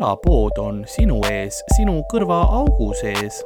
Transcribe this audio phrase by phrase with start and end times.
[0.00, 3.42] külapood on sinu ees, sinu kõrvaaugu sees.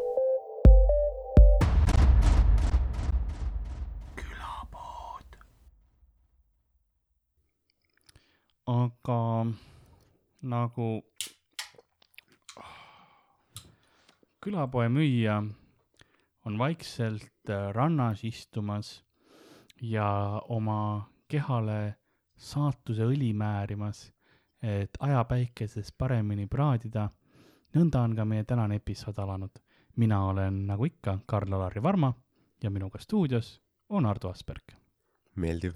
[4.14, 5.34] külapood.
[8.70, 9.19] aga
[10.55, 10.88] nagu
[14.39, 15.43] külapoe müüja
[16.46, 19.01] on vaikselt äh, rannas istumas
[19.82, 21.96] ja oma kehale
[22.38, 24.13] saatuse õli määrimas,
[24.64, 27.09] et ajapäikeses paremini praadida.
[27.74, 29.60] nõnda on ka meie tänane episood alanud.
[29.96, 32.12] mina olen nagu ikka Karl-Alari Varma
[32.62, 34.74] ja minuga stuudios on Ardo Asperg.
[35.37, 35.74] meeldiv.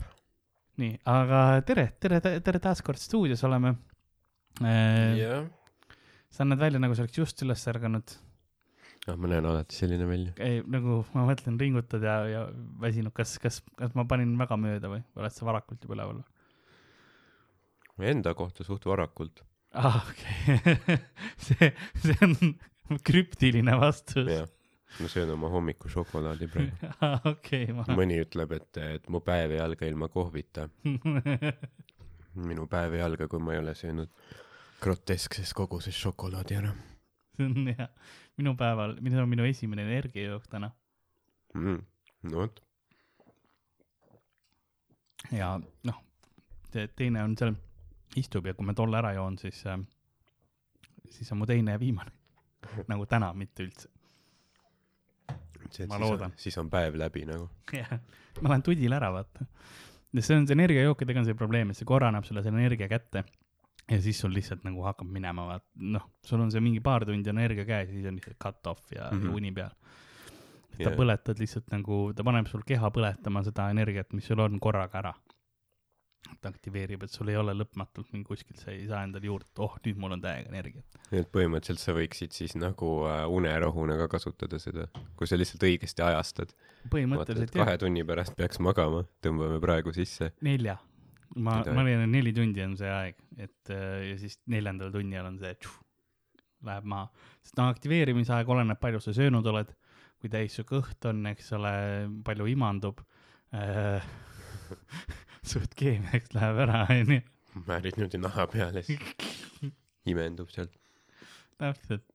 [0.77, 3.75] nii, aga tere, tere, tere taas kord stuudios oleme
[4.63, 5.19] äh,.
[5.19, 5.45] jah.
[6.31, 8.17] sa näed välja, nagu sa oleks just üles ärganud
[9.09, 10.33] ah, ma näen alati selline välja.
[10.39, 12.43] ei, nagu ma mõtlen, ringutad ja, ja
[12.81, 16.23] väsinud, kas, kas, kas ma panin väga mööda või oled sa varakult juba üleval?
[17.99, 19.43] Enda kohta suht varakult.
[19.75, 20.99] aa ah,, okei
[21.47, 22.37] see, see on
[23.05, 24.31] krüptiline vastus.
[25.01, 27.21] ma söön oma hommikušokolaadi praegu ah,.
[27.27, 27.85] okei okay,, ma.
[27.99, 30.69] mõni ütleb, et, et mu päev ei alga ilma kohvita
[32.51, 34.13] minu päev ei alga, kui ma ei ole söönud
[34.81, 36.73] groteskses koguses šokolaadi ära.
[37.37, 37.89] see on hea
[38.39, 40.71] minu päeval, see on minu esimene energiajook täna
[41.55, 41.81] mm,.
[42.31, 42.63] no vot.
[45.35, 46.05] ja noh,
[46.73, 47.59] teine on seal,
[48.19, 49.79] istub ja kui ma tolle ära joon, siis äh,,
[51.11, 52.13] siis on mu teine ja viimane
[52.93, 53.89] nagu täna, mitte üldse.
[55.89, 56.33] ma loodan.
[56.37, 57.51] siis on päev läbi nagu.
[57.81, 57.99] jah,
[58.41, 59.47] ma lähen tudile ära, vaata.
[60.13, 62.89] ja see on see energiajookidega on see probleem, et see korra annab sulle selle energia
[62.91, 63.25] kätte
[63.91, 67.33] ja siis sul lihtsalt nagu hakkab minema, vaat noh, sul on see mingi paar tundi
[67.33, 69.37] energia käes ja siis on lihtsalt cut off ja mm, -hmm.
[69.37, 69.73] uni peal.
[70.77, 70.97] sa yeah.
[70.97, 75.15] põletad lihtsalt nagu, ta paneb sul keha põletama seda energiat, mis sul on korraga ära.
[76.43, 79.63] Ta aktiveerib, et sul ei ole lõpmatult mingi kuskilt, sa ei saa endale juurde, et
[79.65, 80.99] oh, nüüd mul on täiega energiat.
[81.13, 84.89] nii et põhimõtteliselt sa võiksid siis nagu äh, unerohuna ka kasutada seda,
[85.19, 86.55] kui sa lihtsalt õigesti ajastad.
[86.93, 87.65] põhimõtteliselt jah.
[87.65, 90.33] kahe tunni pärast peaks magama, tõmbame praegu sisse.
[90.47, 90.79] nelja
[91.37, 95.29] ma, ma leian, et neli tundi on see aeg, et äh, ja siis neljandal tunnil
[95.29, 95.55] on see,
[96.67, 97.09] läheb maha.
[97.43, 99.75] sest noh, aktiveerimisaeg oleneb, palju sa söönud oled,
[100.19, 101.73] kui täis su kõht on, eks ole,
[102.27, 103.03] palju imandub
[103.55, 104.05] äh,.
[105.51, 107.23] suht keemiaks läheb ära, onju.
[107.67, 109.73] määrid niimoodi naha peale, siis
[110.13, 110.75] imendub sealt.
[111.59, 112.07] täpselt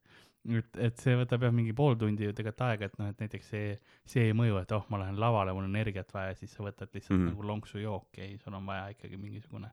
[0.51, 3.49] et, et see võtab jah mingi pool tundi ju tegelikult aega, et noh, et näiteks
[3.53, 3.73] see,
[4.09, 6.91] see ei mõju, et oh, ma lähen lavale, mul on energiat vaja, siis sa võtad
[6.91, 7.31] lihtsalt mm.
[7.31, 9.71] nagu lonksu jooki, ei, sul on vaja ikkagi mingisugune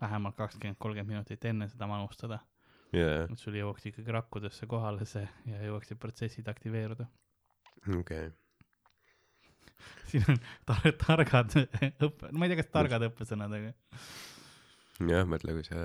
[0.00, 2.40] vähemalt kakskümmend, kolmkümmend minutit enne seda manustada
[2.94, 3.26] yeah..
[3.26, 7.08] et sul jõuaks ikkagi rakkudesse kohale see ja jõuaksid protsessid aktiveeruda.
[7.86, 8.30] okei okay.
[10.10, 13.74] Siin on tar targad õppe, ma ei tea, kas targad õppesõnad, aga.
[15.12, 15.82] jah, mõtle, kui sa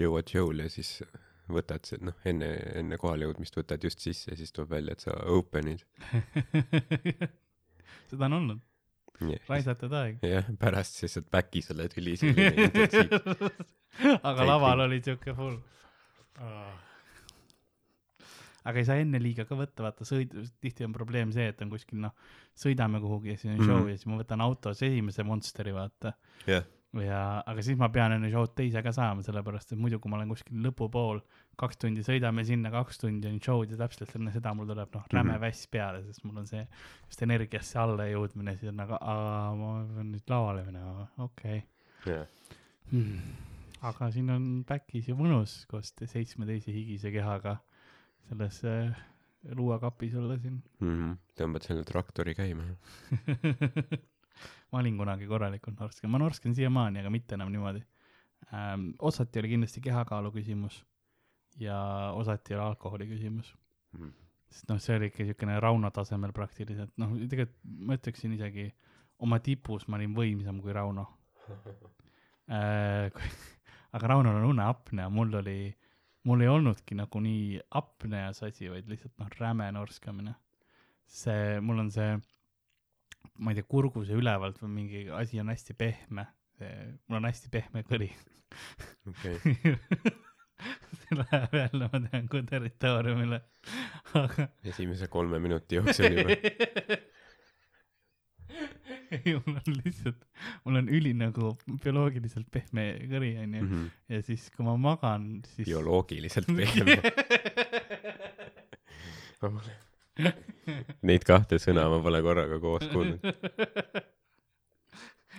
[0.00, 0.98] jõuad show'le siis
[1.52, 2.48] võtad noh, enne,
[2.80, 5.84] enne kohalejõudmist võtad just sisse ja siis tuleb välja, et sa open'id
[8.10, 8.64] seda on olnud
[9.22, 9.40] yeah..
[9.48, 10.18] raisatud aeg.
[10.26, 13.14] jah, pärast siis oled back'is oled intensiiv.
[14.22, 15.60] aga laval oli siuke full
[16.42, 16.74] oh.
[18.66, 21.72] Aga ei saa enne liiga ka võtta, vaata sõid, tihti on probleem see, et on
[21.72, 22.14] kuskil noh,
[22.58, 23.90] sõidame kuhugi ja siis on show mm -hmm.
[23.90, 26.16] ja siis ma võtan autos esimese Monsteri, vaata
[26.46, 26.66] yeah
[27.04, 30.18] ja, aga siis ma pean enne show'd teise ka saama, sellepärast et muidu, kui ma
[30.18, 31.20] olen kuskil lõpupool,
[31.60, 35.08] kaks tundi sõidame sinna, kaks tundi on show'd ja täpselt enne seda mul tuleb noh,
[35.12, 35.44] räme mm -hmm.
[35.44, 39.72] väss peale, sest mul on see just energiasse alla jõudmine, siis on nagu, aa, ma
[39.94, 42.14] pean nüüd lavale minema, okei okay.
[42.14, 42.26] yeah..
[42.90, 43.34] Hmm.
[43.82, 47.58] aga siin on back'is ju mõnus koos seitsme teise higise kehaga
[48.28, 48.96] selles äh,
[49.54, 50.92] luuakapis olla siin mm.
[50.92, 51.16] -hmm.
[51.40, 52.66] tõmbad selle traktori käima
[54.72, 57.82] ma olin kunagi korralikult norskem, ma norsken siiamaani, aga mitte enam niimoodi
[58.52, 58.90] ähm,.
[58.98, 60.84] osati oli kindlasti kehakaalu küsimus
[61.60, 61.78] ja
[62.14, 63.54] osati oli alkoholi küsimus
[63.98, 64.12] mm..
[64.50, 68.70] sest noh, see oli ikka niisugune Rauno tasemel praktiliselt, noh, tegelikult ma ütleksin isegi
[69.18, 71.06] oma tipus ma olin võimsam kui Rauno
[72.50, 73.10] äh,.
[73.96, 75.58] aga Raunol on uneapnea, mul oli,
[76.26, 80.34] mul ei olnudki nagu nii apneas asi, vaid lihtsalt noh, räme norskamine.
[81.06, 82.16] see, mul on see
[83.38, 86.26] ma ei tea, kurguse ülevalt või mingi asi on hästi pehme.
[87.06, 88.10] mul on hästi pehme kõri.
[89.10, 89.36] okei.
[91.02, 93.42] see läheb jälle, ma tean, kui territooriumile,
[94.22, 94.48] aga.
[94.64, 96.38] esimese kolme minuti jooksul juba
[99.16, 100.26] ei, mul on lihtsalt,
[100.64, 103.62] mul on üli nagu bioloogiliselt pehme kõri, onju.
[103.62, 103.86] Mhm.
[104.12, 105.66] ja siis, kui ma magan, siis.
[105.68, 106.98] bioloogiliselt pehme
[111.06, 113.20] Neid kahte sõna ma pole korraga koos kuulnud.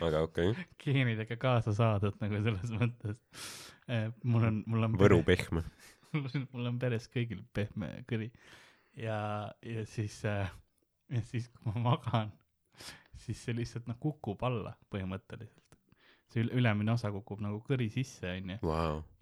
[0.06, 3.18] aga okei okay., geenidega kaasa saadud nagu selles mõttes.
[4.24, 5.66] mul on, mul on Võru pehme.
[6.14, 8.30] mul on, mul on peres kõigil pehme kõri
[8.98, 10.52] ja, ja siis äh,,
[11.14, 12.31] ja siis kui ma magan,
[13.24, 15.64] siis see lihtsalt noh kukub alla põhimõtteliselt.
[16.28, 18.58] see ül- ülemine osa kukub nagu kõri sisse onju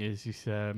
[0.01, 0.73] ja siis äh,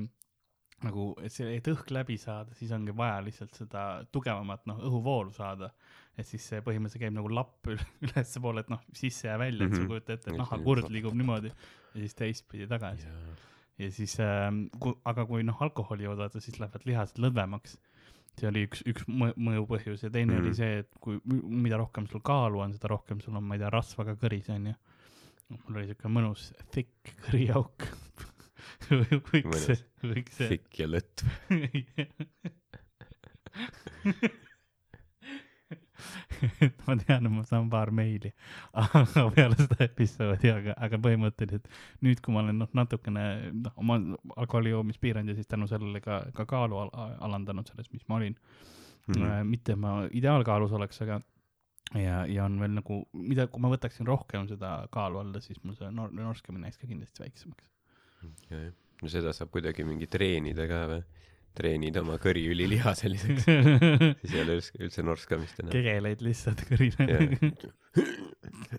[0.84, 5.32] nagu, et see, et õhk läbi saada, siis ongi vaja lihtsalt seda tugevamat noh õhuvoolu
[5.34, 5.70] saada.
[6.18, 9.74] et siis see põhimõtteliselt käib nagu lapp üle- ülespoole, et noh sisse ja välja, et
[9.74, 9.88] sa Mhm.
[9.88, 10.92] kujutad ette, et nahakurd nii.
[10.98, 13.06] liigub niimoodi ja siis teistpidi tagasi
[13.78, 14.50] ja siis äh,,
[15.04, 17.76] aga kui noh, alkoholi joodada, siis lähevad lihased lõdvemaks.
[18.40, 20.40] See oli üks, üks mõ- mõju põhjus ja teine mm.
[20.42, 23.62] oli see, et kui, mida rohkem sul kaalu on, seda rohkem sul on, ma ei
[23.62, 24.74] tea, rasva ka kõris onju.
[25.56, 27.88] mul oli siuke mõnus thick kõriauk.
[29.32, 30.48] võiks see, võiks see.
[30.54, 31.24] pikk ja lõtv.
[36.86, 38.30] ma tean, et ma saan paar meili
[38.82, 41.68] aga peale seda episoodi, aga, aga põhimõtteliselt
[42.06, 43.98] nüüd, kui ma olen noh, natukene noh, oma
[44.36, 46.92] alkoholi joomist piiranud ja siis tänu sellele ka, ka kaalu al
[47.28, 49.14] alandanud sellest, mis ma olin mm.
[49.14, 49.50] -hmm.
[49.50, 51.20] mitte, et ma ideaalkaalus oleks, aga
[51.96, 55.76] ja, ja on veel nagu, mida, kui ma võtaksin rohkem seda kaalu alla, siis mul
[55.78, 57.64] see nor-, norskamine läheks ka kindlasti väiksemaks.
[59.02, 61.02] no seda saab kuidagi mingi treenida ka või?
[61.56, 63.48] Treenid oma kõri üliliha selliseks,
[64.20, 65.72] siis ei ole üldse, üldse norskamist enam.
[65.74, 67.26] kegeleid lihtsalt kõrina Jah.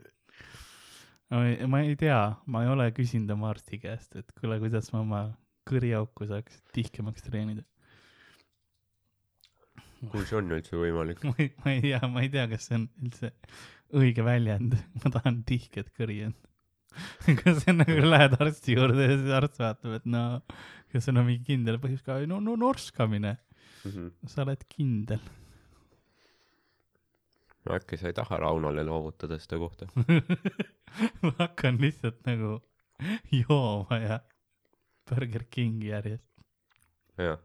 [1.70, 5.22] ma ei, tea, ma ei ole küsinud oma arsti käest, et kuule, kuidas ma oma
[5.70, 7.66] kõriauku saaks tihkemaks treenida.
[10.10, 11.24] kui see on üldse võimalik?
[11.30, 13.34] ma ei, ma ei tea, ma ei tea, kas see on üldse
[14.00, 16.46] õige väljend, ma tahan tihket kõri enda.
[17.44, 20.24] kas see on nagu lähed arsti juurde ja siis arst vaatab, et no
[20.92, 23.36] kas sul on mingi kindel põhjus ka, no, no norskamine,
[24.28, 25.22] sa oled kindel.
[27.66, 29.90] no äkki sa ei taha Raunole loovutada seda kohta?
[31.26, 32.58] ma hakkan lihtsalt nagu
[33.34, 34.20] jooma ja
[35.10, 36.26] Burger Kingi järjest.
[37.20, 37.40] jah,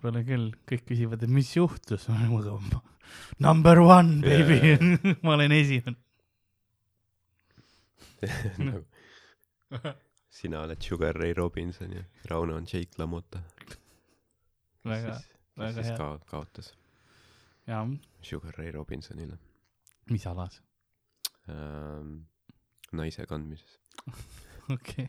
[0.00, 2.80] Pole küll, kõik küsivad, et mis juhtus, ma olen nagu
[3.42, 5.00] number one baby Jaa.
[5.24, 5.98] ma olen esimene.
[8.68, 8.84] nagu
[10.30, 13.42] sina oled Sugar Ray Robinson ja Rauno on Jake LaMotta.
[14.84, 15.20] väga,
[15.58, 15.96] väga hea.
[15.96, 16.74] ka kaotas
[17.66, 17.86] jaa,
[18.22, 19.38] Sugar Ray Robinsonile
[20.10, 20.62] mis alas?
[21.48, 22.26] ähm,
[22.92, 23.78] naise kandmises.
[24.74, 25.08] okei.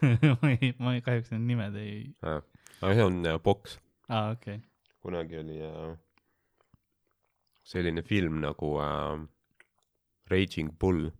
[0.40, 3.78] ma ei, ma ei, kahjuks need nimed ei, aga see on äh, boks.
[4.08, 4.60] aa okei,
[5.02, 5.92] kunagi oli äh,
[7.66, 9.26] selline film nagu äh,
[10.30, 11.10] Raging Bull,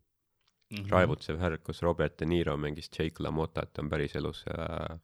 [0.70, 0.88] Mhm.
[0.90, 4.98] raevutsev härg, kus Robert De Niro mängis Jake LaMottat, on päriselus äh,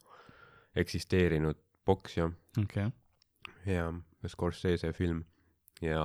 [0.76, 2.88] eksisteerinud poksja okei,
[3.67, 3.93] ja
[4.26, 5.25] Scorsese film.
[5.82, 6.03] Ja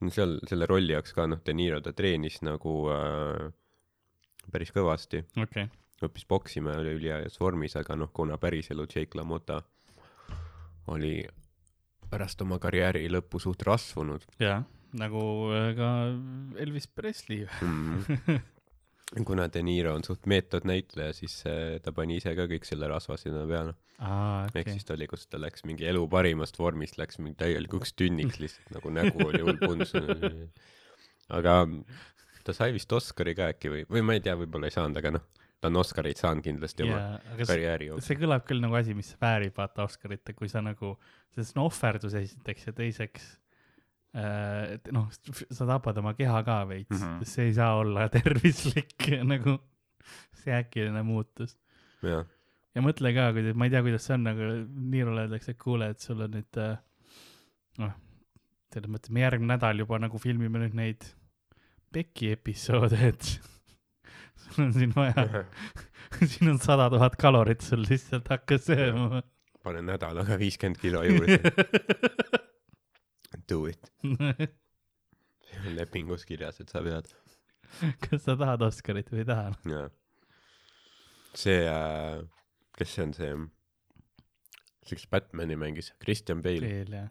[0.00, 3.50] no seal selle rolli jaoks ka noh, De Niro ta treenis nagu äh,
[4.52, 5.66] päris kõvasti, okei,
[6.02, 9.60] õppis poksima ja oli üliheas vormis, aga noh, kuna päriselu Jake LaMotta
[10.90, 11.22] oli
[12.10, 14.62] pärast oma karjääri lõppu suht rasvunud jaa,
[14.98, 15.22] nagu
[15.54, 15.90] äh, ka
[16.62, 17.46] Elvis Presley.
[17.60, 18.40] mm..
[19.28, 23.18] kuna De Niro on suht meetodnäitleja, siis äh, ta pani ise ka kõik selle rasva
[23.20, 23.74] sinna peale.
[24.02, 27.36] aa ehk okei siis, ta oli, kus ta läks mingi elu parimast vormist, läks mingi
[27.42, 29.92] täielikuks tünniks lihtsalt nagu nägu oli hull punns.
[31.32, 31.58] aga
[32.44, 35.12] ta sai vist Oscari ka äkki või, või ma ei tea, võib-olla ei saanud, aga
[35.18, 35.26] noh,
[35.62, 38.06] ta on Oscarit saanud kindlasti oma aga s- karjääri jooksul.
[38.08, 40.96] see kõlab küll nagu asi, mis väärib vaata Oscarit, kui sa nagu,
[41.36, 43.28] see on ohverdus esiteks ja teiseks
[44.12, 45.06] et noh,
[45.48, 47.02] sa tapad oma keha ka veits mm.
[47.02, 47.24] -hmm.
[47.24, 49.56] see ei saa olla tervislik nagu
[50.42, 51.56] see äkiline muutus.
[52.02, 52.26] jah,
[52.74, 54.48] ja mõtle ka, kuidas, ma ei tea, kuidas see on, aga
[54.92, 56.76] Niirule öeldakse, et kuule, et sul on nüüd äh,
[57.82, 57.94] noh,
[58.72, 61.08] selles mõttes me järgmine nädal juba nagu filmime nüüd neid
[61.92, 63.26] Beki episoode, et
[64.42, 65.44] sul on siin vaja,
[66.34, 69.22] siin on sada tuhat kalorit sul lihtsalt, hakka sööma.
[69.62, 71.38] pane nädalaga viiskümmend kilo juurde,
[73.52, 73.92] do it.
[75.52, 77.10] see on lepingus kirjas, et sa pead.
[78.04, 79.52] kas sa tahad Oscarit või ei taha?
[79.68, 79.88] jaa.
[81.38, 82.22] see äh,,
[82.78, 83.30] kes see on see,
[84.84, 87.08] see, kes Batman'i mängis, Christian Bale, veel jah,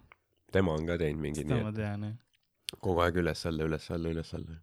[0.53, 2.19] tema on ka teinud mingi seda nii, ma tean jah.
[2.77, 4.59] kogu aeg üles-alla, üles-alla, üles-alla.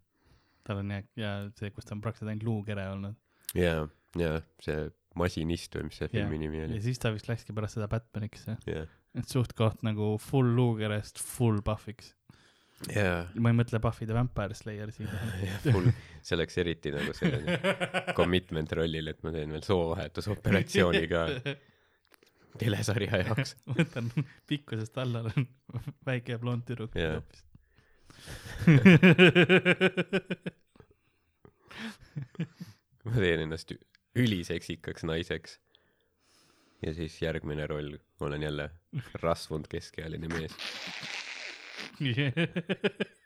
[0.67, 3.19] tal on jah, ja see, kus ta on praktiliselt ainult luukere olnud.
[3.59, 3.83] jaa,
[4.19, 4.87] jaa, see
[5.19, 6.13] Masinist või mis see Jaa.
[6.15, 6.79] filmi nimi ja oli.
[6.85, 8.87] siis ta vist läkski pärast seda Batmaniks jah, jaa,
[9.17, 12.13] et suht-koht nagu full luukerest full Buff'iks.
[12.93, 15.09] jaa, ma ei mõtle Buffy the Vampire Slayer siin.
[16.25, 17.57] see oleks eriti nagu selline
[18.17, 21.21] commitment rollil, et ma teen veel soovahetusoperatsiooni ka
[22.59, 23.51] telesarja jaoks.
[23.77, 24.05] võtan
[24.49, 25.43] pikkusest alla, olen
[26.07, 27.13] väike blond tüdruk Jaa.
[27.19, 27.41] hoopis.
[33.07, 33.67] ma teen ennast
[34.19, 35.51] üliseksikaks naiseks
[36.81, 38.69] ja siis järgmine roll olen jälle
[39.21, 40.55] rasvunud keskealine mees.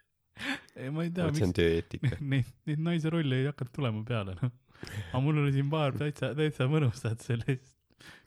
[0.74, 2.16] Ei ma ei tea vot see on miks tööeetika.
[2.32, 4.50] Neid neid naise rolle ei hakanud tulema peale noh.
[4.84, 7.76] Aga mul oli siin paar täitsa täitsa mõnusat sellist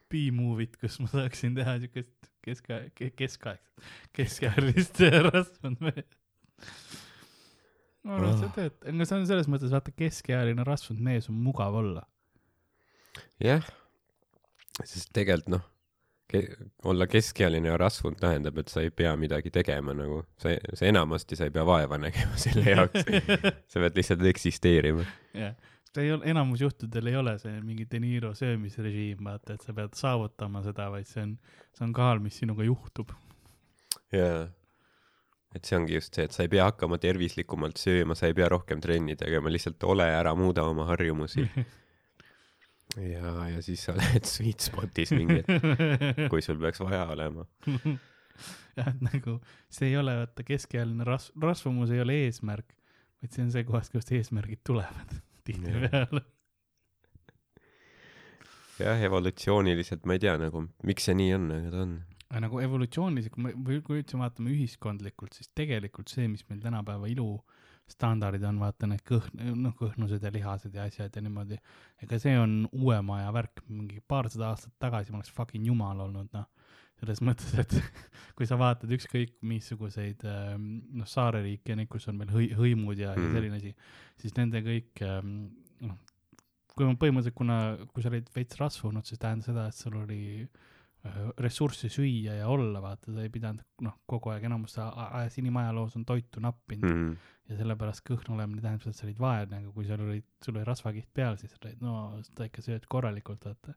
[0.07, 6.15] B-movie't kus ma saaksin teha siukest keskaeg keskaegset keskealist rasvunud meest
[8.07, 11.35] ma arvan et see töötab aga see on selles mõttes vaata keskealine rasvunud mees on
[11.43, 12.07] mugav olla.
[13.43, 13.67] Jah
[14.85, 15.63] sest tegelikult noh
[16.27, 20.85] ke- olla keskealine ja rasvunud tähendab et sa ei pea midagi tegema nagu sa sa
[20.89, 23.07] enamasti sa ei pea vaeva nägema selle jaoks.
[23.71, 25.05] Sa pead lihtsalt eksisteerima.
[25.33, 25.55] Jah.
[25.93, 29.73] Ta ei ole enamus juhtudel ei ole see mingi De Niro söömisrežiim vaata et sa
[29.73, 31.37] pead saavutama seda vaid see on
[31.73, 33.15] see on kaal mis sinuga juhtub.
[34.13, 34.45] Jaa.
[35.55, 38.49] Et see ongi just see et sa ei pea hakkama tervislikumalt sööma sa ei pea
[38.51, 41.47] rohkem trenni tegema lihtsalt ole ära muuda oma harjumusi
[42.95, 47.45] ja ja siis sa oled sweet spot'is mingi hetk kui sul peaks vaja olema.
[48.77, 49.39] Jah et nagu
[49.73, 52.75] see ei ole vaata keskealine ras- rasvumus ei ole eesmärk
[53.21, 55.15] vaid see on see kohast kust eesmärgid tulevad
[55.47, 56.21] tihtipeale.
[58.77, 61.97] Jah evolutsiooniliselt ma ei tea nagu miks see nii on aga ta on.
[62.27, 66.61] Aga nagu evolutsiooniliselt kui me või kui üldse vaatame ühiskondlikult siis tegelikult see mis meil
[66.61, 67.09] tänapäeva
[67.87, 71.57] ilustandardid on vaata need kõhn- noh kõhnused ja lihased ja asjad ja niimoodi
[72.03, 76.27] ega see on uuema aja värk mingi paarsada aastat tagasi ma oleks fucking jumal olnud
[76.35, 76.45] noh
[76.99, 77.73] selles mõttes et
[78.35, 80.67] kui sa vaatad ükskõik missuguseid ähm,
[80.99, 83.33] noh saareriike ja neid kus on veel hõi- hõimud ja, ja Mhm.
[83.35, 83.73] selline asi
[84.17, 85.33] siis nende kõik ähm,
[85.87, 85.97] noh
[86.77, 87.57] kui ma põhimõtteliselt kuna
[87.93, 92.47] kui sa olid veits rasvunud siis tähendas seda et sul oli äh, ressurssi süüa ja
[92.51, 96.41] olla vaata sa ei pidanud noh kogu aeg enamus a- a- ajas inimajaloos on toitu
[96.43, 97.07] nappinud mm.
[97.07, 97.17] mm.
[97.47, 100.57] Ja sellepärast kõhn olemine tähendab seda et sa olid vaene aga kui sul olid sul
[100.57, 103.75] oli rasvakiht peal siis olid no sa ikka sööd korralikult vaata.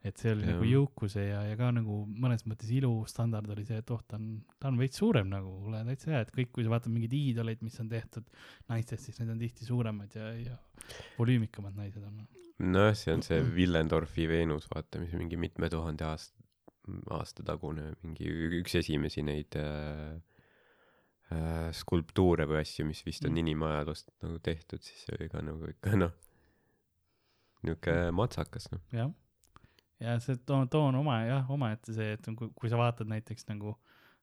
[0.00, 0.54] Et see oli Jah.
[0.54, 4.30] nagu jõukuse ja ja ka nagu mõnes mõttes ilustandard oli see et oh ta on
[4.56, 7.60] ta on veits suurem nagu kuule täitsa hea et kõik kui sa vaatad mingeid iidoleid
[7.66, 8.30] mis on tehtud
[8.72, 10.56] naistest siis need on tihti suuremad ja ja
[11.18, 12.22] volüümikamad naised on
[12.72, 16.48] nojah see on see Willendorfi Veenus vaata mis mingi mitme tuhande aasta
[17.12, 20.16] aasta tagune mingi üks esimesi neid äh,
[21.32, 23.42] äh, skulptuure või asju mis vist on Mm.
[23.44, 26.12] inimajaloost nagu tehtud siis see oli ka nagu ikka noh
[27.66, 28.80] niuke matsakas noh.
[28.94, 29.10] Jah.
[30.00, 33.44] Ja see too too on oma jah omaette see et kui kui sa vaatad näiteks
[33.50, 33.74] nagu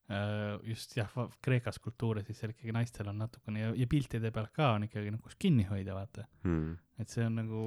[0.09, 1.11] äh, just jah
[1.45, 5.13] Kreeka skulptuure siis seal ikkagi naistel on natukene ja, ja piltide peal ka on ikkagi
[5.13, 6.25] nagu kinni hoida vaata.
[6.43, 6.77] Hmm.
[6.97, 7.61] et see on nagu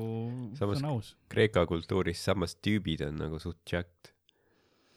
[0.58, 1.14] see on aus.
[1.30, 4.10] Kreeka kultuuris samas tüübid on nagu suht jacked.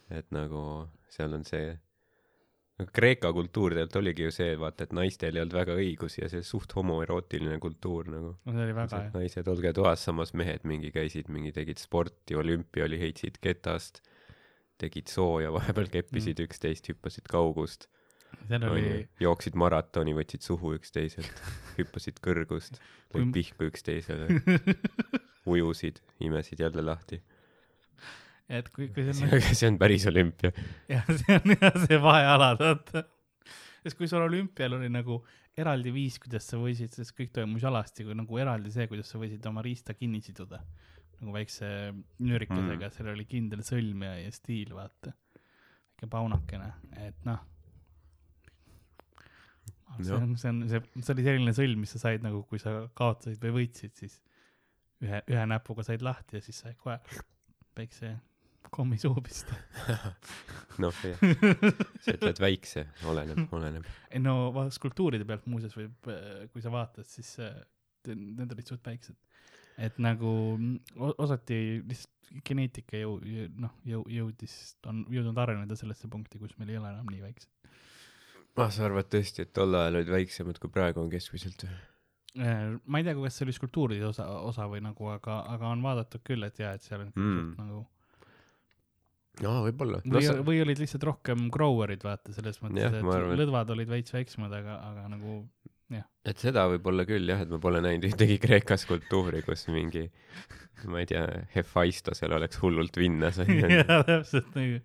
[0.09, 1.77] Et nagu seal on see
[2.93, 6.41] Kreeka kultuur tegelikult oligi ju see vaata et naistel ei olnud väga õigusi ja see
[6.45, 8.31] suht homoerootiline kultuur nagu.
[8.43, 12.35] No see oli väga jah naised olge toas samas mehed mingi käisid mingi tegid sporti
[12.39, 14.01] olümpia oli heitsid ketast
[14.81, 16.49] tegid sooja vahepeal keppisid mm.
[16.49, 17.87] üksteist hüppasid kaugust
[18.47, 19.03] seal oli onju.
[19.23, 21.43] Jooksid maratoni võtsid suhu üksteiselt
[21.77, 22.81] hüppasid kõrgust
[23.13, 24.41] lõid pihku üksteisele
[25.53, 27.21] ujusid imesid jälle lahti
[28.49, 30.51] et kui kui see on see on päris olümpia.
[30.91, 33.05] Jah see on jah see vahealad vaata.
[33.83, 35.19] Sest kui sul olümpial oli nagu
[35.59, 39.19] eraldi viis kuidas sa võisid sest kõik toimus alasti kui nagu eraldi see kuidas sa
[39.21, 40.63] võisid oma riista kinni siduda.
[41.19, 41.67] Nagu väikse
[42.19, 42.95] nüürikesega Mm.
[42.95, 45.13] seal oli kindel sõlm ja, ja stiil vaata.
[46.03, 46.67] Väike paunakene
[47.07, 47.39] et noh.
[50.01, 52.89] See on see on see see oli selline sõlm mis sa said nagu kui sa
[52.97, 54.17] kaotasid või võitsid siis
[55.03, 56.97] ühe ühe näpuga said lahti ja siis sai kohe
[57.77, 58.15] väikse
[58.73, 59.55] kommi suhu pista
[60.83, 61.19] noh jah.
[62.03, 63.85] Sa ütled väikse oleneb oleneb.
[64.11, 66.09] Ei no va- skulptuuride pealt muuseas võib
[66.53, 67.53] kui sa vaatad siis äh,
[68.09, 69.15] need olid suht väiksed.
[69.81, 72.09] Et nagu mm, osati lihtsalt
[72.45, 74.53] geneetika jõu- jõ- noh jõu- jõudis
[74.89, 77.49] on jõudnud areneda sellesse punkti kus meil ei ole enam nii väiksed.
[78.57, 81.65] Ah sa arvad tõesti et tol ajal olid väiksemad kui praegu on keskmiselt.
[81.69, 81.81] Või
[82.33, 85.83] Äh, ma ei tea kas see oli skulptuuride osa osa või nagu aga aga on
[85.85, 87.51] vaadatud küll et jaa et seal on Mm.
[87.59, 87.83] nagu
[89.41, 89.99] aa võib-olla.
[90.05, 93.73] No või sa või olid lihtsalt rohkem grower'id vaata selles mõttes Jah, et arvan, lõdvad
[93.73, 95.41] olid veits väiksemad aga aga nagu
[96.25, 100.07] et seda võib-olla küll jah et ma pole näinud ühtegi Kreeka skulptuuri kus mingi
[100.89, 104.81] ma ei tea Hephaistasel oleks hullult vinnas jaa täpselt nagu.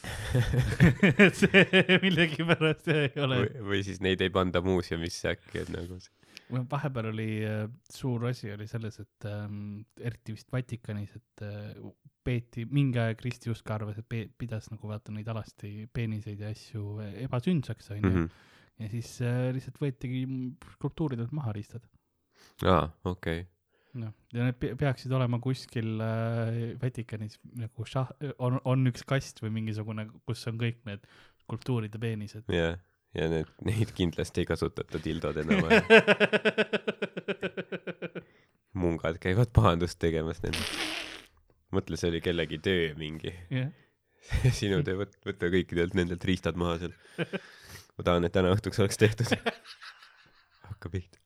[0.00, 3.42] Et see millegipärast ei ole.
[3.60, 6.16] Või, siis neid ei panda muuseumisse äkki et nagu see-
[6.50, 11.76] vahepeal oli äh, suur asi oli selles, et ähm, eriti vist Vatikanis, et äh,
[12.30, 16.86] peeti, mingi aeg ristiusk arvas, et pe- pidas nagu vaata neid alasti peeniseid ja asju
[17.26, 18.26] ebasündsaks onju Mhm.
[18.80, 20.22] ja siis äh, lihtsalt võetigi
[20.78, 21.84] skulptuuridelt maha riistad
[22.64, 23.48] aa, okei okay..
[24.00, 29.42] noh, ja need pe- peaksid olema kuskil äh, Vatikanis nagu šah-, on, on üks kast
[29.44, 31.04] või mingisugune, kus on kõik need
[31.44, 32.46] skulptuuride peenised.
[32.54, 32.78] jah,
[33.18, 35.58] ja need, neid kindlasti ei kasutata dildodena,
[38.80, 40.62] mungad käivad pahandust tegemas nende.
[41.74, 43.32] mõtle, see oli kellegi töö mingi.
[43.52, 43.70] jah,
[44.60, 46.94] sinu töö, võt-, võtta kõikidelt nendelt riistad maha seal.
[47.96, 49.30] ma tahan, et täna õhtuks oleks tehtud.
[50.70, 51.18] hakka pihta.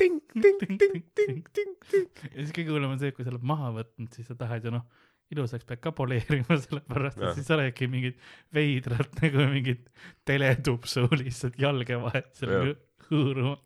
[0.00, 2.22] ting, ting, ting, ting, ting, ting.
[2.30, 4.72] ja siis kõige hullem on see, kui sa oled maha võtnud, siis sa tahad ju
[4.72, 4.86] noh,
[5.34, 7.36] ilusaks pead ka poleerima, sellepärast et Jah.
[7.36, 8.18] siis oledki mingid
[8.54, 9.86] veidrad nagu mingid
[10.28, 12.74] teletupsu lihtsalt jalge vahet seal
[13.10, 13.56] hõõruma.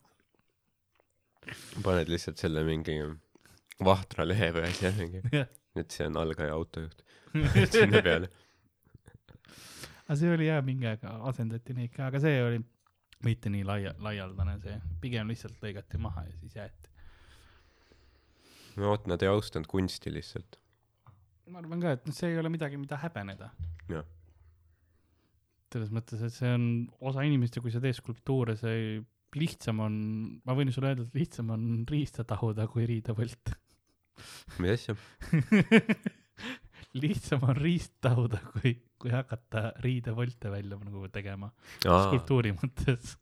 [1.85, 2.99] paned lihtsalt selle mingi
[3.85, 5.23] vahtra lehe või asja mingi,
[5.81, 7.03] et see on algaja autojuht.
[7.75, 8.31] sinna peale.
[10.07, 12.63] aga see oli jah, mingi aeg asendati neid ka, aga see oli
[13.27, 16.95] mitte nii laia, laialdane see, pigem lihtsalt lõigati maha ja siis jäeti.
[18.81, 20.59] no vot, nad ei austanud kunsti lihtsalt.
[21.51, 23.53] ma arvan ka, et noh, see ei ole midagi, mida häbeneda.
[23.93, 24.07] jah,
[25.71, 26.67] selles mõttes, et see on
[27.13, 29.01] osa inimest ja kui sa teed skulptuure, see
[29.39, 29.97] lihtsam on,
[30.47, 33.53] ma võin sulle öelda, et lihtsam on riista tahuda kui riida võlt.
[34.59, 34.97] Mis asja?
[37.00, 41.50] lihtsam on riist tahuda, kui, kui hakata riidevolte välja nagu tegema
[41.81, 43.15] skulptuuri mõttes.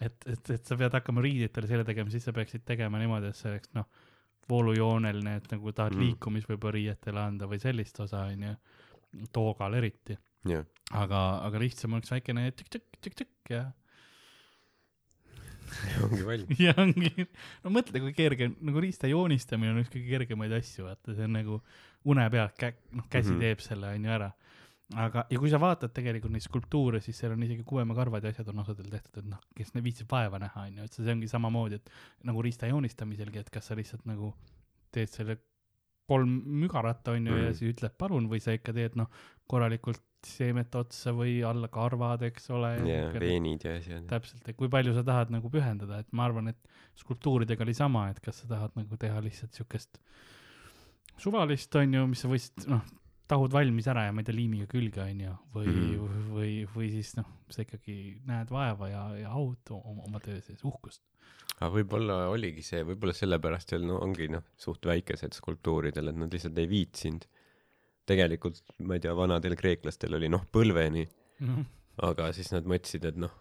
[0.00, 3.38] et, et, et sa pead hakkama riidetele selle tegema, siis sa peaksid tegema niimoodi, et
[3.38, 3.88] see oleks noh,
[4.50, 5.98] voolujooneline, et nagu tahad Mm.
[5.98, 6.04] mm.
[6.04, 8.52] liikumis võib-olla riietele anda või sellist osa onju,
[9.34, 10.14] toogal eriti,
[10.46, 10.62] jah,
[10.94, 13.64] aga, aga lihtsam oleks väikene tükk-tükk-tükk-tükk ja
[16.06, 16.60] ongi valmis.
[16.66, 17.26] ja ongi,
[17.64, 21.36] no mõtle, kui kerge, nagu riista joonistamine on üks kõige kergemaid asju, vaata, see on
[21.38, 21.60] nagu
[22.06, 23.36] une pealt kä-, noh, käsi mm.
[23.36, 23.46] -hmm.
[23.46, 24.30] teeb selle, onju ära.
[24.94, 28.48] aga, ja kui sa vaatad tegelikult neid skulptuure, siis seal on isegi kuuemekarvad ja asjad
[28.52, 31.90] on osadel tehtud, et noh, kes viitsib vaeva näha, onju, et see ongi samamoodi, et
[32.24, 34.30] nagu riista joonistamiselgi, et kas sa lihtsalt nagu
[34.94, 35.40] teed selle
[36.06, 37.54] kolm mügarat, onju, ja Mhm.
[37.58, 39.10] siis ütled palun või sa ikka teed, noh,
[39.50, 42.72] korralikult seemet otsa või alla karvad, eks ole.
[42.88, 44.06] ja veenid ja asjad.
[44.10, 48.08] täpselt, et kui palju sa tahad nagu pühendada, et ma arvan, et skulptuuridega oli sama,
[48.12, 50.00] et kas sa tahad nagu teha lihtsalt siukest
[51.20, 52.84] suvalist, onju, mis sa võisid, noh,
[53.30, 57.14] tahud valmis ära ja ma ei tea, liimiga külge, onju, või mm, või, või siis
[57.18, 57.96] noh, sa ikkagi
[58.28, 61.02] näed vaeva ja, ja aud oma, oma töö sees, uhkust.
[61.58, 66.32] aga võib-olla oligi see, võib-olla sellepärast seal no ongi noh, suht väikesed skulptuuridel, et nad
[66.32, 67.26] lihtsalt ei viitsinud.
[68.06, 71.06] tegelikult, ma ei tea, vanadel kreeklastel oli noh, põlveni,
[72.06, 73.34] aga siis nad mõtlesid, et noh,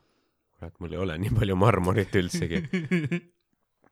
[0.58, 2.66] kurat, mul ei ole nii palju marmorit üldsegi.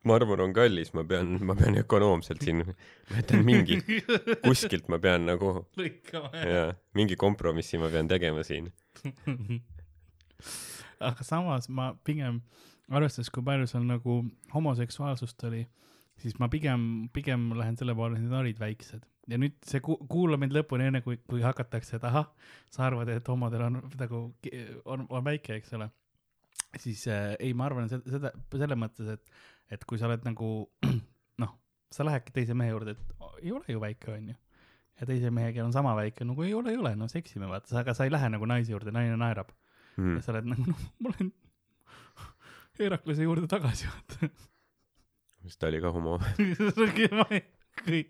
[0.08, 3.80] marmor on kallis, ma pean, ma pean ökonoomselt siin, ma jätan mingi,
[4.48, 6.66] kuskilt ma pean nagu, lõikama jaa,
[6.98, 8.70] mingi kompromissi ma pean tegema siin.
[11.10, 12.42] aga samas ma pigem,
[12.92, 14.22] arvestades, kui palju seal nagu
[14.54, 15.64] homoseksuaalsust oli,
[16.22, 19.08] siis ma pigem, pigem lähen selle poole, et need olid väiksed.
[19.32, 22.28] Ja nüüd see ku-, kuula mind lõpuni, enne kui, kui hakatakse, et ahah,
[22.74, 24.24] sa arvad, et homodel on nagu,
[24.86, 25.90] on, on väike, eks ole.
[26.80, 29.36] siis äh, ei, ma arvan seda, seda, selles mõttes, et,
[29.72, 30.50] et kui sa oled nagu
[31.44, 31.54] noh,
[31.94, 34.36] sa lähedki teise mehe juurde, et "O, ei ole ju väike, onju
[35.00, 37.96] ja teise mehega on sama väike, nagu ei ole, ei ole, no seksime vaata, aga
[37.98, 39.50] sa ei lähe nagu naise juurde, naine naerab
[39.94, 40.16] Mm.
[40.18, 41.28] ja sa oled nagu, noh, ma lähen
[42.80, 44.30] Heraklase juurde tagasi, vaata.
[45.44, 46.16] siis ta oli ka homo.
[47.88, 48.04] ei,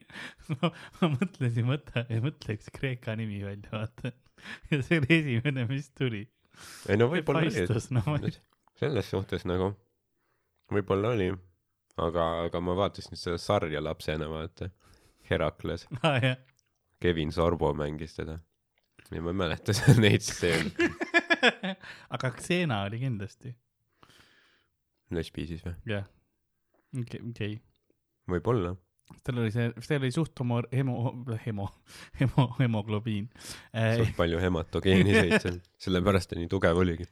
[0.47, 0.71] kui, ma,
[1.15, 4.13] mõtlesin, mõtle, mõtle üks Kreeka nimi välja, vaata.
[4.71, 6.26] ja see oli esimene, mis tuli.
[6.89, 8.17] ei no võib-olla oli, no ma
[8.80, 9.71] selles suhtes nagu,
[10.73, 11.30] võib-olla oli,
[12.02, 14.69] aga, aga ma vaatasin seda sarja lapsena, vaata.
[15.30, 16.38] Herakles, jah.
[16.99, 18.39] Kevin Sorbo mängis teda.
[19.12, 20.71] ja ma ei mäleta seal neid stseene.
[22.15, 23.54] aga Xena oli kindlasti,
[25.13, 25.76] lesbi siis või?
[25.88, 26.08] jah.
[26.99, 27.58] okei, okei.
[28.32, 28.76] võib-olla.
[29.23, 30.95] Tal oli see, seal oli suht homo, hemo,
[31.45, 31.67] hemo,
[32.19, 33.29] hemo, hemoglobiin.
[33.99, 37.07] suht palju hematogeeni sõid seal, sellepärast ta nii tugev oligi.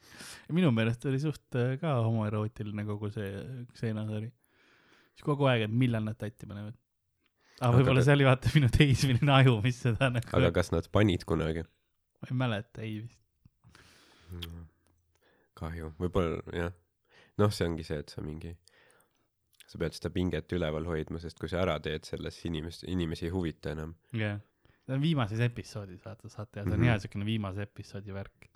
[0.55, 3.31] minu meelest oli suht äh, ka homoerootiline kogu see
[3.77, 4.31] Xenasari.
[5.13, 6.75] siis kogu aeg, et millal nad tatti panevad.
[7.59, 10.87] aga Aga võib-olla see oli vaata minu teismeline aju, mis seda nagu, aga kas nad
[10.91, 11.65] panid kunagi?
[12.21, 13.19] ma ei mäleta, ei vist.
[15.59, 16.75] kahju, võib-olla jah.
[17.41, 18.55] noh, see ongi see, et sa mingi,
[19.71, 23.31] sa pead seda pinget üleval hoidma, sest kui sa ära teed selles, inimest, inimesi ei
[23.35, 23.93] huvita enam.
[24.17, 24.39] jah,
[24.85, 26.89] see on viimases episoodis, vaata, saate teada, see on Mhm.
[26.91, 28.49] hea siukene viimase episoodi värk.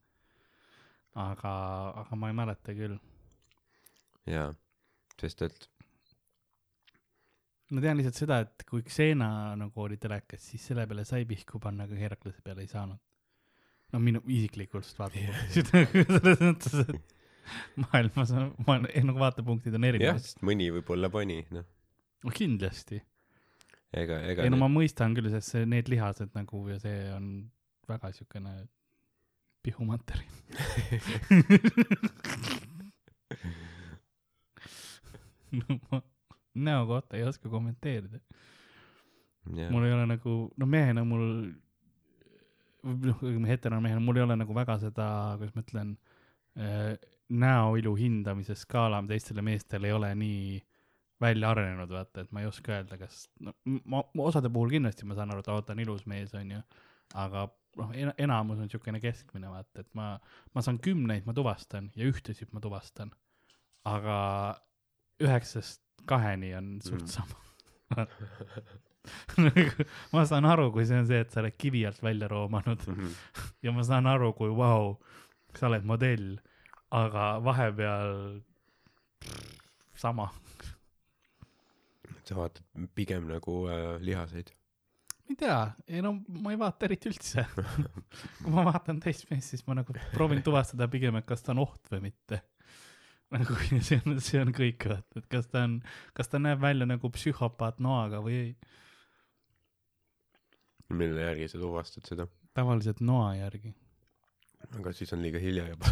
[1.16, 1.52] aga,
[2.02, 2.98] aga ma ei mäleta küll.
[4.28, 4.50] jaa,
[5.22, 5.70] sest et
[7.72, 11.60] ma tean lihtsalt seda, et kui Xena nagu oli telekas, siis selle peale sai pihku
[11.64, 13.00] panna, aga Heraklase peale ei saanud.
[13.94, 17.15] no minu isiklikust vaatepunktist selles mõttes, et
[17.86, 20.22] maailmas on, maailma, nagu vaatepunktid on jah, erinevad.
[20.24, 21.66] sest mõni võib-olla pani, noh,
[22.26, 22.98] no kindlasti.
[23.96, 27.26] ega, ega ei no ma mõistan küll, sest see, need lihased nagu ja see on
[27.90, 28.54] väga siukene
[29.66, 30.36] pihumaterjal.
[35.60, 35.98] no ma
[36.56, 38.20] näo kohta ei oska kommenteerida.
[39.56, 41.54] jah, mul ei ole nagu, no mehena mul,
[42.84, 45.90] noh, heteromehena mul ei ole nagu väga seda, kuidas ma ütlen
[46.58, 46.96] äh,,
[47.30, 50.62] näoilu hindamise skaala teistele meestele ei ole nii
[51.22, 53.54] välja arenenud, vaata, et ma ei oska öelda, kas, no
[53.88, 56.60] ma, osade puhul kindlasti ma saan aru, et aa, ta on ilus mees, onju,
[57.16, 57.46] aga
[57.80, 60.10] noh, enamus on siukene keskmine, vaata, et ma,
[60.54, 63.12] ma saan kümneid, ma tuvastan ja ühtesid ma tuvastan,
[63.88, 64.18] aga
[65.24, 67.08] üheksast kaheni on suht Mm.
[67.08, 68.06] sama.
[69.38, 72.82] Nagu, ma saan aru, kui see on see, et sa oled kivi alt välja roomanud
[72.92, 73.12] Mhm.
[73.66, 74.96] ja ma saan aru, kui vau wow,,
[75.56, 76.36] sa oled modell,
[76.92, 78.42] aga vahepeal
[79.96, 80.30] sama.
[82.26, 84.50] sa vaatad pigem nagu äh, lihaseid.
[85.26, 87.46] ma ei tea, ei no ma ei vaata eriti üldse.
[88.42, 91.64] kui ma vaatan teist meest, siis ma nagu proovin tuvastada pigem, et kas ta on
[91.66, 92.42] oht või mitte.
[93.34, 95.80] nagu see on, see on kõik, et kas ta on,
[96.18, 98.52] kas ta näeb välja nagu psühhopaat noaga või ei.
[100.94, 102.30] mille järgi sa tuvastad seda?
[102.56, 103.74] tavaliselt noa järgi.
[104.80, 105.92] Aga siis on liiga hilja juba.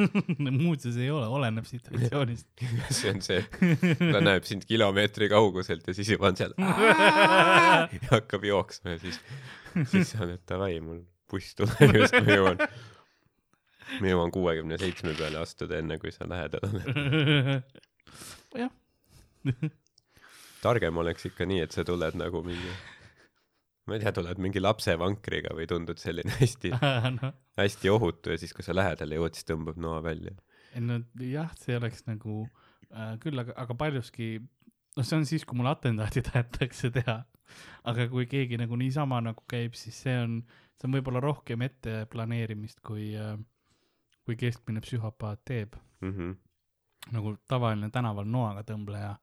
[0.62, 2.48] muuseas ei ole, oleneb situatsioonist.
[2.98, 3.40] see on see,
[4.00, 9.20] ta näeb sind kilomeetri kauguselt ja siis juba on seal ja hakkab jooksma ja siis,
[9.92, 12.62] siis sa oled davai, mul buss tuleb just, ma jõuan,
[14.00, 16.64] ma jõuan kuuekümne seitsme peale astuda, enne kui sa lähedal
[18.58, 18.72] oled.
[20.62, 22.72] targem oleks ikka nii, et sa tuled nagu mingi,
[23.88, 26.72] ma ei tea, tuled mingi lapsevankriga või tundud selline hästi,
[27.18, 30.36] noh, hästi ohutu ja siis, kui sa lähedale jõuad, siis tõmbab noa välja.
[30.74, 32.44] ei no jah, see oleks nagu
[32.92, 34.36] äh, küll, aga, aga paljuski,
[34.96, 37.20] noh, see on siis, kui mul atentaati tahetakse teha.
[37.88, 40.42] aga kui keegi nagu niisama nagu käib, siis see on,
[40.76, 43.38] see on võib-olla rohkem ette planeerimist, kui äh,,
[44.28, 45.78] kui keskmine psühhopaat teeb.
[46.04, 46.36] Mhm.
[47.08, 49.14] nagu tavaline tänaval noaga tõmbleja,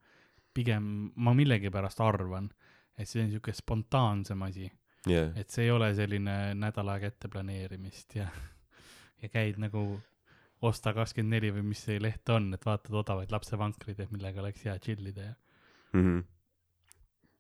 [0.56, 2.47] pigem ma millegipärast arvan,
[2.97, 4.69] et see on siuke spontaansem asi,
[5.10, 8.27] jah, et see ei ole selline nädal aega ette planeerimist ja,
[9.21, 9.81] ja käid nagu
[10.65, 14.63] osta kakskümmend neli või mis see leht on, et vaatad odavaid lapsevankreid, et millega oleks
[14.65, 15.36] hea chill ida ja
[15.95, 16.23] Mhm.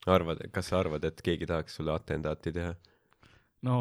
[0.07, 2.75] arvad, kas sa arvad, et keegi tahaks sulle atentaati teha?
[3.67, 3.77] no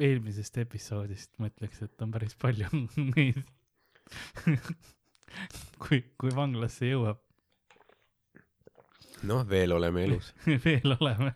[0.00, 2.66] eelmisest episoodist ma ütleks, et on päris palju
[3.14, 3.38] neid
[5.78, 7.20] kui, kui vanglasse jõuab,
[9.26, 10.32] noh, veel oleme elus.
[10.64, 11.32] veel oleme.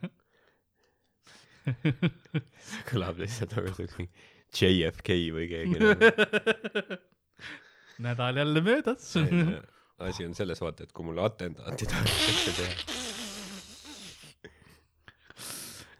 [2.90, 4.08] kõlab lihtsalt nagu mingi
[4.52, 6.98] JFK või keegi nagu.
[8.06, 9.12] nädal jälle möödas.
[10.02, 12.74] asi on selles, vaata, et kui mulle atentaati tahetakse teha.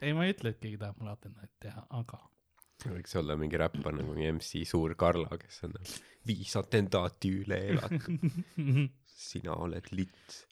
[0.01, 2.19] ei, ma ei ütle, et keegi tahab mulle atentaati teha, aga
[2.83, 5.77] võiks olla mingi räppar nagu MC Suur Karla, kes on
[6.27, 8.27] viis atentaati üle elatud.
[9.13, 10.43] sina oled lits.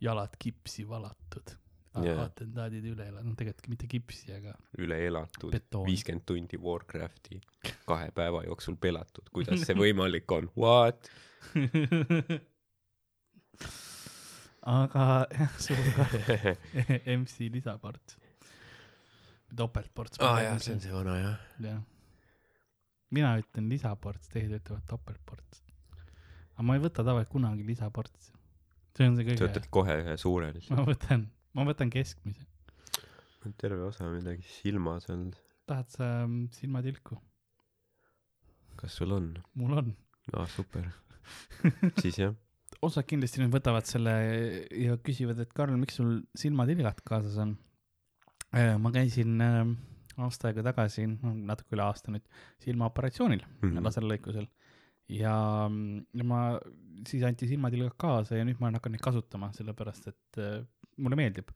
[0.00, 1.56] Jalad kipsi valatud.
[1.90, 5.56] Aga atentaadid üle elanud, no tegelikult mitte kipsi, aga üle elatud,
[5.88, 7.40] viiskümmend tundi Warcrafti,
[7.82, 11.10] kahe päeva jooksul pelatud, kuidas see võimalik on, what?
[14.78, 16.06] aga jah, suur ka
[17.18, 18.18] MC lisaports.
[19.56, 20.20] topeltports.
[20.20, 21.38] aa ah, jah, see on see vana jah.
[21.64, 21.80] jah.
[23.10, 25.64] mina ütlen lisaports, teised ütlevad topeltports.
[26.54, 28.30] aga ma ei võta tavaliselt kunagi lisaportsi.
[29.00, 30.76] See on see sa kõige, võtad kohe ühe suure lihtsalt.
[30.76, 32.44] ma võtan, ma võtan keskmise.
[33.60, 35.30] terve osa midagi silmas on.
[35.70, 37.18] tahad sa mm, silmatilku?
[38.80, 39.32] kas sul on?
[39.56, 39.90] mul on.
[40.34, 40.90] aa, super.
[42.02, 42.36] siis jah.
[42.84, 44.14] osad kindlasti nüüd võtavad selle
[44.76, 47.56] ja küsivad, et Karl, miks sul silmatilgad kaasas on?
[48.82, 49.62] ma käisin äh,
[50.20, 52.26] aasta aega tagasi, no natuke üle aasta nüüd,
[52.64, 53.68] silmaoperatsioonil mm.
[53.68, 53.84] -hmm.
[53.86, 54.48] laserlõikusel.
[55.10, 55.34] ja,
[55.70, 56.40] ma,
[57.08, 60.60] siis anti silmatilgad kaasa ja nüüd ma olen hakanud neid kasutama, sellepärast et äh,
[61.00, 61.50] mulle meeldib.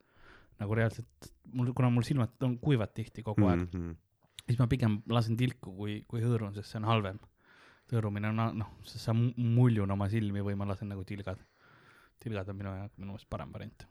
[0.55, 3.97] nagu reaalselt, mul, kuna mul silmad on kuivad tihti kogu aeg mm, -hmm.
[4.47, 7.19] siis ma pigem lasen tilku, kui, kui hõõrun, sest see on halvem.
[7.91, 11.43] hõõrumine on noh, sest sa mu- muljun oma silmi või ma lasen nagu tilgad.
[12.23, 13.87] tilgad on minu jaoks, minu meelest parem variant.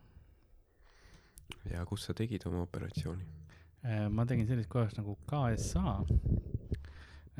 [1.71, 3.23] ja kus sa tegid oma operatsiooni?
[3.83, 6.05] Äh, ma tegin sellises kohas nagu KSA,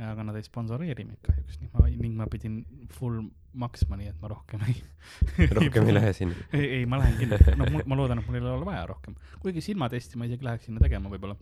[0.01, 2.61] aga nad ei sponsoreeri mind kahjuks, ning ma, ning ma pidin
[2.95, 3.19] full
[3.61, 4.79] maksma, nii et ma rohkem ei.
[5.57, 6.37] rohkem ei lähe sinna.
[6.49, 9.61] ei, ei, ma lähen kindlasti, noh, ma loodan, et mul ei ole vaja rohkem, kuigi
[9.61, 11.37] silmatesti ma isegi läheks sinna tegema võib-olla.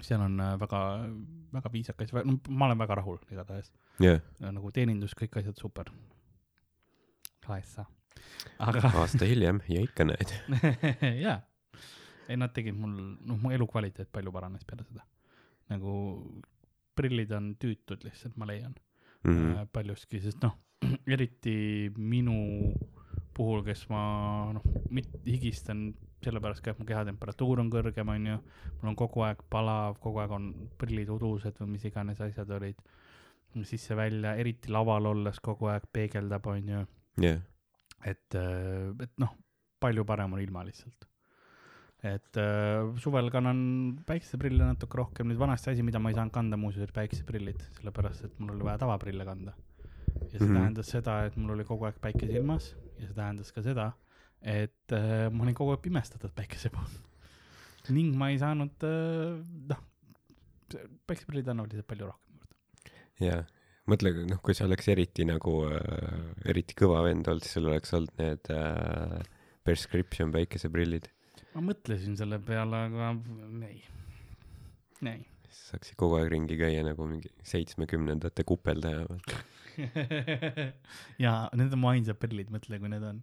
[0.00, 0.82] seal on äh, väga,
[1.58, 3.72] väga viisakas, no ma olen väga rahul igatahes.
[4.04, 5.90] jah, nagu teenindus, kõik asjad super.
[7.46, 7.88] kaessa.
[8.62, 10.36] aga aasta hiljem ja ikka näed.
[11.26, 11.40] jaa,
[12.30, 12.94] ei nad tegid mul,
[13.26, 15.02] noh, mu elukvaliteet palju paranes peale seda.
[15.74, 15.98] nagu
[17.00, 18.74] prillid on tüütud lihtsalt, ma leian
[19.24, 19.32] mm.
[19.32, 19.72] -hmm.
[19.72, 20.56] paljuski, sest noh,
[21.14, 22.38] eriti minu
[23.34, 24.02] puhul, kes ma
[24.56, 24.64] noh,
[25.26, 25.90] higistan
[26.24, 28.38] sellepärast ka, et mu kehatemperatuur on kõrgem, onju.
[28.80, 32.82] mul on kogu aeg palav, kogu aeg on prillid udused või mis iganes asjad olid.
[33.66, 36.84] sisse-välja, eriti laval olles kogu aeg peegeldab, onju
[37.24, 37.40] jah,
[38.04, 39.32] et, et noh,
[39.80, 41.08] palju parem on ilma lihtsalt.
[42.06, 43.58] Et äh, suvel kannan
[44.08, 48.24] päikeseprille natuke rohkem, nüüd vanasti asi, mida ma ei saanud kanda muuseas, olid päikeseprillid, sellepärast
[48.28, 49.52] et mul oli vaja tavaprille kanda.
[50.20, 50.46] ja see mm.
[50.46, 50.58] -hmm.
[50.58, 53.92] tähendas seda, et mul oli kogu aeg päike silmas ja see tähendas ka seda,
[54.42, 56.88] et äh, ma olin kogu aeg pimestatud päikese pool.
[57.90, 59.80] ning ma ei saanud äh,, noh,
[61.06, 62.96] päikeseprillid annavad lihtsalt palju rohkem juurde.
[63.20, 63.44] jah.
[63.86, 67.92] mõtle, noh, kui sa oleks eriti nagu äh,, eriti kõva vend olnud, siis sul oleks
[67.92, 69.20] olnud need äh,
[69.64, 71.10] prescription päikeseprillid.
[71.54, 73.12] Ma mõtlesin selle peale, aga
[73.68, 73.82] ei,
[75.10, 79.06] ei siis saaksid kogu aeg ringi käia nagu mingi seitsmekümnendate kupeldaja.
[81.24, 83.22] ja need on mu ainsad prillid, mõtle, kui need on.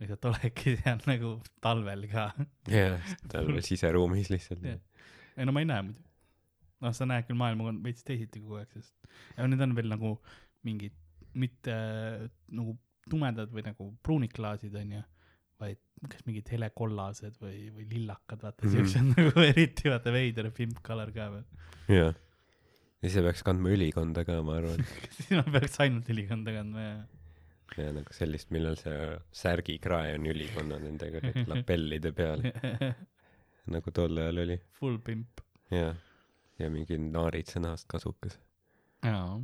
[0.00, 2.30] lihtsalt oledki seal nagu talvel ka.
[2.72, 4.78] jah, tal veel siseruumis lihtsalt Jah.
[5.36, 6.04] ei no ma ei näe muidu.
[6.80, 8.94] noh, sa näed küll maailma veits teisiti kogu aeg, sest
[9.36, 10.14] ja need on veel nagu
[10.64, 10.96] mingid
[11.36, 11.74] mitte
[12.48, 12.78] nagu
[13.10, 15.02] tumedad või nagu pruuniklaasid onju,
[15.60, 18.90] vaid kas mingid helekollased või, või lillakad, vaata mm -hmm.
[18.90, 21.46] siuksed nagu eriti vaata veider pimp color ka veel.
[21.92, 22.18] jah.
[23.02, 24.84] ja siis peaks kandma ülikonda ka, ma arvan.
[25.16, 26.98] siis ma peaks ainult ülikonda kandma ja
[27.78, 28.96] ja nagu sellist, millal see
[29.36, 32.42] särgikrae on ülikonna nendega need lapellide peal,
[33.74, 34.58] nagu tol ajal oli.
[34.80, 35.42] full pimp.
[35.70, 35.96] jah.
[36.58, 38.38] ja mingi naaritsõnast kasukas.
[39.06, 39.38] jaa.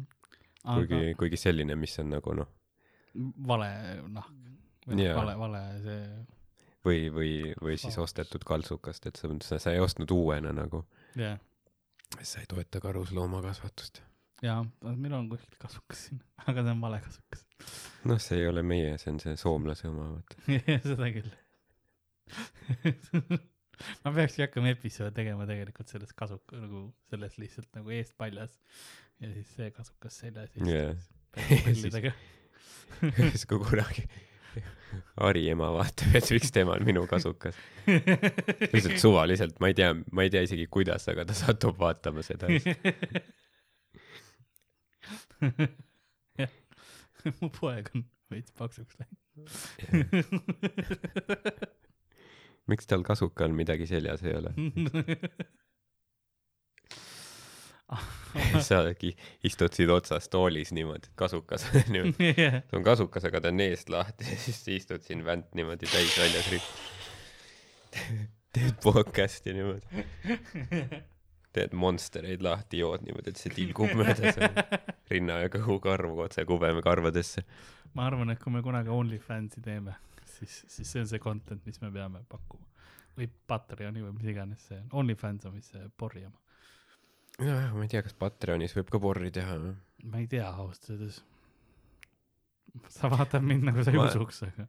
[0.65, 2.51] kuigi, kuigi selline, mis on nagu noh,
[3.53, 3.71] vale
[4.19, 4.35] nahk.
[4.87, 5.15] Või Jaa.
[5.15, 6.01] noh, vale, vale see,
[6.87, 7.31] või, või,
[7.63, 10.85] või siis ostetud kaltsukast, et sa, sa, sa ei ostnud uuena nagu.
[11.19, 11.41] jah,
[12.23, 14.03] sa ei toeta karusloomakasvatust.
[14.45, 14.61] jaa,
[14.93, 17.47] meil on kuskil kasukas siin, aga see on vale kasukas.
[18.07, 20.41] noh, see ei ole meie, see on see soomlase oma, vaata.
[20.91, 21.35] seda küll.
[24.03, 28.57] ma peakski hakkama episoode tegema tegelikult sellest kasuka, nagu sellest lihtsalt nagu eest paljas
[29.23, 30.97] ja siis see kasukas seljas ja Jaa.
[31.77, 31.93] siis
[33.35, 34.07] siis kui kunagi
[35.29, 37.57] Ari ema vaatab, et miks tema on minu kasukas.
[37.87, 42.47] lihtsalt suvaliselt, ma ei tea, ma ei tea isegi kuidas, aga ta satub vaatama seda.
[46.41, 46.53] jah,
[47.41, 49.21] mu poeg on veits paksuks läinud.
[52.71, 54.51] miks tal kasukal midagi seljas ei ole?
[58.67, 58.81] sa
[59.47, 62.13] istud siin otsas toolis niimoodi, kasukas on ju.
[62.19, 66.17] see on kasukas, aga ta on eest lahti ja siis istud siin vänt niimoodi täis
[66.19, 66.73] väljas ripp.
[68.57, 70.03] teed podcast'i niimoodi.
[71.57, 74.51] teed Monstereid lahti, jood niimoodi, et see tilgub mööda seal
[75.13, 77.47] rinna ja kõhukarvu otse kubeme karvadesse.
[77.95, 79.95] ma arvan, et kui me kunagi OnlyFansi teeme,
[80.39, 82.67] siis, siis see on see content, mis me peame pakkuma.
[83.17, 86.27] või Patreoni või mis iganes see on, OnlyFans on vist see porri
[87.39, 87.49] oma.
[87.49, 89.75] jah, ma ei tea, kas Patreonis võib ka porri teha või?
[90.07, 91.23] ma ei tea ausalt öeldes.
[92.93, 94.67] sa vaatad mind nagu sa ei Ma- usuks, aga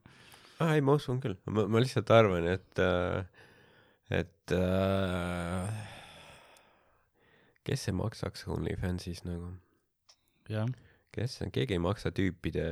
[0.64, 1.38] aa, ei, ma usun küll.
[1.52, 3.24] ma, ma lihtsalt arvan, et äh,,
[4.22, 5.86] et äh,
[7.68, 9.52] kes see maksaks OnlyFansis nagu?
[10.52, 10.70] jah,
[11.16, 12.66] kes see, keegi ei maksa tüüpide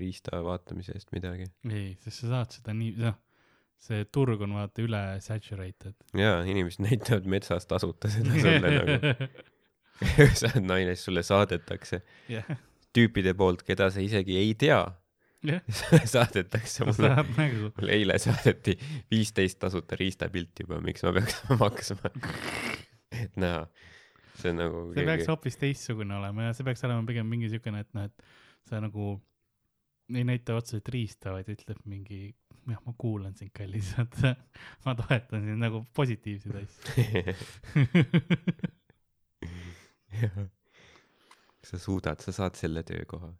[0.00, 1.48] riista vaatamise eest midagi.
[1.70, 3.16] ei, sest sa saad seda nii, noh,
[3.82, 5.96] see turg on vaata üle saturated.
[6.16, 9.28] jaa, inimesed näitavad metsas tasuta seda sulle nagu.
[10.38, 12.48] sa oled naine, siis sulle saadetakse jah,
[12.96, 14.80] tüüpide poolt, keda sa isegi ei tea,
[15.46, 15.62] jah,
[16.14, 17.12] saadetakse sa mulle.
[17.36, 18.76] nagu, mulle eile saadeti
[19.12, 22.12] viisteist tasuta riistapilti juba, miks ma peaks maksma?
[23.16, 23.64] et näha,
[24.40, 27.84] see on nagu see peaks hoopis teistsugune olema ja see peaks olema pigem mingi siukene,
[27.86, 29.14] et noh, et sa nagu
[30.14, 32.28] ei näita otseselt riista, vaid ütleb mingi,
[32.66, 34.16] jah, ma kuulan sind, kallis, et
[34.84, 36.56] ma toetan sind nagu positiivseid
[40.16, 40.46] asju.
[41.66, 43.32] sa suudad, sa saad selle töökoha.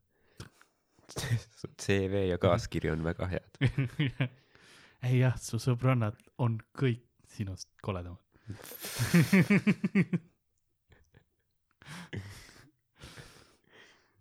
[1.56, 3.50] su CV ja kaaskiri on väga head.
[5.06, 7.04] ei jah, su sõbrannad on kõik
[7.36, 8.22] sinust koledamad.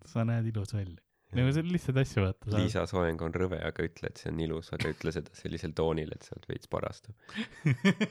[0.06, 1.05] sa näed ilus välja.
[1.34, 2.52] Nagu see on lihtsalt asju vaata.
[2.58, 6.14] Liisa Soeng on rõve, aga ütle, et see on ilus, aga ütle seda sellisel toonil,
[6.16, 7.16] et sa oled veits parastav.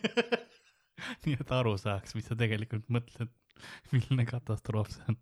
[1.25, 3.33] nii et aru saaks, mis sa tegelikult mõtled,
[3.93, 5.21] milline katastroof see on.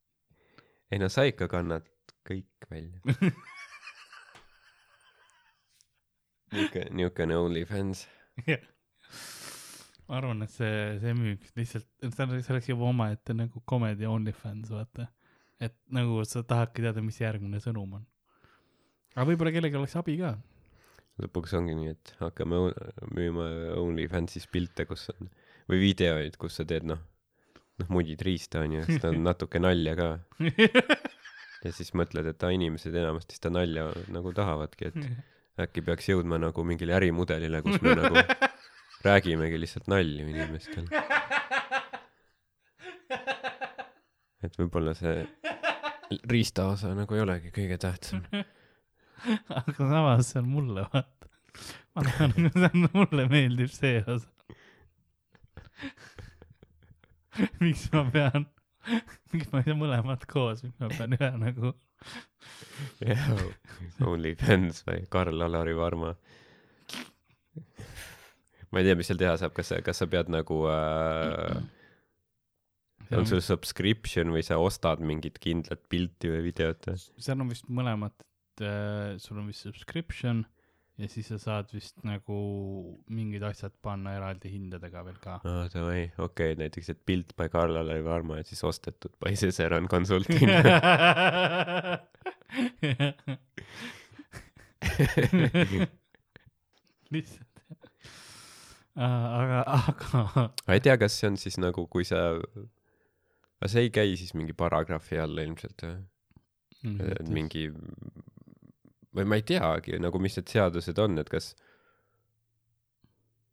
[0.92, 1.86] ei no sa ikka kannad
[2.26, 3.00] kõik välja.
[6.56, 8.06] niuke, niukene OnlyFans.
[10.06, 15.10] ma arvan, et see, see müüks lihtsalt, see oleks juba omaette nagu comedy OnlyFans, vaata.
[15.62, 18.04] Et nagu sa tahadki teada, mis järgmine sõnum on.
[19.14, 20.34] aga võib-olla kellelgi oleks abi ka.
[21.22, 22.60] lõpuks ongi nii, et hakkame
[23.16, 23.46] müüma
[23.80, 25.30] OnlyFansis pilte, kus on,
[25.70, 27.00] või videoid, kus sa teed noh,
[27.80, 30.10] noh mudid riista onju, siis ta on natuke nalja ka.
[31.64, 35.00] ja siis mõtled, et inimesed enamasti seda nalja nagu tahavadki, et
[35.66, 38.16] äkki peaks jõudma nagu mingile ärimudelile, kus me nagu
[39.06, 40.88] räägimegi lihtsalt nalju inimestele.
[44.46, 45.24] et võib-olla see
[46.30, 48.24] riista osa nagu ei olegi kõige tähtsam.
[49.60, 51.30] aga samas see on mulle, vaata.
[51.94, 54.30] ma arvan, see on, mulle meeldib see osa.
[57.64, 58.46] miks ma pean,
[59.34, 61.74] miks ma ei saa mõlemad koos, miks ma pean ühe nagu,
[64.06, 66.14] OnlyFans või Karl-Alari Varma.
[68.70, 71.60] ma ei tea, mis seal teha saab, kas kas sa pead nagu äh,,
[73.14, 78.14] on sul subscription või sa ostad mingit kindlat pilti või videot seal on vist mõlemad,
[78.18, 80.44] et äh, sul on vist subscription
[80.96, 82.36] ja siis sa saad vist nagu
[83.12, 85.34] mingid asjad panna eraldi hindadega veel ka.
[85.44, 89.88] aa, davai, okei okay,, näiteks, et pilt by Karl-Alari Varma ja siis ostetud by Cesaron
[89.92, 90.50] Consulting.
[97.12, 97.52] lihtsalt.
[98.96, 100.24] aga, aga
[100.66, 102.18] ma ei tea, kas see on siis nagu, kui sa,
[103.60, 105.96] aga see ei käi siis mingi paragrahvi alla ilmselt või?
[107.16, 107.68] et mingi
[109.16, 111.54] või ma ei teagi nagu, mis need seadused on, et kas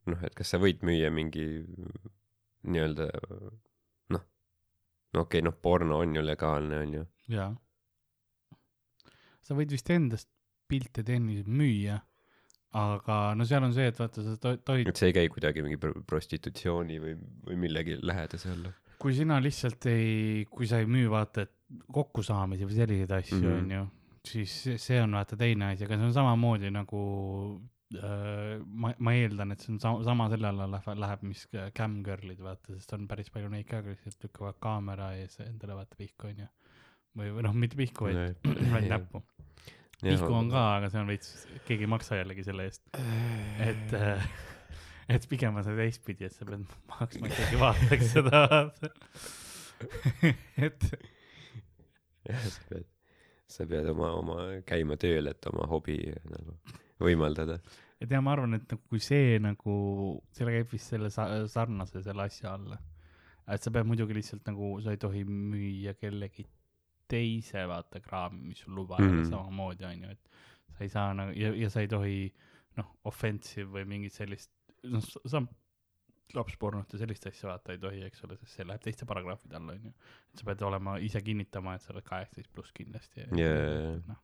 [0.09, 1.47] noh, et kas sa võid müüa mingi
[2.67, 3.07] nii-öelda
[4.13, 4.23] noh,
[5.13, 7.05] no okei okay,, noh, porno on ju legaalne, on ju.
[7.37, 7.51] jaa.
[9.43, 10.29] sa võid vist endast
[10.71, 11.97] pilte teenida müüa,
[12.79, 15.63] aga no seal on see, et vaata, sa to- tohid et see ei käi kuidagi
[15.65, 18.73] mingi pr- prostitutsiooni või, või millegi lähedase alla.
[19.03, 23.59] Kui sina lihtsalt ei, kui sa ei müü vaata, et kokkusaamisi või selliseid asju Mhm.
[23.59, 23.83] onju,
[24.23, 27.01] siis see- on vaata teine asi, aga see on samamoodi nagu
[27.93, 31.43] äh, ma, ma eeldan, et see on sama, sama selle alla läheb, läheb, mis
[31.77, 36.31] cam-girl'id vaata, sest on päris palju neid ka, kes lükkavad kaamera ees endale vaata pihku
[36.31, 36.47] onju.
[37.19, 38.39] või, või noh, mitte pihku, vaid,
[38.73, 39.21] vaid näppu.
[40.01, 41.29] pihku on ka, aga see on veits,
[41.67, 42.81] keegi ei maksa jällegi selle eest,
[43.61, 44.25] et äh,
[45.09, 48.43] et pigem on see teistpidi, et sa pead maksma, et keegi vaataks seda.
[50.67, 50.85] et
[52.29, 52.87] jah, sa pead,
[53.53, 54.37] sa pead oma, oma
[54.67, 55.97] käima tööl, et oma hobi
[56.29, 56.55] nagu
[57.03, 57.59] võimaldada.
[58.03, 59.75] et ja ma arvan, et nagu kui see nagu,
[60.35, 62.79] selle käib vist selle sa- sarnase selle asja alla.
[63.47, 66.45] et sa pead muidugi lihtsalt nagu, sa ei tohi müüa kellegi
[67.11, 69.29] teise vaata kraami, mis sul luba ei ole Mhm.
[69.29, 70.29] samamoodi onju, et
[70.77, 72.33] sa ei saa nagu ja, ja sa ei tohi
[72.77, 74.49] noh, offensive või mingit sellist,
[74.91, 75.43] noh, sa
[76.33, 79.75] lapspornot ja sellist asja vaata ei tohi, eks ole, sest see läheb teiste paragrahvide alla
[79.75, 79.91] onju.
[80.31, 83.27] et sa pead olema ise kinnitama, et sa oled kaheksateist pluss kindlasti.
[83.37, 83.99] Jaa.
[84.07, 84.21] noh,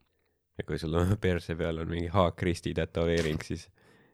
[0.60, 3.68] ja kui sul on perse peal on mingi haakristi tätoveering, siis,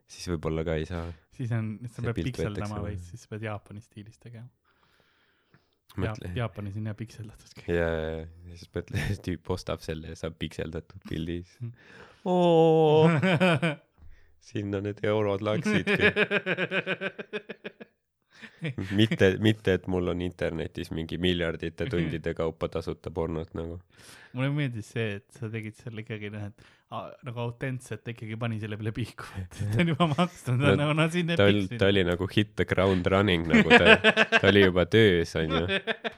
[0.07, 1.07] siis võib-olla ka ei saa.
[1.37, 4.49] siis on, sa pead pikseldama veits, siis pead Jaapani stiilis tegema.
[5.95, 6.33] mõtle.
[6.33, 7.71] ja, Jaapanis on hea pikseldatud kõik.
[7.77, 7.89] ja,
[8.49, 11.71] ja siis mõtle, tüüp ostab selle ja saab pikseldatud pildi siis Mm..
[12.25, 13.05] oo,
[14.45, 16.11] sinna need eurod läksidki.
[18.97, 23.77] mitte, mitte, et mul on internetis mingi miljardite tundide kaupa tasuta pornot nagu.
[24.35, 26.65] mulle meeldis see, et sa tegid selle ikkagi noh, et
[27.25, 31.07] nagu autentselt ikkagi pani selle peale pihku, et ta on juba maksnud, No, nagu no
[31.13, 33.97] siin ta oli, ta oli nagu hit the ground running nagu ta,
[34.37, 35.65] ta oli juba töös onju.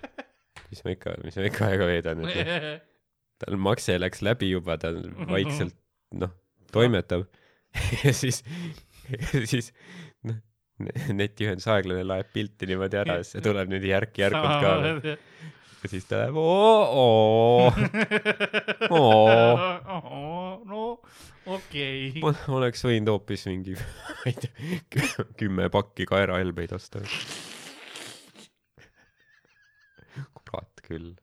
[0.71, 2.69] mis ma ikka, mis ma ikka aega veedan, et noh,
[3.43, 4.93] tal makse läks läbi juba, ta
[5.29, 5.77] vaikselt
[6.17, 6.33] noh,
[6.73, 7.27] toimetab
[8.05, 8.43] ja siis,
[9.45, 9.71] siis
[10.27, 10.39] noh,
[11.17, 15.17] netiühendus aeglane laeb pilti niimoodi ära, siis see tuleb nüüd järk-järgult ka veel.
[15.81, 17.71] ja siis ta läheb oo-oo,
[18.89, 19.21] oo,
[20.71, 20.83] no
[21.47, 22.23] okei okay..
[22.23, 23.77] ma oleks võinud hoopis mingi,
[24.19, 27.03] ma ei tea, kümme pakki kaerahelbeid osta.
[30.47, 31.15] kurat küll.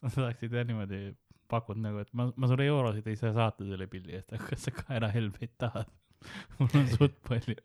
[0.00, 1.08] sa saaksid jah niimoodi
[1.50, 4.66] pakud nagu, et ma, ma sulle eurosid ei saa saata selle pildi eest, aga kas
[4.68, 5.90] sa kaerahelbeid tahad?
[6.58, 7.56] mul on suht palju.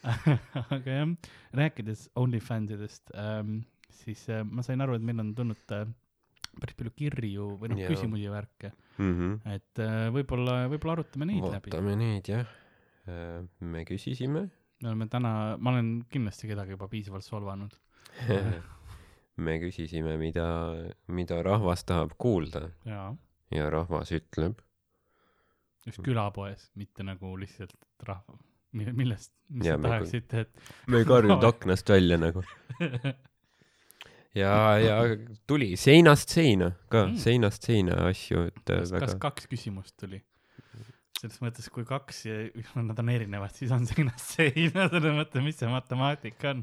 [0.76, 1.10] aga jah,
[1.56, 3.60] rääkides OnlyFans idest ähm,,
[3.92, 5.84] siis äh, ma sain aru, et meil on tulnud äh,
[6.58, 9.12] päris palju kirju või noh küsimusi ja värke, mm.
[9.12, 9.54] -hmm.
[9.54, 11.70] et äh, võib-olla, võib-olla arutame neid läbi.
[11.70, 12.56] vaatame neid jah.
[13.08, 14.48] Äh, me küsisime,
[14.80, 17.76] me oleme täna, ma olen kindlasti kedagi juba piisavalt solvanud.
[19.40, 20.46] me küsisime, mida,
[21.08, 24.58] mida rahvas tahab kuulda ja rahvas ütleb.
[25.86, 27.72] just külapoes, mitte nagu lihtsalt
[28.06, 28.36] rahva,
[28.72, 30.44] millest, mis te me kui- tahaksite,
[30.92, 32.42] me ei karjunud aknast välja nagu.
[32.80, 33.16] et
[34.36, 34.98] ja, ja
[35.50, 37.16] tuli seinast seina ka Mm.
[37.18, 40.20] seinast seina asju, et äh, kas, kas väga, kaks küsimust tuli?
[41.20, 42.36] selles mõttes, kui kaks ja
[42.80, 46.62] nad on erinevad, siis on seinast seina, selles mõttes, mis see matemaatika on,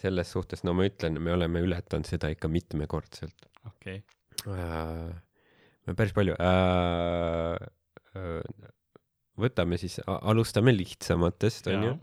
[0.00, 4.02] selles suhtes, no ma ütlen, me oleme ületanud seda ikka mitmekordselt okei,
[4.48, 5.94] äh,.
[5.96, 7.68] päris palju äh,.
[8.10, 8.70] Äh,
[9.40, 11.94] võtame siis, alustame lihtsamatest, onju.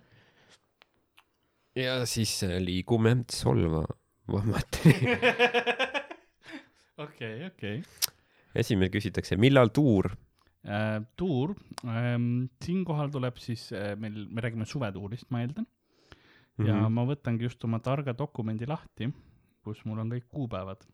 [1.78, 5.18] ja siis äh, liigume solvamateni.
[7.06, 7.82] okei, okei.
[8.56, 10.14] esimene küsitakse, millal tuur?
[10.68, 11.54] Äh, tuur,
[12.64, 15.68] siinkohal tuleb siis äh, meil, me räägime suvetuurist, ma eeldan,
[16.58, 16.94] ja Mhm.
[16.94, 19.12] ma võtangi just oma targa dokumendi lahti,
[19.64, 20.86] kus mul on kõik kuupäevad.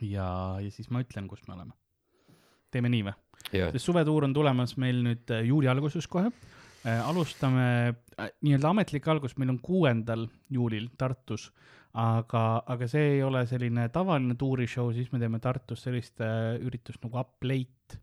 [0.00, 1.72] ja, ja siis ma ütlen, kus me oleme.
[2.70, 3.14] teeme nii või?
[3.72, 6.30] sest suvetuur on tulemas meil nüüd äh, juuli alguses kohe.
[6.84, 11.52] alustame äh, nii-öelda ametlik algus meil on kuuendal juulil Tartus,
[11.94, 17.02] aga, aga see ei ole selline tavaline tuurishow, siis me teeme Tartus sellist äh, üritust
[17.04, 17.98] nagu Up Late,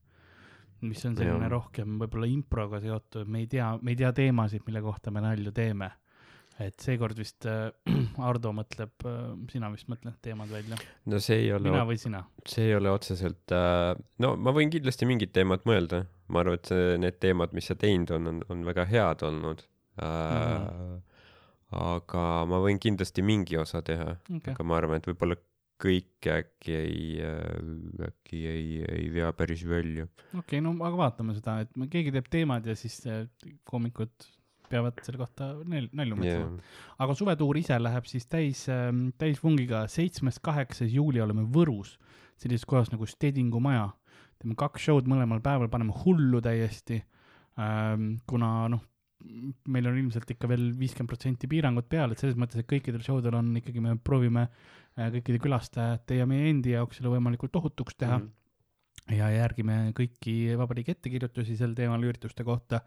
[0.81, 1.51] mis on selline Jah.
[1.51, 5.51] rohkem võib-olla improga seotud, me ei tea, me ei tea teemasid, mille kohta me nalju
[5.51, 5.91] teeme.
[6.63, 7.69] Et seekord vist äh,
[8.29, 9.17] Ardo mõtleb äh,,
[9.51, 10.79] sina vist mõtled teemad välja,
[11.09, 12.23] no see ei ole mina, või sina?
[12.47, 13.91] see ei ole otseselt äh,,
[14.23, 16.03] no ma võin kindlasti mingid teemad mõelda,
[16.33, 19.63] ma arvan, et see, need teemad, mis sa teinud on, on, on väga head olnud
[20.01, 20.07] äh,.
[20.09, 20.97] Mhm.
[21.79, 25.37] aga ma võin kindlasti mingi osa teha, okei, aga ma arvan, et võib-olla
[25.79, 30.09] kõik äkki ei äh,, äkki ei, ei vea päris välja.
[30.35, 33.23] okei, no aga vaatame seda, et keegi teeb teemad ja siis äh,
[33.69, 34.11] koomikud
[34.69, 38.65] peavad selle kohta nal- nalju mõtlema jah, aga suvetuur ise läheb siis täis,
[39.21, 41.97] täisvungiga, seitsmes, kaheksas juuli oleme Võrus,
[42.39, 43.89] sellises kohas nagu Stedingu maja.
[44.39, 47.01] teeme kaks show'd mõlemal päeval, paneme hullu täiesti.
[48.29, 48.81] kuna noh,
[49.67, 53.19] meil on ilmselt ikka veel viiskümmend protsenti piirangud peal, et selles mõttes, et kõikidel show
[53.21, 57.97] del on ikkagi, me proovime äh, kõikide külastajate ja meie endi jaoks selle võimalikult tohutuks
[57.99, 58.29] teha Mhm.
[59.17, 62.81] ja järgime kõiki vabariigi ettekirjutusi sel teemal ürituste kohta.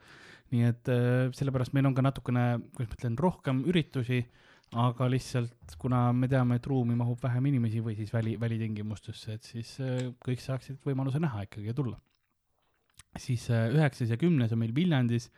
[0.53, 2.45] Nii et äh, sellepärast meil on ka natukene,
[2.77, 4.21] kuidas ma ütlen, rohkem üritusi,
[4.83, 9.49] aga lihtsalt kuna me teame, et ruumi mahub vähem inimesi või siis väli, välitingimustesse, et
[9.49, 11.99] siis äh, kõik saaksid võimaluse näha ikkagi ja tulla.
[13.19, 15.31] siis äh, üheksas ja kümnes on meil Viljandis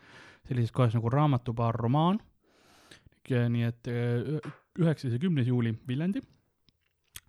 [0.47, 2.21] sellises kohas nagu raamatubaar Romaan.
[3.25, 3.89] nii et
[4.79, 6.21] üheksas ja kümnes juuli Viljandi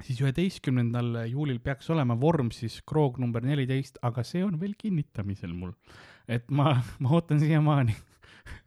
[0.03, 5.71] siis üheteistkümnendal juulil peaks olema Vormsis kroog number neliteist, aga see on veel kinnitamisel mul.
[6.27, 7.95] et ma, ma ootan siiamaani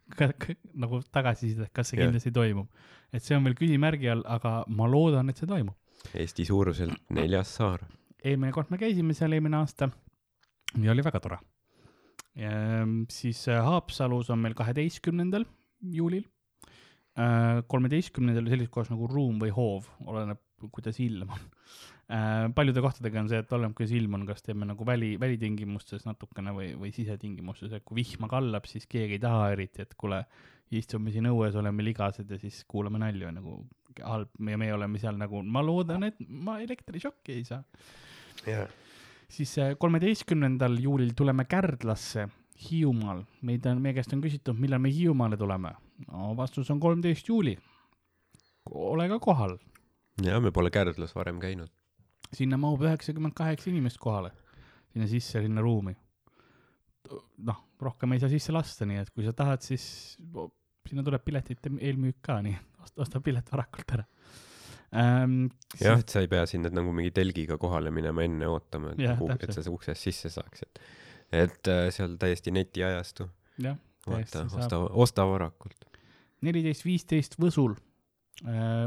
[0.83, 2.07] nagu tagasisidet, kas see Jah.
[2.07, 2.69] kindlasti toimub.
[3.13, 5.77] et see on veel küsimärgi all, aga ma loodan, et see toimub.
[6.15, 7.85] Eesti suuruselt neljas saar.
[8.23, 9.91] eelmine kord me käisime seal eelmine aasta
[10.81, 11.39] ja oli väga tore.
[13.11, 15.45] siis äh, Haapsalus on meil kaheteistkümnendal
[15.79, 16.23] juulil,
[17.67, 20.39] kolmeteistkümnendal sellises kohas nagu Ruum või Hoov, oleneb,
[20.73, 21.47] kuidas ilm on.
[22.55, 26.53] paljude kohtadega on see, et oleneb, kuidas ilm on, kas teeme nagu väli, välitingimustes natukene
[26.55, 30.23] või, või sisetingimustes, et kui vihma kallab, siis keegi ei taha eriti, et kuule,
[30.75, 33.61] istume siin õues, oleme ligased ja siis kuulame nalju nagu
[34.05, 37.63] halb ja meie oleme seal nagu, ma loodan, et ma elektrišokki ei saa
[39.29, 42.27] siis äh, kolmeteistkümnendal juulil tuleme Kärdlasse
[42.59, 43.23] Hiiumaal.
[43.41, 45.73] meid on, meie käest on küsitud, millal me Hiiumaale tuleme.
[46.07, 47.57] no vastus on kolmteist juuli.
[48.69, 49.57] ole ka kohal,
[50.25, 51.69] ja me pole Kärdlas varem käinud.
[52.33, 54.31] sinna mahub üheksakümmend kaheksa inimest kohale,
[54.93, 55.95] sinna sisse, sinna ruumi.
[57.47, 60.17] noh, rohkem ei saa sisse lasta, nii et kui sa tahad, siis
[60.89, 64.05] sinna tuleb piletite eelmüük ka, nii et osta, pilet varakult ära
[64.93, 65.49] ähm,.
[65.79, 69.17] jah, et sa ei pea sinna nagu mingi telgiga kohale minema enne ootama, et, Jah,
[69.19, 70.81] nagu- et sa uksest sisse saaksid.
[71.31, 73.29] et äh, seal täiesti netiajastu,
[73.63, 75.85] vaata, osta, osta varakult.
[76.41, 77.77] neliteist, viisteist Võsul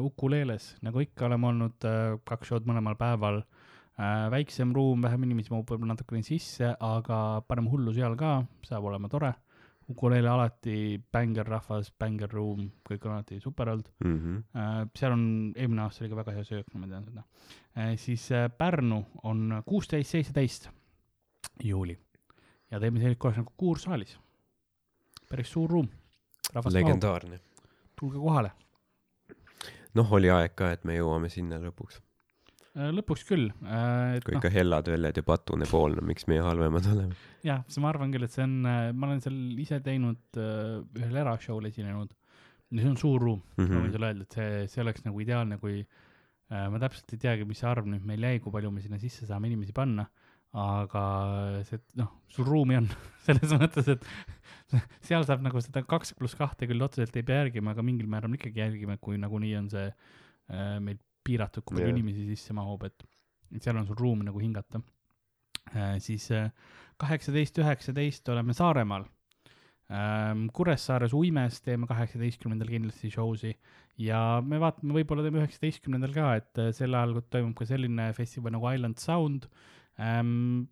[0.01, 4.31] Ukuleeles, nagu ikka oleme olnud äh, kaks show'd mõlemal päeval äh,.
[4.33, 9.11] väiksem ruum, vähem inimesi mahub võib-olla natukene sisse, aga paneme hullu seal ka, saab olema
[9.13, 9.35] tore.
[9.93, 14.43] Ukuleele alati bängerrahvas, bängerruum, kõik on alati super olnud Mm -hmm.
[14.57, 14.89] äh,.
[14.97, 17.23] seal on, eelmine aasta oli ka väga hea söök, ma tean seda
[17.77, 17.97] äh,.
[17.97, 20.71] siis äh, Pärnu on kuusteist, seitseteist
[21.65, 21.99] juuli
[22.71, 24.19] ja teeme sellises kohas nagu Kuursaalis.
[25.29, 25.89] päris suur ruum.
[31.67, 32.01] Rahvast
[32.73, 34.17] mahub, lõpuks küll äh,.
[34.25, 37.19] kui noh, ikka hellad veljed ja patune pool, no miks meie halvemad oleme?
[37.45, 41.69] jah, ma arvan küll, et see on, ma olen seal ise teinud äh, ühel erashow'l
[41.69, 42.15] esinenud.
[42.73, 43.69] ja see on suur ruum mm, -hmm.
[43.69, 43.85] ma Mhm.
[43.85, 47.45] võin sulle öelda, et see, see oleks nagu ideaalne, kui äh, ma täpselt ei teagi,
[47.45, 50.09] mis see arv nüüd meil jäi, kui palju me sinna sisse saame inimesi panna,
[50.53, 51.03] aga
[51.69, 52.89] see, noh, sul ruumi on
[53.27, 54.05] selles mõttes, et
[55.07, 58.37] seal saab nagu seda kaks pluss kahte küll otseselt ei pea järgima, aga mingil määral
[58.37, 61.97] ikkagi järgime, kui nagunii on see äh, meil piiratud, kui palju yeah.
[61.97, 63.09] inimesi sisse mahub, et
[63.53, 64.81] et seal on sul ruumi nagu hingata
[65.77, 65.99] äh,.
[66.01, 66.29] siis
[67.01, 69.05] kaheksateist, üheksateist oleme Saaremaal
[69.93, 70.47] ähm,.
[70.57, 73.53] Kuressaares Uimes teeme kaheksateistkümnendal kindlasti show'si
[74.01, 78.57] ja me vaatame, võib-olla teeme üheksateistkümnendal ka, et äh, sel ajal toimub ka selline festival
[78.57, 79.49] nagu Island Sound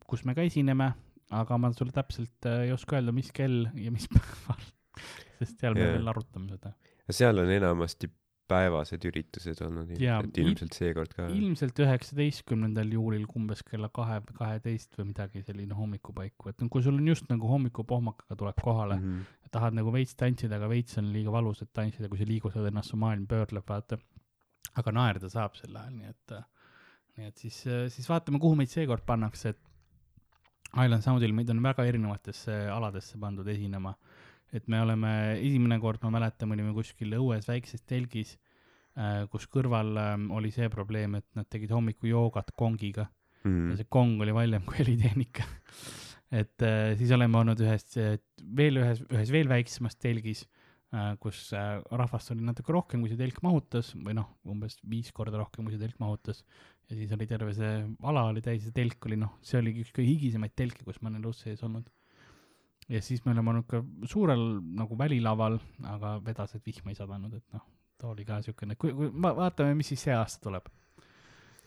[0.06, 0.92] kus me ka esineme,
[1.30, 4.64] aga ma sulle täpselt äh, ei oska öelda, mis kell ja mis päeval,
[5.40, 5.98] sest seal me Jaa.
[5.98, 6.72] veel arutame seda.
[7.10, 8.10] seal on enamasti
[8.50, 11.28] päevased üritused olnud Jaa, ilmselt, seekord ka.
[11.30, 17.10] ilmselt üheksateistkümnendal juulil umbes kella kahe, kaheteist või midagi selline hommikupaiku, et kui sul on
[17.12, 19.12] just nagu hommikupohmakaga tuleb kohale mm.
[19.12, 19.50] -hmm.
[19.54, 22.90] tahad nagu veits tantsida, aga veits on liiga valus, et tantsida, kui sa liigutad ennast,
[22.90, 23.98] su maailm pöörleb, vaata.
[24.80, 26.34] aga naerda saab sel ajal, nii et,
[27.18, 27.56] nii et siis,
[27.94, 29.58] siis vaatame, kuhu meid seekord pannakse, et
[30.84, 33.94] Island Soundil meid on väga erinevatesse aladesse pandud esinema.
[34.52, 38.32] et me oleme, esimene kord ma mäletan, me olime kuskil õues väikses telgis,
[39.30, 43.76] kus kõrval ähm, oli see probleem, et nad tegid hommikul joogat kongiga ja Mhm.
[43.78, 45.44] see kong oli valjem kui helitehnika.
[46.30, 47.86] et äh, siis oleme olnud ühes,
[48.56, 50.42] veel ühes, ühes veel väiksemas telgis
[50.92, 55.08] äh,, kus äh, rahvast oli natuke rohkem, kui see telk mahutas või noh, umbes viis
[55.16, 56.42] korda rohkem, kui see telk mahutas.
[56.91, 57.72] Ja siis oli terve see
[58.03, 61.09] ala oli täis ja telk oli noh, see oli üks kõige higisemaid telke, kus ma
[61.12, 61.86] olen elus sees olnud.
[62.91, 64.43] ja siis me oleme olnud ka suurel
[64.74, 67.62] nagu välilaval, aga vedas, et vihma ei sadanud, et noh,
[68.01, 70.66] too oli ka siukene, kui, kui va- vaatame, mis siis see aasta tuleb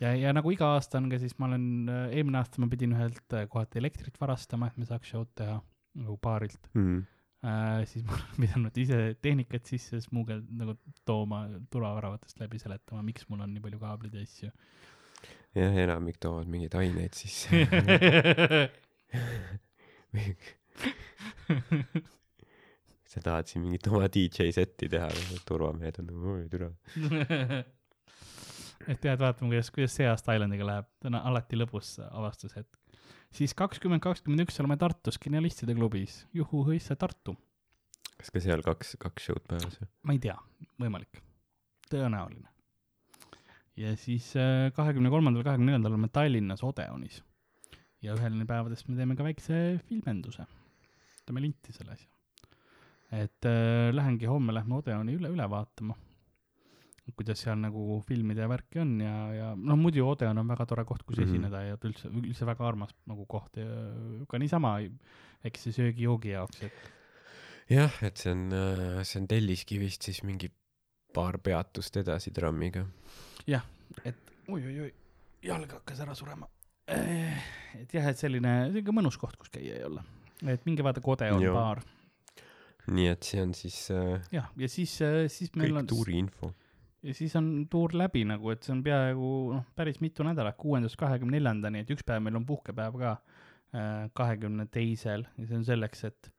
[0.02, 1.66] ja, ja nagu iga aasta on ka siis ma olen,
[2.12, 5.60] eelmine aasta ma pidin ühelt äh, kohalt elektrit varastama, et me saaks show'd teha
[6.04, 7.04] nagu baarilt Mhm.
[7.46, 7.86] äh,.
[7.88, 13.46] siis ma olen pidanud ise tehnikat sisse smuugel- nagu tooma turvaväravatest läbi seletama, miks mul
[13.46, 14.52] on nii palju kaableid ja asju.
[15.58, 17.50] jah, enamik toovad mingeid aineid sisse.
[23.14, 25.08] sa tahad siin mingit oma DJ setti teha,
[25.48, 26.70] turvamehed on nagu oi türa.
[28.90, 32.72] et tead, vaatame, kuidas, kuidas see aasta Islandiga läheb, ta on alati lõbus avastushetk.
[33.34, 37.38] siis kakskümmend kakskümmend üks oleme Tartus Genialistide klubis, juhu-hõissa Tartu.
[38.18, 39.92] kas ka seal kaks, kaks show'd päevas või?
[40.10, 40.38] ma ei tea,
[40.82, 41.22] võimalik,
[41.94, 42.53] tõenäoline.
[43.80, 44.32] Ja siis
[44.76, 47.22] kahekümne kolmandal, kahekümne neljandal oleme Tallinnas Odeonis.
[48.04, 50.46] ja ühel päevadest me teeme ka väikse filmenduse.
[51.26, 52.10] teeme linti selle asja.
[53.12, 55.96] et äh, lähengi homme lähme Odeoni üle, üle vaatama.
[57.16, 60.86] kuidas seal nagu filmide ja värki on ja, ja noh, muidu Odeon on väga tore
[60.86, 61.30] koht, kus mm -hmm.
[61.30, 63.68] esineda ja üldse, üldse väga armas nagu koht ja
[64.30, 64.78] ka niisama
[65.44, 66.92] väikse söögi-joogi jaoks, et
[67.70, 68.50] jah, et see on,
[69.04, 70.52] see on Telliskivist siis mingi
[71.14, 72.86] paar peatust edasi trammiga.
[74.04, 74.90] Et oi-oi-oi,
[75.44, 76.48] jalg hakkas ära surema.
[76.88, 80.04] et jah, et selline, sihuke mõnus koht, kus käia ja olla.
[80.48, 81.54] et minge vaadake Odeon Joo.
[81.56, 81.84] baar.
[82.92, 84.98] nii et see on siis äh, jah, ja siis,
[85.32, 86.52] siis meil kõik on, tuuriinfo.
[87.04, 91.00] ja siis on tuur läbi nagu, et see on peaaegu noh, päris mitu nädalat, kuuendast
[91.00, 93.18] kahekümne neljandani, et üks päev meil on puhkepäev ka,
[94.14, 96.34] kahekümne teisel ja see on selleks, et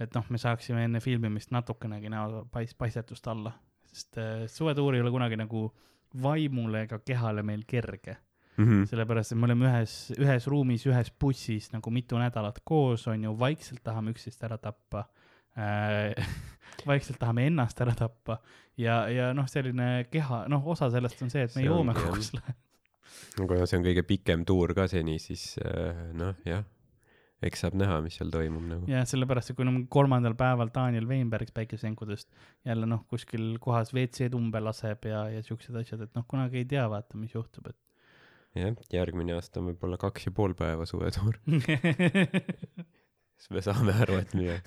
[0.00, 3.54] et noh, me saaksime enne filmimist natukenegi näo pais-, paistetust alla,
[3.88, 5.70] sest äh, suvetuur ei ole kunagi nagu
[6.22, 8.16] vaimule ega kehale meil kerge
[8.56, 8.86] Mhm.
[8.88, 13.34] sellepärast, et me oleme ühes, ühes ruumis, ühes bussis nagu mitu nädalat koos, on ju,
[13.38, 15.02] vaikselt tahame üksteist ära tappa
[15.56, 16.14] äh.
[16.88, 18.38] vaikselt tahame ennast ära tappa
[18.80, 22.00] ja, ja noh, selline keha, noh, osa sellest on see, et me See joome ongi,
[22.00, 22.14] jah.
[22.14, 22.32] koos.
[23.36, 26.64] kuna see on kõige pikem tuur ka seni, siis äh, noh, jah,
[27.44, 28.88] eks saab näha, mis seal toimub nagu.
[28.90, 32.30] ja sellepärast, et kui no kolmandal päeval Daniel Weinberg päikesesenkudest
[32.64, 36.68] jälle noh, kuskil kohas WC-d umbe laseb ja, ja siuksed asjad, et noh, kunagi ei
[36.70, 37.78] tea, vaata, mis juhtub, et
[38.56, 41.36] jah, järgmine aasta on võib-olla kaks ja pool päeva suvetuur,
[43.36, 44.60] siis me saame aru, et mida,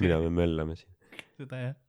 [0.00, 0.92] mida me möllame siin.
[1.36, 1.80] seda jah.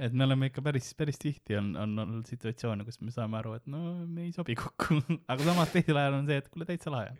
[0.00, 3.58] et me oleme ikka päris, päris tihti on, on olnud situatsioone, kus me saame aru,
[3.60, 5.02] et no me ei sobi kokku,
[5.32, 7.12] aga samas teisel ajal on see, et kuule täitsa lahe.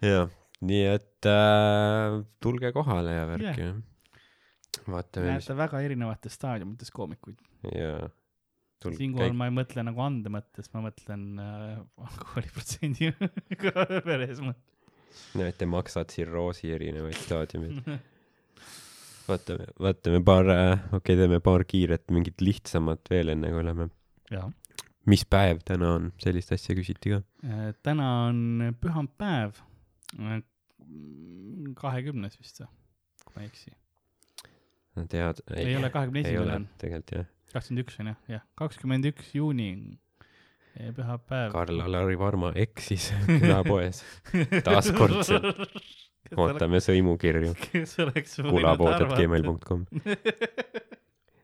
[0.00, 0.32] jah,
[0.62, 3.60] nii et äh, tulge kohale ja värk Jah.
[3.60, 3.78] jah.
[4.86, 7.40] vaatame, mis näete väga erinevates staadiumites koomikuid.
[7.72, 8.10] jaa.
[8.84, 13.12] siinkohal ma ei mõtle nagu ande mõttes, ma mõtlen äh, alkoholiprotsendi
[14.10, 14.78] veres mõttes.
[15.38, 17.82] näete, maksad tsirroosi erinevaid staadiumeid.
[19.30, 23.90] vaatame, vaatame paar, okei okay,, teeme paar kiiret mingit lihtsamat veel, enne kui lähme
[24.32, 24.48] jah,
[25.10, 27.20] mis päev täna on, sellist asja küsiti ka.
[27.46, 29.58] Äh, täna on pühapäev,
[31.78, 32.70] kahekümnes vist või,
[33.24, 33.74] kui ma ei eksi.
[35.12, 37.28] tead, ei ole, kahekümne esimene on, tegelikult jah.
[37.54, 39.68] kakskümmend üks on jah, jah, kakskümmend üks juuni,
[40.96, 41.52] pühapäev.
[41.52, 44.02] Karl-Alari Varma eksis külapoes.
[44.64, 45.66] taaskordselt.
[46.40, 47.54] ootame sõimukirju.
[47.66, 49.86] kes oleks kulapood.gmail.com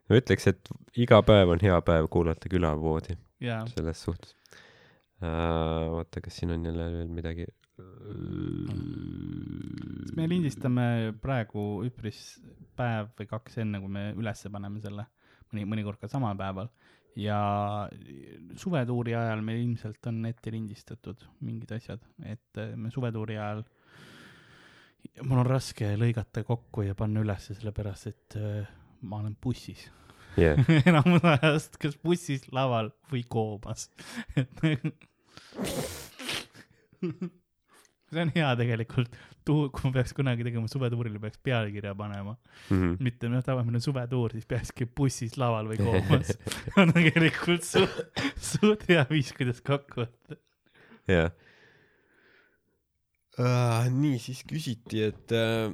[0.09, 3.19] ma ütleks, et iga päev on hea päev kuulata külapoodi
[3.75, 4.35] selles suhtes
[5.21, 5.99] uh,.
[5.99, 7.47] oota, kas siin on jälle veel midagi?
[10.19, 12.39] Me lindistame praegu üpris
[12.79, 15.05] päev või kaks enne, kui me ülesse paneme selle,
[15.53, 16.71] mõni, mõnikord ka samal päeval.
[17.19, 17.39] ja
[18.57, 23.65] suvetuuri ajal meil ilmselt on ette lindistatud mingid asjad, et äh, me suvetuuri ajal,
[25.25, 28.71] mul on raske lõigata kokku ja panna ülesse, sellepärast et äh,
[29.03, 29.89] ma olen bussis
[30.39, 33.91] jah, enamus ajast kas bussis, laval või koomas.
[38.13, 39.17] see on hea tegelikult,
[39.49, 42.37] tuu-, kui ma peaks kunagi tegema suvetuurile, peaks pealkirja panema,
[42.71, 42.95] Mhm.
[43.05, 46.33] mitte noh, tavaline suvetuur, siis peakski bussis, laval või koomas.
[46.81, 50.39] on tegelikult suht, suht hea viis, kuidas kokku võtta.
[51.09, 51.31] jah
[53.39, 53.87] uh,.
[53.93, 55.73] nii, siis küsiti, et uh,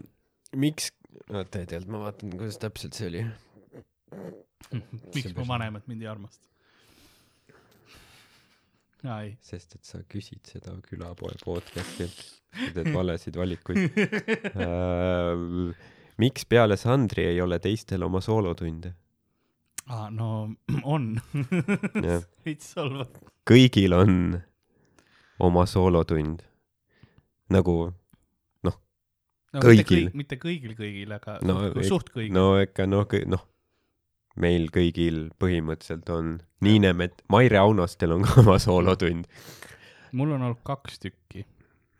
[0.59, 0.91] miks,
[1.30, 3.22] oota, ei tegelikult ma vaatan, kuidas täpselt see oli.
[5.14, 6.47] miks mu vanemad mind ei armasta?
[9.05, 9.34] ei.
[9.44, 13.98] sest et sa küsid seda külapoe podcast'i, sa teed valesid valikuid
[14.55, 15.72] uh.
[16.22, 18.94] miks peale Sandri ei ole teistel oma soolotunde?
[19.90, 20.48] aa, no
[20.96, 21.14] on
[22.46, 23.11] veits solvav.
[23.48, 24.40] kõigil on
[25.44, 26.44] oma soolotund.
[27.52, 27.76] nagu,
[28.64, 28.72] no,
[29.55, 30.09] Kõigil.
[30.16, 33.44] mitte, kõigil kõigil, aga No no, suht, suht kõigil no ikka noh, noh,
[34.41, 39.28] meil kõigil põhimõtteliselt on, Niinemet, Maire Aunastel on ka oma soolotund.
[40.12, 41.45] mul on olnud kaks tükki.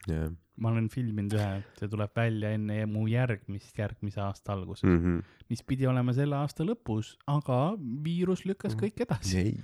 [0.09, 5.37] ma olen filminud ühe, see tuleb välja enne mu järgmist, järgmise aasta alguses mm., mhmh.
[5.51, 7.75] mis pidi olema selle aasta lõpus, aga
[8.05, 9.55] viirus lükkas kõik edasi.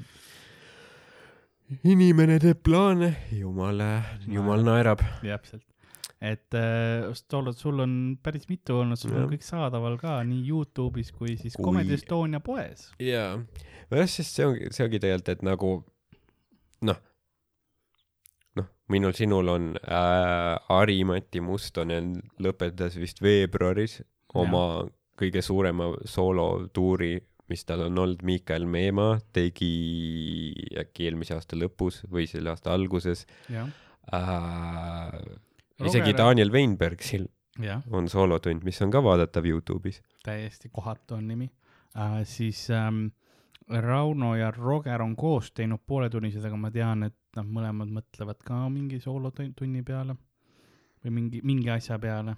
[1.85, 3.83] inimene teeb plaane, jumal,
[4.27, 5.05] jumal naerab.
[5.23, 5.70] täpselt.
[6.21, 7.93] Et äh, Stollot, sul on
[8.23, 12.41] päris mitu olnud, sul on kõik saadaval ka nii Youtube'is kui siis Kui- Comedy Estonia
[12.45, 12.91] poes.
[13.01, 13.39] jaa,
[13.91, 15.71] jah, sest see ongi, see ongi tegelikult, et nagu
[16.85, 17.01] noh,
[18.61, 22.13] noh, minul, sinul on äh, Ari-Mati Mustonen
[22.43, 24.03] lõpetas vist veebruaris
[24.37, 24.85] oma
[25.21, 27.15] kõige suurema soolotuuri,
[27.51, 29.73] mis tal on olnud, Miikael Meemaa tegi
[30.85, 33.25] äkki eelmise aasta lõpus või selle aasta alguses
[34.13, 35.17] äh,.
[35.87, 37.27] Isegi Daniel Weinbergsil
[37.63, 40.03] jah, on soolotund, mis on ka vaadatav Youtube'is.
[40.25, 41.51] täiesti kohatu on nimi
[41.97, 42.21] äh,.
[42.25, 43.07] siis ähm,
[43.71, 48.65] Rauno ja Roger on koos teinud pooletunnised, aga ma tean, et nad mõlemad mõtlevad ka
[48.69, 50.17] mingi soolotunni peale
[51.05, 52.35] või mingi, mingi asja peale.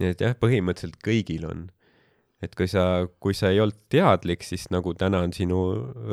[0.00, 1.68] nii et jah, põhimõtteliselt kõigil on.
[2.44, 5.60] Et kui sa, kui sa ei olnud teadlik, siis nagu täna on sinu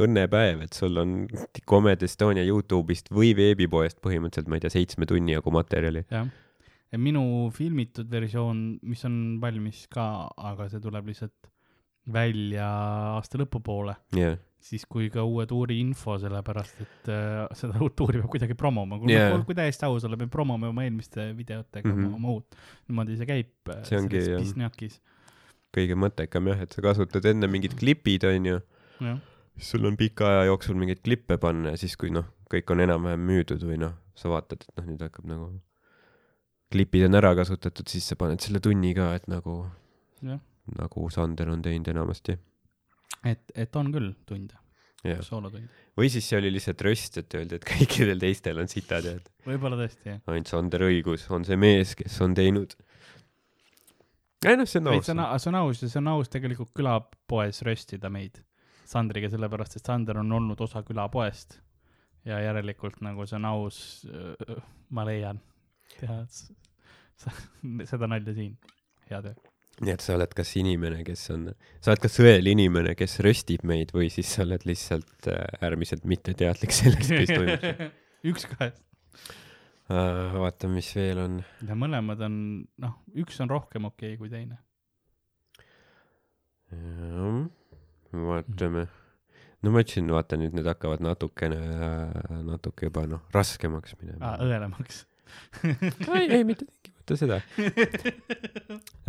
[0.06, 1.26] õnnepäev, et sul on
[1.68, 6.06] Comedy Estonia Youtube'ist või veebipoest põhimõtteliselt, ma ei tea, seitsme tunni jagu materjali.
[6.12, 6.30] jah,
[6.92, 7.24] ja minu
[7.56, 10.06] filmitud versioon, mis on valmis ka,
[10.52, 11.52] aga see tuleb lihtsalt
[12.12, 12.68] välja
[13.18, 18.22] aasta lõpupoole, jah, siis kui ka uue tuuri info, sellepärast et äh, seda uut tuuri
[18.22, 22.04] peab kuidagi promoma, kui yeah., kui täiesti aus olla, me promome oma eelmiste videotega mm.
[22.04, 22.20] -hmm.
[22.20, 22.60] oma uut,
[22.90, 23.74] niimoodi see käib.
[23.88, 25.00] See ongi, jah.
[25.72, 28.60] Kõige mõttekam jah, et sa kasutad enne mingid klipid, onju,
[29.56, 32.84] siis sul on pika aja jooksul mingeid klippe panna ja siis, kui noh, kõik on
[32.84, 35.52] enam-vähem müüdud või noh, sa vaatad, et noh, nüüd hakkab nagu,
[36.72, 39.62] klipid on ära kasutatud, siis sa paned selle tunni ka, et nagu,
[40.76, 42.38] nagu Sander on teinud enamasti.
[43.28, 44.60] et, et on küll tunde,
[45.08, 49.08] jah, soolotund, või siis see oli lihtsalt röst, et öeldi, et kõikidel teistel on sitad
[49.08, 50.24] ja et võib-olla tõesti jah.
[50.28, 52.76] ainult Sander õigus, on see mees, kes on teinud.
[54.46, 57.62] Ei noh, see on aus on, see on aus ja see on aus tegelikult külapoes
[57.68, 58.42] röstida meid
[58.92, 61.60] Sandriga, sellepärast et Sander on olnud osa külapoest
[62.28, 63.78] ja järelikult nagu see on aus,
[64.94, 65.40] ma leian,
[65.98, 66.20] teha
[67.90, 68.54] seda nalja siin,
[69.10, 69.34] hea töö.
[69.82, 71.48] nii et sa oled kas inimene, kes on,
[71.82, 76.06] sa oled kas õel inimene, kes röstib meid või siis sa oled lihtsalt äh, äärmiselt
[76.10, 77.88] mitteteadlik sellest, mis toimub.
[78.32, 78.82] üks kahest.
[79.92, 81.38] vaatame, mis veel on.
[81.68, 82.36] ja mõlemad on,
[82.84, 84.60] noh, üks on rohkem okei okay kui teine.
[88.12, 88.88] vaatame.
[89.62, 91.62] no ma ütlesin, vaata nüüd need hakkavad natukene,
[92.48, 95.06] natuke juba noh, raskemaks minema aa, õelemaks.
[96.18, 97.40] ei, ei mitte tingimata seda.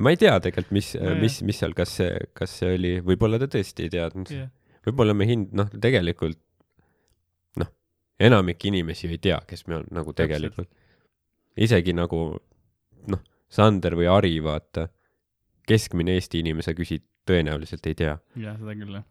[0.03, 3.41] ma ei tea tegelikult, mis Nojah., mis, mis seal, kas see, kas see oli, võib-olla
[3.43, 4.33] ta tõesti ei teadnud.
[4.33, 4.51] jah,
[4.87, 6.41] võib-olla me hind-, noh, tegelikult
[8.27, 10.71] enamik inimesi ju ei tea, kes me oleme nagu tegelikult.
[11.57, 12.25] isegi nagu
[13.13, 14.87] noh, Sander või Ari, vaata,
[15.69, 18.17] keskmine Eesti inimese küsid, tõenäoliselt ei tea.
[18.41, 19.09] jah, seda küll jah.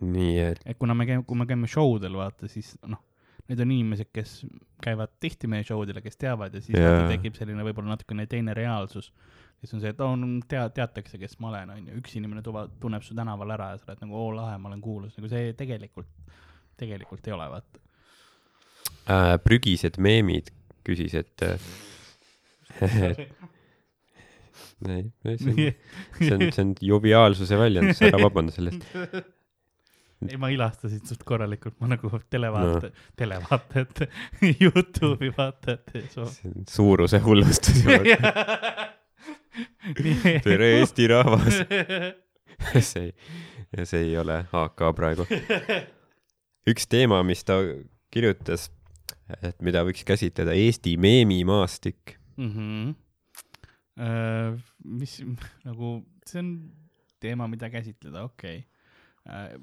[0.00, 3.02] nii et et kuna me käime, kui me käime show del vaata, siis noh,
[3.48, 4.40] need on inimesed, kes
[4.82, 7.06] käivad tihti meie show del ja kes teavad ja siis yeah.
[7.12, 9.12] tekib selline võib-olla natukene teine reaalsus.
[9.60, 13.04] kes on see, et on, tea, teatakse, kes ma olen, onju, üks inimene tuva, tunneb
[13.06, 16.10] su tänaval ära ja sa oled nagu oo lahe, ma olen kuulus, nagu see tegelikult,
[16.76, 17.85] tegelikult ei ole, vaata.
[19.10, 20.52] Äh, prügised meemid
[20.86, 21.58] küsis, et äh,
[24.88, 25.56] ei, see on,
[26.18, 29.32] see on, see on joviaalsuse väljendus, ära vabanda selle eest.
[30.30, 34.08] ei, ma ilastasin sust korralikult, ma nagu televaata no., televaatajate,
[34.62, 36.38] Youtube'i vaatajate ees.
[36.70, 38.16] suuruse hullustus juba.
[40.44, 41.62] tere, Eesti rahvas.
[42.84, 43.12] see ei,
[43.84, 45.26] see ei ole AK praegu.
[46.68, 47.60] üks teema, mis ta
[48.12, 48.70] kirjutas,
[49.42, 52.16] et mida võiks käsitleda Eesti meemimaastik.
[52.36, 52.50] mm.
[52.52, 52.94] -hmm.
[54.84, 55.18] mis
[55.68, 56.50] nagu, see on
[57.20, 59.58] teema, mida käsitleda, okei okay..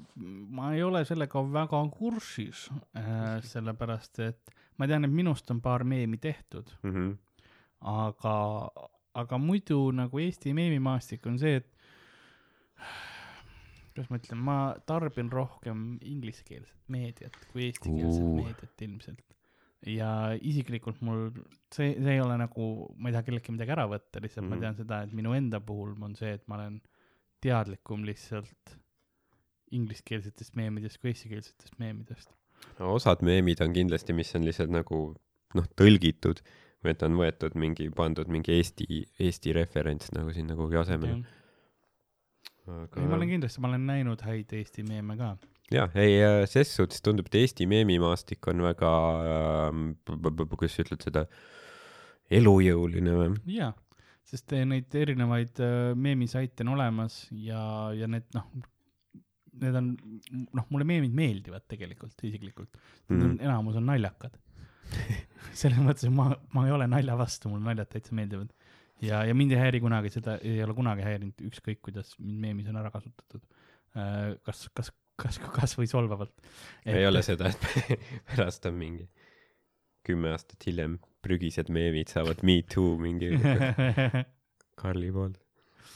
[0.50, 2.66] ma ei ole sellega väga kursis,
[3.52, 6.70] sellepärast et ma tean, et minust on paar meemi tehtud,
[7.80, 8.36] aga,
[9.14, 11.70] aga muidu nagu Eesti meemimaastik on see, et
[13.94, 14.56] kuidas ma ütlen, ma
[14.86, 18.34] tarbin rohkem ingliskeelset meediat kui eestikeelset Uu.
[18.42, 19.33] meediat ilmselt.
[19.86, 20.10] Ja
[20.40, 21.28] isiklikult mul
[21.74, 24.50] see, see ei ole nagu, ma ei taha kelleltki midagi ära võtta, lihtsalt mm.
[24.50, 24.62] Mhm.
[24.62, 26.80] ma tean seda, et minu enda puhul on see, et ma olen
[27.44, 28.78] teadlikum lihtsalt
[29.74, 32.32] ingliskeelsetest meemidest kui eestikeelsetest meemidest.
[32.78, 35.00] no osad meemid on kindlasti, mis on lihtsalt nagu
[35.58, 36.42] noh, tõlgitud
[36.84, 38.86] või et on võetud mingi, pandud mingi Eesti,
[39.24, 41.24] Eesti referents nagu sinna kuhugi asemele.
[42.68, 45.34] ei, ma olen kindlasti, ma olen näinud häid Eesti meeme ka.
[45.72, 48.90] jah, ei äh, ses suhtes tundub, et Eesti meemimaastik on väga
[49.70, 51.24] ähm,, kuidas sa ütled seda,
[52.34, 53.32] elujõuline või?
[53.56, 53.72] jaa,
[54.28, 57.62] sest eh, neid erinevaid äh, meemisaite on olemas ja,
[57.96, 58.48] ja need noh,
[59.62, 59.92] need on,
[60.58, 63.14] noh, mulle meemid meeldivad tegelikult isiklikult mm..
[63.16, 63.36] Mhm.
[63.44, 64.34] enamus on naljakad.
[65.60, 68.50] selles mõttes, et ma, ma ei ole nalja vastu, mulle naljad täitsa meeldivad.
[69.02, 72.68] ja, ja mind ei häiri kunagi seda, ei ole kunagi häirinud, ükskõik kuidas mind meemis
[72.68, 73.40] on ära kasutatud.
[74.44, 74.90] kas, kas,
[75.20, 76.34] kas, kas või solvavalt.
[76.86, 77.98] ei ole seda, et
[78.30, 79.08] pärast on mingi
[80.04, 83.32] kümme aastat hiljem prügised meemid saavad Me Too mingi
[84.80, 85.38] Karli poolt.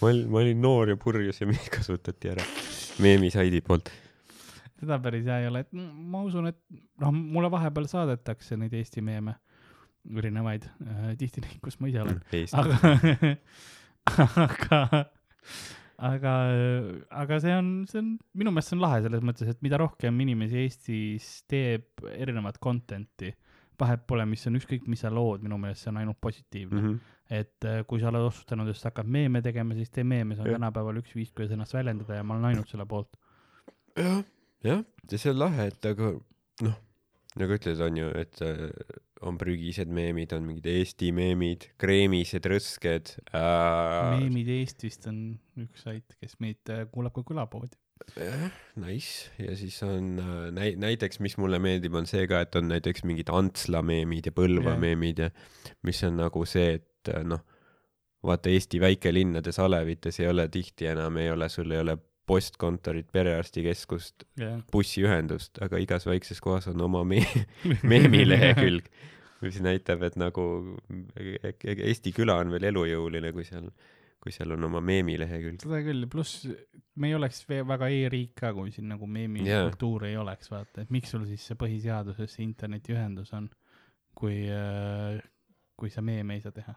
[0.00, 2.44] ma olin, ma olin noor ja purjus ja mind kasutati ära
[3.04, 3.90] meemisaidi poolt.
[4.78, 6.58] seda päris hea ei ole, et ma usun, et
[7.02, 9.36] noh, mulle vahepeal saadetakse neid Eesti meeme,
[10.16, 12.22] erinevaid äh,, tihti neid, kus ma ise olen,
[12.62, 12.94] aga,
[14.46, 15.04] aga,
[15.98, 16.32] aga,
[17.10, 20.24] aga see on, see on minu meelest see on lahe selles mõttes, et mida rohkem
[20.24, 23.32] inimesi Eestis teeb erinevat content'i,
[23.78, 26.88] vahet pole, mis on ükskõik, mis sa lood, minu meelest see on ainult positiivne mm.
[26.88, 27.14] -hmm.
[27.40, 30.46] et äh, kui sa oled otsustanud, et sa hakkad meeme tegema, siis tee meeme, see
[30.46, 30.60] on Jah.
[30.60, 33.18] tänapäeval üks viis, kuidas ennast väljendada ja ma olen ainult selle poolt.
[33.96, 34.22] jah,
[34.64, 36.12] jah, ja see on lahe, et aga
[36.62, 36.78] noh,
[37.40, 38.68] nagu ütled, on ju, et äh,
[39.26, 44.14] on prügised meemid, on mingid Eesti meemid, kreemised rõsked äh,.
[44.20, 45.20] meemid Eestist on
[45.58, 47.78] üks sait, kes meid äh, kuulab ka külapoodi.
[48.14, 52.58] jah, nice ja siis on äh, näi-, näiteks, mis mulle meeldib, on see ka, et
[52.58, 54.82] on näiteks mingid Antsla meemid ja Põlva Jah.
[54.82, 55.30] meemid ja
[55.86, 57.42] mis on nagu see, et noh,
[58.26, 64.26] vaata Eesti väikelinnades alevites ei ole tihti enam, ei ole, sul ei ole postkontorit, perearstikeskust,
[64.38, 67.24] jah, bussiühendust, aga igas väikses kohas on oma me-,
[67.92, 68.88] meemilehekülg,
[69.44, 70.48] mis näitab, et nagu
[71.18, 73.70] Eesti küla on veel elujõuline, kui seal,
[74.22, 75.62] kui seal on oma meemilehekülg.
[75.62, 76.48] seda küll, pluss
[76.98, 81.14] me ei oleks väga e-riik ka, kui siin nagu meemikultuuri ei oleks, vaata, et miks
[81.14, 83.48] sul siis see põhiseaduses see internetiühendus on,
[84.18, 84.42] kui,
[85.78, 86.74] kui sa meeme ei saa teha.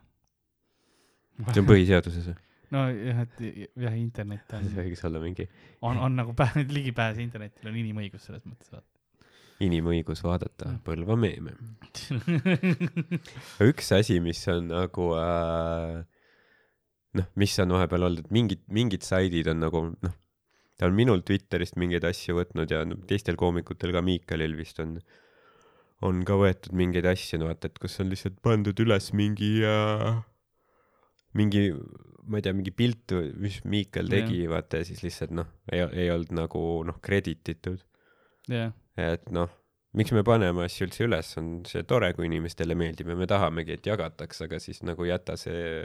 [1.49, 2.39] see on põhiseaduses või?
[2.71, 3.43] nojah, et
[3.85, 5.47] jah, internet on see, võiks olla mingi
[5.81, 8.87] on, on nagu pää-, ligipääs internetile on inimõigus selles mõttes, vaata.
[9.65, 11.57] inimõigus vaadata Põlva meeme.
[13.71, 16.01] üks asi, mis on nagu äh,
[17.19, 20.17] noh, mis on vahepeal olnud, et mingid, mingid saidid on nagu noh,
[20.79, 24.97] ta on minul Twitterist mingeid asju võtnud ja no, teistel koomikutel ka Miikalil vist on,
[26.07, 30.21] on ka võetud mingeid asju, no vaata, et kus on lihtsalt pandud üles mingi äh,
[31.37, 31.69] mingi,
[32.27, 36.11] ma ei tea, mingi pilt, mis Miikal tegi, vaata ja siis lihtsalt noh, ei, ei
[36.13, 37.81] olnud nagu noh, credit itud
[38.51, 39.51] jah, et noh,
[39.97, 43.77] miks me paneme asju üldse üles, on see tore, kui inimestele meeldib ja me tahamegi,
[43.77, 45.81] et jagataks, aga siis nagu jäta see,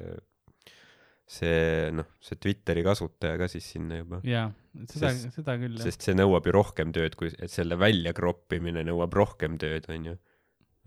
[1.27, 4.23] see noh, see Twitteri kasutaja ka siis sinna juba.
[4.27, 4.47] jaa,
[4.93, 5.89] seda, seda küll jah.
[5.89, 10.17] sest see nõuab ju rohkem tööd, kui, et selle välja kroppimine nõuab rohkem tööd, onju.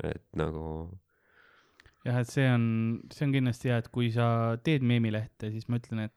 [0.07, 0.65] et nagu,
[2.05, 2.63] jah, et see on,
[3.11, 6.13] see on kindlasti hea, et kui sa teed meemilehte, siis ma ütlen, et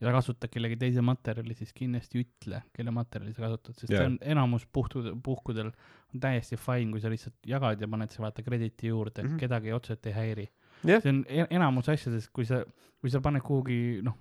[0.00, 3.98] ja kasutad kellegi teise materjali, siis kindlasti ütle, kelle materjali sa kasutad, sest Jaa.
[4.02, 5.70] see on enamus puhtud, puhkudel
[6.14, 9.34] on täiesti fine, kui sa lihtsalt jagad ja paned selle vaata krediiti juurde mm, Mhm.
[9.36, 9.40] -hmm.
[9.40, 10.48] kedagi otseselt ei häiri.
[10.84, 11.02] Jah.
[11.02, 12.64] see on e- enamus asjadest, kui sa,
[13.00, 14.16] kui sa paned kuhugi noh,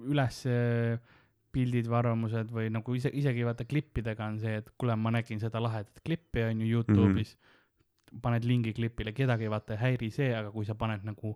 [0.00, 0.42] üles
[1.54, 5.38] pildid või arvamused või nagu ise, isegi vaata klippidega on see, et kuule, ma nägin
[5.42, 7.53] seda lahedat klippi on ju Youtube'is mm, -hmm.
[8.22, 11.34] Paned lingi klipile, kedagi vaata ei häiri see, aga kui sa paned nagu,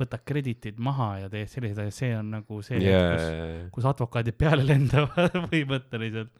[0.00, 4.38] võtad kreditid maha ja teed selliseid asju, see on nagu see yeah., kus, kus advokaadid
[4.40, 6.32] peale lendavad põhimõtteliselt.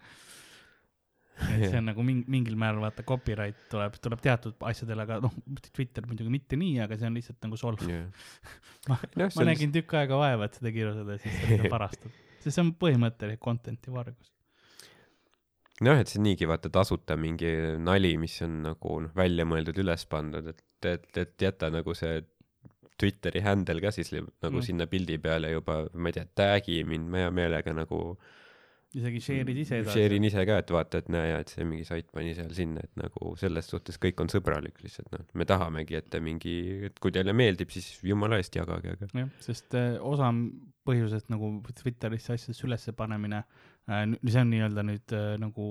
[1.36, 1.78] et see Jah.
[1.82, 5.34] on nagu mingi, mingil määral vaata copyright tuleb, tuleb teatud asjadele, aga noh,
[5.68, 7.84] Twitter muidugi mitte nii, aga see on lihtsalt nagu solv.
[7.90, 8.06] jah.
[8.88, 12.14] Ma- noh, ma nägin tükk aega vaeva, et seda kirjutada siis seda parastada.
[12.40, 14.32] sest see on põhimõtteliselt content'i vargus.
[15.84, 17.50] noh, et see on niigi vaata tasuta mingi
[17.82, 22.22] nali, mis on nagu noh, välja mõeldud, üles pandud, et, et, et jäta nagu see
[22.96, 24.62] Twitteri handle ka siis nagu Mm.
[24.64, 28.16] sinna pildi peale juba, ma ei tea, tag'i mind, ma hea meelega nagu
[28.96, 29.92] isegi share'id ise edasi.
[29.98, 32.80] share in ise ka, et vaata, et näe, et see mingi sait pani seal sinna,
[32.86, 36.56] et nagu selles suhtes kõik on sõbralik lihtsalt noh, me tahamegi, et te mingi,
[36.88, 40.32] et kui teile meeldib, siis jumala eest jagage, aga jah, sest äh, osa
[40.86, 41.50] põhjusest nagu
[41.82, 43.42] Twitterisse asjadesse ülesse panemine
[43.86, 45.66] see on nii-öelda nüüd äh, nagu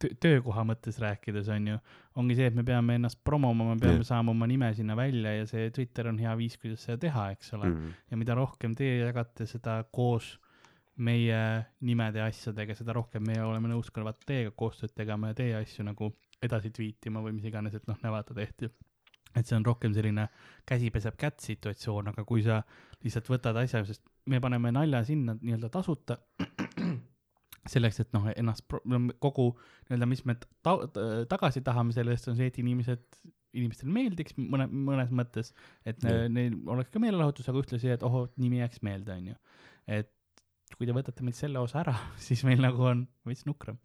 [0.00, 1.78] tö- töökoha mõttes rääkides on ju,
[2.20, 4.08] ongi see, et me peame ennast promoma, me peame Jah.
[4.14, 7.52] saama oma nime sinna välja ja see Twitter on hea viis, kuidas seda teha, eks
[7.58, 7.82] ole mm..
[7.82, 8.04] mm.
[8.10, 10.36] ja mida rohkem teie jagate seda koos
[10.98, 11.40] meie
[11.86, 15.60] nimede ja asjadega, seda rohkem meie oleme nõus ka vaata teiega koostööd tegema ja teie
[15.60, 16.10] asju nagu
[16.42, 18.70] edasi tweetima või mis iganes, et noh, näe vaata tehti.
[19.36, 20.24] et see on rohkem selline
[20.66, 22.62] käsi peseb kätt situatsioon, aga kui sa
[23.04, 26.16] lihtsalt võtad asja, sest me paneme nalja sinna nii-öelda tasuta,
[27.68, 28.64] selleks, et noh, ennast
[29.22, 29.48] kogu
[29.88, 30.78] nii-öelda, mis me ta-,
[31.30, 33.20] tagasi tahame selle eest, on see, et inimesed,
[33.56, 35.52] inimestele meeldiks mõne, mõnes mõttes,
[35.88, 36.28] et Jah.
[36.28, 39.38] ne, neil oleks ka meelelahutus, aga ühtlasi, et oh, nimi jääks meelde, onju.
[39.98, 40.12] et
[40.76, 41.96] kui te võtate meilt selle osa ära,
[42.26, 43.80] siis meil nagu on veits nukram.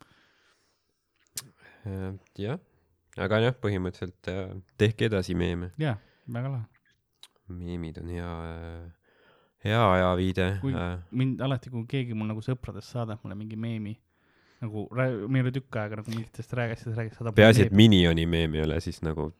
[1.87, 2.59] Äh, jah,
[3.19, 5.97] aga jah, põhimõtteliselt äh, tehke edasi meeme, jaa,
[6.31, 6.67] väga lahe.
[7.51, 8.29] meemid on hea,
[9.63, 10.97] hea ajaviide Kui- äh,.
[11.11, 13.95] mind alati, kui keegi mul nagu sõpradest saadab mulle mingi meemi,
[14.63, 14.85] nagu
[15.31, 18.79] meil oli tükk aega nagu mingitest räägastest räägis, saadab peaasi, et Minioni meem ei ole,
[18.83, 19.31] siis nagu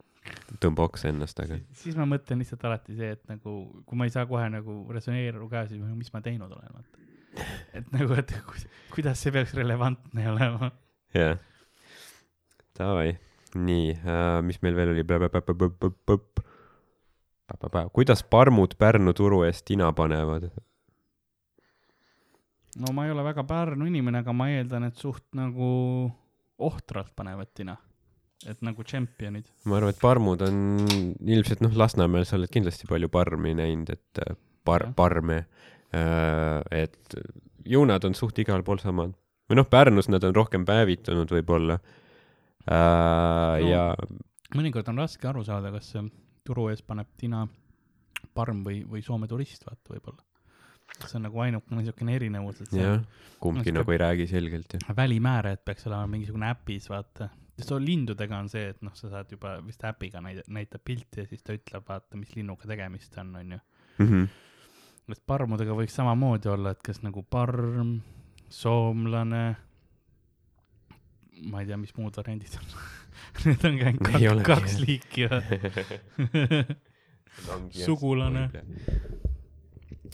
[0.64, 3.56] tõmba oksa ennast, aga siis ma mõtlen lihtsalt alati see, et nagu
[3.86, 7.00] kui ma ei saa kohe nagu resoneeru ka, siis ma- mis ma teinud olen, vaata.
[7.74, 10.72] et nagu, et ku- kuidas see peaks relevantne olema.
[11.14, 11.36] jah.
[12.80, 13.18] Davai,
[13.56, 15.04] nii äh,, mis meil veel oli?
[17.94, 20.50] Kuidas parmud Pärnu turu eest tina panevad?
[22.80, 26.12] no ma ei ole väga Pärnu inimene, aga ma eeldan, et suht nagu
[26.58, 27.78] ohtralt panevad tina.
[28.48, 29.46] et nagu tšempionid.
[29.66, 30.58] ma arvan, et parmud on
[31.24, 34.36] ilmselt noh, Lasnamäel sa oled kindlasti palju parmi näinud, et äh,
[34.66, 35.46] par- parme,
[35.94, 37.16] et
[37.66, 39.14] ju nad on suht igal pool samad.
[39.48, 41.80] või noh, Pärnus nad on rohkem päevitunud võib-olla.
[42.64, 42.76] No.
[43.68, 43.90] ja
[44.56, 46.00] mõnikord on raske aru saada, kas see
[46.46, 47.44] turu ees paneb tina
[48.36, 50.24] parm või, või Soome turist, vaata võib-olla.
[51.04, 53.02] see on nagu ainukene niisugune erinevus, et see jah,
[53.42, 54.96] kumbki nagu ei räägi selgelt ja.
[54.96, 57.30] välimäärajad peaks olema mingisugune äpis, vaata.
[57.58, 61.30] sest lindudega on see, et noh, sa saad juba vist äpiga näida-, näitab pilti ja
[61.30, 63.60] siis ta ütleb, vaata, mis linnuga tegemist on, onju.
[64.04, 64.26] Mhm.
[65.14, 68.00] et parmudega võiks samamoodi olla, et kas nagu parm,
[68.54, 69.46] soomlane,
[71.50, 72.76] ma ei tea, mis muud variandid on.
[73.46, 75.22] Need on ka ainult Ei kaks, olegi, kaks liiki?
[77.84, 78.50] Sugulane..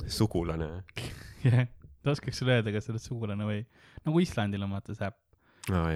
[0.08, 0.70] sugulane,
[1.44, 1.66] jah,
[2.04, 3.64] ta oskaks sulle öelda, kas sa oled sugulane või,
[4.06, 5.20] nagu Islandil on vaata see äpp.
[5.70, 5.90] jaa.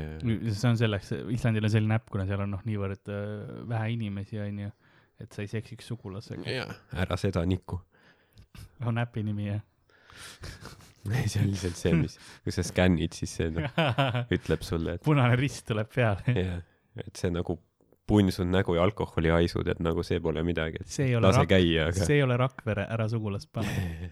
[0.52, 4.42] see on selleks, Islandil on selline äpp, kuna seal on noh, niivõrd äh, vähe inimesi,
[4.44, 4.70] onju,
[5.24, 6.46] et sa ei seksiks sugulasega.
[6.52, 6.68] jaa,
[7.06, 7.80] ära seda nikku.
[8.86, 9.64] on äpi nimi jah?
[11.32, 13.80] see on lihtsalt see, mis, kui sa skännid, siis see noh,
[14.36, 16.36] ütleb sulle, et punane rist tuleb peale.
[16.38, 16.62] jah,
[17.00, 17.58] et see nagu
[18.08, 21.46] punns on nägu ja alkoholihaisud, et nagu see pole midagi, et see ei ole lase
[21.50, 24.12] käia, aga see ei ole Rakvere, ära sugulast pane.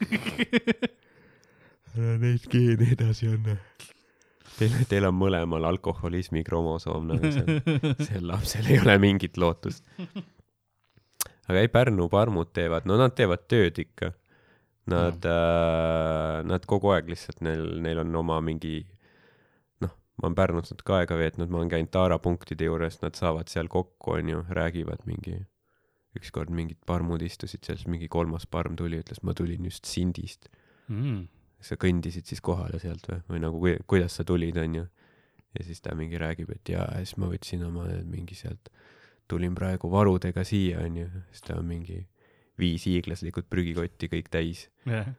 [1.94, 3.56] ära neid geene edasi anna.
[4.58, 7.62] Teil, teil on mõlemal alkoholismi kromosoom nagu seal,
[8.08, 9.86] sel lapsel ei ole mingit lootust.
[11.46, 14.12] aga ei, Pärnu parmud teevad, no nad teevad tööd ikka.
[14.90, 18.99] Nad äh,, nad kogu aeg lihtsalt neil, neil on oma mingi noh,
[20.20, 23.70] ma olen Pärnus natuke aega veetnud, ma olen käinud Taara punktide juures, nad saavad seal
[23.72, 25.38] kokku, onju, räägivad mingi
[26.18, 30.50] ükskord mingid parmud istusid seal, siis mingi kolmas parm tuli, ütles, ma tulin just Sindist.
[30.88, 31.28] mm..
[31.60, 34.86] sa kõndisid siis kohale sealt või, või nagu kui, kuidas sa tulid, onju.
[35.56, 38.72] ja siis ta mingi räägib, et jaa, ja siis ma võtsin oma mingi sealt,
[39.30, 41.08] tulin praegu varudega siia, onju.
[41.30, 42.02] siis ta on mingi
[42.60, 45.12] viis hiiglaslikud prügikotti kõik täis jah,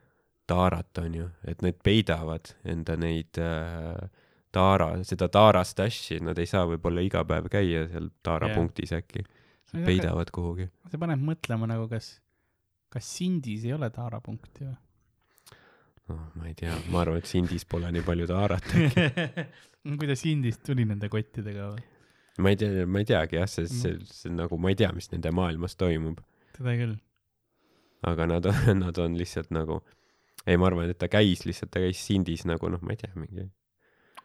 [0.51, 3.95] taarat, onju, et need peidavad enda neid äh,
[4.55, 8.59] taara, seda taara stash'i, nad ei saa võib-olla iga päev käia seal taara yeah.
[8.59, 9.23] punktis äkki,
[9.71, 10.67] peidavad kuhugi.
[10.91, 12.13] see paneb mõtlema nagu kas,
[12.91, 14.75] kas Sindis ei ole taarapunkti või?
[16.11, 18.67] noh, ma ei tea, ma arvan, et Sindis pole nii palju taarat.
[20.01, 21.85] kuidas Sindist tuli nende kottidega või?
[22.43, 23.79] ma ei tea, ma ei teagi jah, see, Mm.
[23.79, 26.19] see, see nagu ma ei tea, mis nende maailmas toimub,
[26.57, 26.97] seda küll.
[28.11, 29.79] aga nad on, nad on lihtsalt nagu,
[30.45, 33.11] ei, ma arvan, et ta käis lihtsalt, ta käis Sindis nagu noh, ma ei tea,
[33.15, 33.47] mingi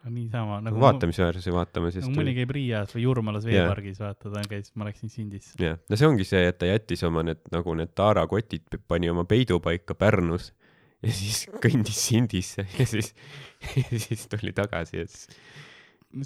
[0.04, 4.42] niisama nagu vaatamisväärse vaatamas ja nagu siis mõni käib Riias või Jurmalas veepargis vaata, ta
[4.48, 5.56] käis, ma läksin Sindisse.
[5.62, 9.24] jah, no see ongi see, et ta jättis oma need nagu need taarakotid, pani oma
[9.24, 10.52] peidupaika Pärnus
[11.02, 13.14] ja siis kõndis Sindisse ja siis,
[13.76, 15.26] ja siis tuli tagasi ja siis,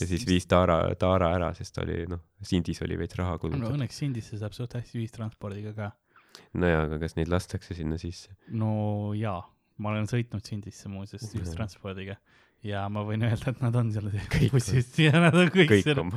[0.01, 3.73] ja siis viis taara, taara ära, sest oli noh, Sindis oli veits raha no kulunud.
[3.79, 5.91] õnneks Sindisse saab suht hästi ühistranspordiga ka.
[6.55, 8.37] nojaa, aga kas neid lastakse sinna sisse?
[8.53, 9.41] no jaa,
[9.81, 11.41] ma olen sõitnud Sindisse muuseas Mhm.
[11.41, 12.17] ühistranspordiga
[12.67, 15.87] ja ma võin öelda, et nad on seal on- bussis ja nad on kõik, kõik
[15.87, 16.11] seal on,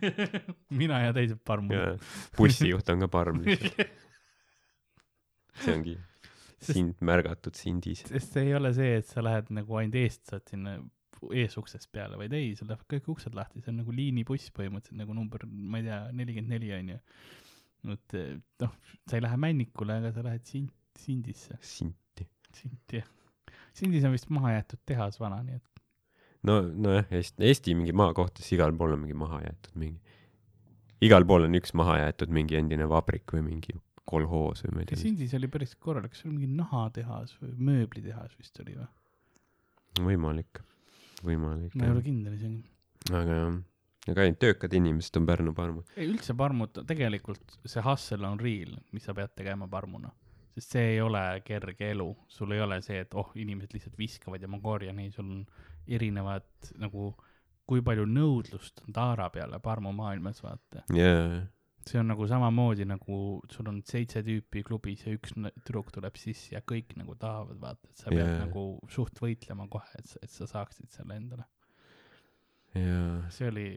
[0.82, 2.04] mina ja teised parmud.
[2.38, 3.96] bussijuht on ka parm lihtsalt,
[5.62, 5.96] see ongi
[6.66, 8.04] sind märgatud Sindis.
[8.08, 10.76] sest see ei ole see, et sa lähed nagu ainult eest saad sinna
[11.32, 15.14] eesuksest peale, vaid ei, sul lähevad kõik uksed lahti, see on nagu liinibuss põhimõtteliselt nagu
[15.16, 16.98] number, ma ei tea, nelikümmend neli onju.
[17.94, 18.74] et eh, noh,
[19.06, 22.26] sa ei lähe Männikule, aga sa lähed Sind-, Sindisse, Sinti.
[22.56, 23.08] Sinti jah.
[23.76, 25.82] Sindis on vist maha jäetud tehas vana, nii et
[26.48, 30.16] no, nojah, Eesti, Eesti mingi maakohtades igal pool on mingi maha jäetud mingi,
[31.04, 34.90] igal pool on üks maha jäetud mingi endine vabrik või mingi kolhoos või ma ei
[34.90, 38.90] tea, Sindis oli päris korralik, see oli mingi nahatehas või mööblitehas vist oli või?
[40.06, 40.60] võimalik,
[41.24, 42.04] võimalik ma ei ole.
[42.04, 42.60] kindel isegi.
[43.10, 43.56] aga jah,
[44.12, 45.96] aga ainult töökad inimesed on Pärnu parmud.
[45.96, 50.12] ei üldse parmud, tegelikult see hustle on real, mis sa pead tegema parmuna.
[50.56, 54.42] Sest see ei ole kerge elu, sul ei ole see, et oh, inimesed lihtsalt viskavad
[54.42, 55.42] ja ma korjan, ei, sul on
[55.86, 57.10] erinevad nagu,
[57.68, 60.86] kui palju nõudlust on taara peale parmu maailmas, vaata.
[60.96, 61.42] jaa,
[61.86, 63.18] see on nagu samamoodi nagu
[63.52, 67.90] sul on seitse tüüpi klubis ja üks tüdruk tuleb sisse ja kõik nagu tahavad, vaata,
[67.92, 68.40] et sa pead Jaa.
[68.46, 71.46] nagu suht võitlema kohe, et sa, et sa saaksid selle endale.
[72.74, 73.68] jaa, see oli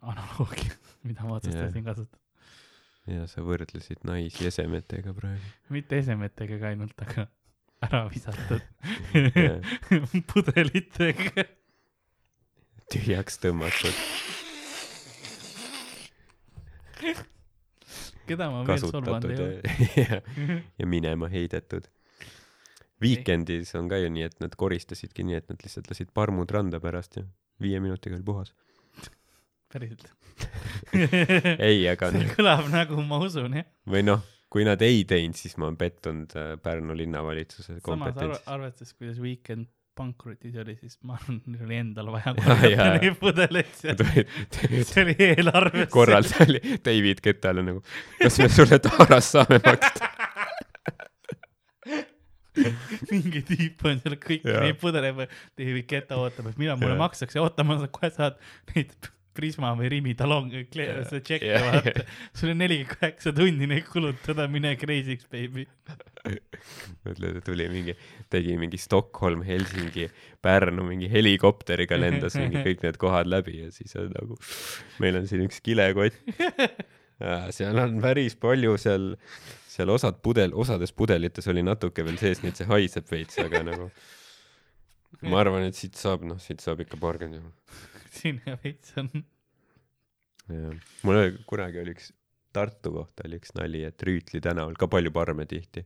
[0.00, 0.76] analoogia,
[1.08, 2.22] mida ma otsustasin kasutada.
[3.08, 5.54] Ja sa võrdlesid naisi esemetega praegu.
[5.72, 7.26] mitte esemetega ka ainult, aga
[7.86, 8.60] ära visatud
[10.32, 11.46] pudelitega.
[12.92, 13.96] tühjaks tõmmatud,
[18.30, 19.76] keda ma veel solvanud ei ole.
[20.02, 20.20] ja,
[20.78, 21.88] ja minema heidetud.
[23.00, 26.80] Weekendis on ka ju nii, et nad koristasidki nii, et nad lihtsalt lasid parmud randa
[26.82, 27.24] pärast ja
[27.62, 28.52] viie minutiga oli puhas.
[29.72, 30.06] Päriselt.
[31.68, 33.68] ei, aga see kõlab nagu ma usun jah.
[33.90, 38.46] või noh, kui nad ei teinud, siis ma olen pettunud äh, Pärnu linnavalitsuse kompetentsis.
[38.50, 42.32] arvestades, kuidas Weekend pankrotis oli, siis ma arvan, neil oli endal vaja
[42.96, 44.00] neid pudeleid seal.
[44.88, 45.90] see oli eelarves.
[45.92, 47.82] korraldaja oli David Kettale nagu,
[48.20, 50.10] kas me sulle taaras saame maksta?
[53.10, 54.64] mingi tüüp on seal kõiki Jaa.
[54.66, 55.22] neid pudeleid
[55.58, 58.38] David Guetta ootab, et millal mulle makstakse, oota, ma saan kohe saad
[58.74, 58.94] neid
[59.40, 61.02] Prisma või Rimi talong, Jaa.
[61.08, 61.64] see tšekk Jaa.
[61.66, 62.04] vaata.
[62.36, 65.66] sul on nelikümmend kaheksa tundi neid kulutada, mine crazy'ks baby.
[67.06, 67.94] mõtled, et tuli mingi,
[68.32, 70.08] tegi mingi Stockholm, Helsingi,
[70.44, 74.38] Pärnu mingi helikopteriga lendas mingi kõik need kohad läbi ja siis on nagu,
[75.02, 76.16] meil on siin üks kilekott.
[77.56, 79.10] seal on päris palju seal,
[79.68, 83.64] seal osad pudel, osades pudelites oli natuke veel sees, nii et see haiseb veits, aga
[83.66, 83.90] nagu
[85.28, 87.52] ma arvan, et siit saab, noh, siit saab ikka paarkümmend euro.
[88.14, 89.10] Siin veits on.
[90.48, 92.10] jah, mul oli kunagi oli üks
[92.50, 95.84] Tartu kohta oli üks nali, et Rüütli tänaval ka palju parme tihti.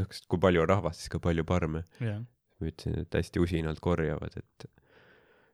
[0.00, 1.82] noh, sest kui palju on rahvast, siis ka palju parme.
[2.00, 4.68] ma ütlesin, et hästi usinalt korjavad, et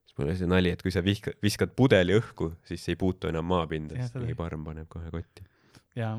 [0.07, 3.31] siis mul oli see nali, et kui sa vihka-, viskad pudeli õhku, siis ei puutu
[3.31, 5.47] enam maapinda, sest mingi parm paneb kohe kotti.
[5.99, 6.15] jaa.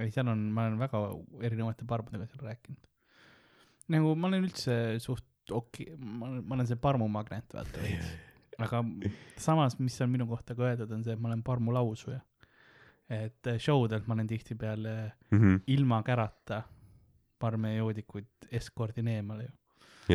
[0.00, 1.04] ei, seal on, ma olen väga
[1.46, 2.90] erinevate parmudega seal rääkinud.
[3.94, 8.16] nagu ma olen üldse suht okei okay,, ma olen, ma olen see parmumagnet vaata veits.
[8.62, 8.82] Aga
[9.40, 12.20] samas, mis on minu kohta ka öeldud, on see, et ma olen parmulausuja.
[13.12, 14.96] et eh, show delt ma olen tihtipeale
[15.70, 16.64] ilma kärata
[17.38, 19.52] parmejoodikuid eskordin eemale ju.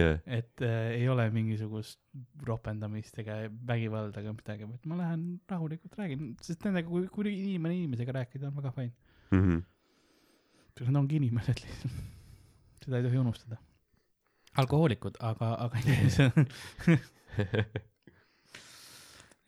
[0.01, 1.99] jah, et äh, ei ole mingisugust
[2.47, 3.37] ropendamist ega
[3.67, 8.49] vägivalda ega midagi, vaid ma lähen rahulikult räägin, sest nendega, kui, kui inimene inimesega rääkida,
[8.49, 8.95] on väga fine.
[9.35, 9.61] Mhm.
[10.81, 11.97] Nad ongi inimesed lihtsalt.
[12.81, 13.59] seda ei tohi unustada.
[14.57, 16.31] alkohoolikud, aga, aga inimesed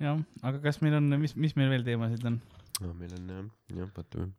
[0.04, 2.40] jah, aga kas meil on, mis, mis meil veel teemasid on?
[2.84, 3.46] no meil on jah,
[3.80, 4.32] jah, vaatame.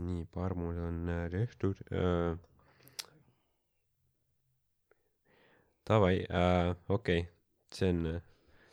[0.00, 2.38] nii, parmud on äh, tehtud äh,.
[5.88, 7.32] Davai äh,, okei okay.,
[7.74, 8.20] see on,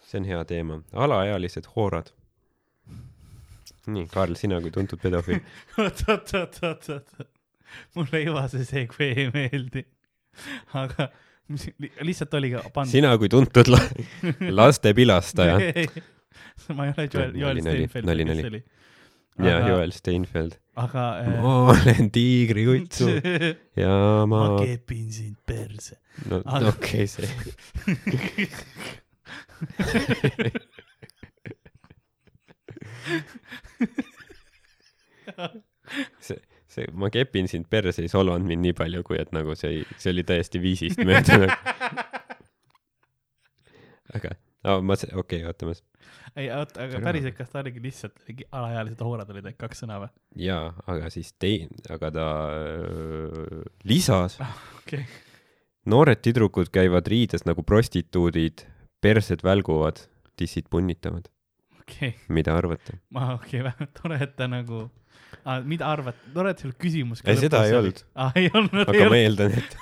[0.05, 2.13] see on hea teema, alaealised hoorad.
[3.87, 5.41] nii, Karl, sina kui tuntud pedofiil.
[5.81, 7.29] oot, oot, oot, oot, oot,
[7.95, 9.85] mulle juba see segway ei meeldi.
[10.83, 11.09] aga
[12.05, 12.91] lihtsalt oli ka pandud.
[12.91, 13.79] sina kui tuntud la
[14.51, 15.57] laste pilastaja.
[16.77, 18.61] ma ei ole Joel, Joel Steinfeld, kes see oli.
[19.37, 20.57] ja Aga- Joel Steinfeld.
[20.77, 21.05] aga
[21.41, 23.07] ma olen tiigrikutsu
[23.83, 23.93] ja
[24.29, 25.95] ma ma, kepin sind perse.
[26.27, 27.27] no aga- okei okay,, see
[36.19, 36.39] see,
[36.77, 40.13] see, ma kepin sind perse ei solvanud mind nii palju, kui et nagu see see
[40.13, 41.49] oli täiesti viisist mööda.
[44.17, 44.33] aga,
[44.81, 45.75] ma, okei okay,, oota, ma,
[46.37, 49.99] ei, oota, aga päriselt, kas ta oligi lihtsalt mingi alaealised hoorad olid need kaks sõna
[50.03, 50.11] või?
[50.47, 54.37] jaa, aga siis tei-, aga ta öö, lisas,
[54.81, 55.05] okei,
[55.89, 58.65] noored tüdrukud käivad riides nagu prostituudid,
[59.03, 60.03] persed välguvad,
[60.39, 61.29] tissid punnitavad.
[61.81, 62.99] okei, mida arvate?
[63.15, 64.87] ma, okei, väga tore, et ta nagu
[65.47, 68.03] ah,, mida arvad, tore, et sul küsimus Ei, seda ei olnud.
[68.19, 68.35] ah,.
[68.37, 69.77] ei olnud, aga ma eeldan, et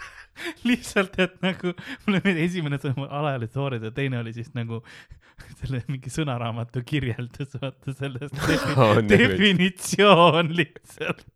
[0.68, 1.74] lihtsalt, et nagu
[2.06, 4.78] mulle meeldib esimene sõnum alaealised hoorid ja teine oli siis nagu
[5.60, 8.38] selle mingi sõnaraamatu kirjeldus, vaata sellest
[8.76, 11.26] Oh, defi- definitsioon lihtsalt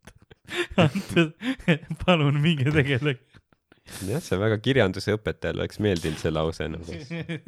[2.05, 3.21] palun minge tegelege.
[4.05, 6.97] jah, see väga kirjandusõpetajal oleks meeldinud see lause nagu,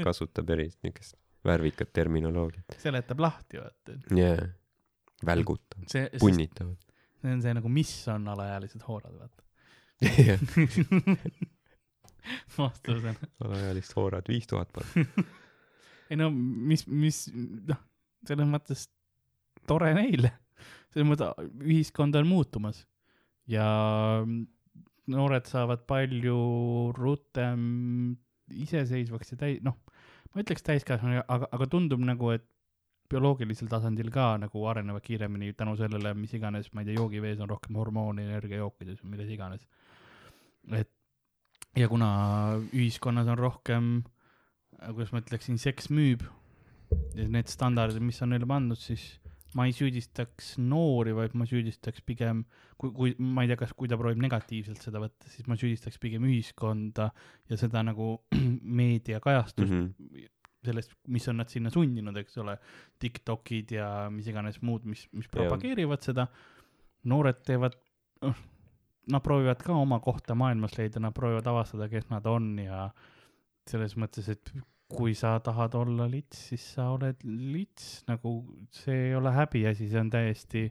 [0.05, 1.15] kasutab eriti niukest
[1.47, 2.78] värvikat terminoloogiat.
[2.82, 3.97] seletab lahti, vaata.
[4.17, 4.57] jaa, välgutab,
[5.89, 6.78] see punnitavad.
[7.22, 9.41] see on see nagu, mis on alaealised hoorad, vaata.
[12.57, 13.30] vastusena.
[13.45, 15.05] alaealist hoorad viis tuhat palka.
[16.09, 17.80] ei no mis, mis, noh,
[18.28, 18.88] selles mõttes
[19.68, 20.32] tore neile.
[20.93, 21.30] selles mõttes
[21.65, 22.78] ühiskond on muutumas
[23.49, 23.68] ja
[25.07, 26.38] noored saavad palju
[26.95, 27.61] rutem
[28.51, 29.76] iseseisvaks ja täi-, noh,
[30.32, 32.45] ma ütleks täiskasvanu, aga, aga tundub nagu, et
[33.09, 37.49] bioloogilisel tasandil ka nagu arenevad kiiremini tänu sellele, mis iganes, ma ei tea, joogivees on
[37.49, 39.67] rohkem hormoone energiajookides või milles iganes.
[40.75, 40.91] et
[41.77, 42.09] ja kuna
[42.73, 43.93] ühiskonnas on rohkem,
[44.81, 46.25] kuidas ma ütleksin, seks müüb
[47.15, 49.17] ja need standardid, mis on neile pandud, siis
[49.55, 52.43] ma ei süüdistaks noori, vaid ma süüdistaks pigem,
[52.79, 55.99] kui, kui ma ei tea, kas, kui ta proovib negatiivselt seda võtta, siis ma süüdistaks
[56.01, 57.09] pigem ühiskonda
[57.49, 58.17] ja seda nagu
[58.81, 59.85] meediakajastust mm.
[59.85, 60.33] -hmm.
[60.68, 62.57] sellest, mis on nad sinna sundinud, eks ole,
[63.01, 66.28] Tiktokid ja mis iganes muud, mis, mis propageerivad seda.
[67.07, 67.78] noored teevad,
[69.13, 72.88] nad proovivad ka oma kohta maailmas leida, nad proovivad avastada, kes nad on ja
[73.68, 74.51] selles mõttes, et
[74.91, 78.39] kui sa tahad olla lits, siis sa oled lits, nagu
[78.76, 80.63] see ei ole häbiasi, see on täiesti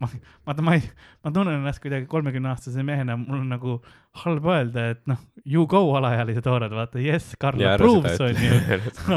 [0.00, 0.08] ma,
[0.46, 0.82] vaata, ma ei,
[1.24, 3.76] ma tunnen ennast kuidagi kolmekümne aastase mehena, mul on nagu
[4.22, 8.60] halb öelda, et noh, you go alaealised noored, vaata, yes, Karl approves on ju,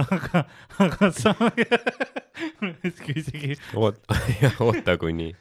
[0.01, 0.43] aga,
[0.85, 1.35] aga sa
[2.91, 4.19] isegi, oota,
[4.67, 5.31] oota kuni,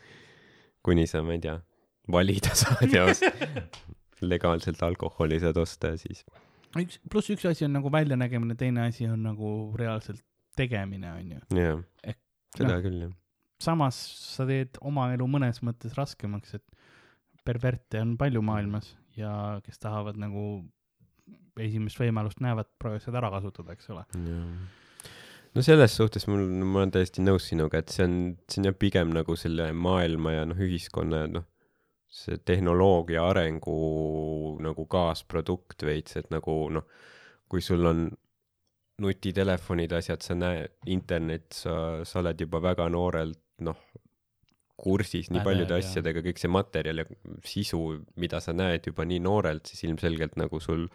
[0.86, 1.58] kuni sa, ma ei tea,
[2.10, 3.28] valida saad ja ost-
[4.20, 6.24] legaalselt alkoholi saad osta ja siis.
[6.76, 10.24] üks, pluss üks asi on nagu väljanägemine, teine asi on nagu reaalselt
[10.58, 11.46] tegemine, on ju.
[11.60, 12.18] jah
[12.56, 12.82] seda noh.
[12.84, 13.16] küll jah.
[13.62, 13.96] Samas
[14.34, 19.32] sa teed oma elu mõnes mõttes raskemaks, et perverte on palju maailmas ja
[19.64, 20.62] kes tahavad nagu
[21.60, 24.04] esimest võimalust näevad, proovivad seda ära kasutada, eks ole.
[25.54, 28.16] no selles suhtes mul, ma olen täiesti nõus sinuga, et see on,
[28.48, 31.46] see on jah pigem nagu selle maailma ja noh, ühiskonna ja noh,
[32.10, 36.88] see tehnoloogia arengu nagu kaasprodukt veits, et nagu noh,
[37.50, 38.08] kui sul on
[39.00, 41.74] nutitelefonid, asjad, sa näed, internet, sa,
[42.04, 43.78] sa oled juba väga noorelt noh,
[44.80, 45.84] kursis nii paljude jah.
[45.84, 47.06] asjadega, kõik see materjal ja
[47.46, 47.80] sisu,
[48.20, 50.86] mida sa näed juba nii noorelt, siis ilmselgelt nagu sul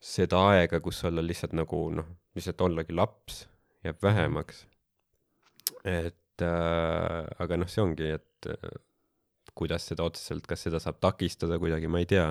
[0.00, 3.42] seda aega, kus olla lihtsalt nagu noh, lihtsalt ollagi laps,
[3.84, 4.64] jääb vähemaks.
[5.84, 8.80] et äh, aga noh, see ongi, et äh,
[9.56, 12.30] kuidas seda otseselt, kas seda saab takistada kuidagi, ma ei tea.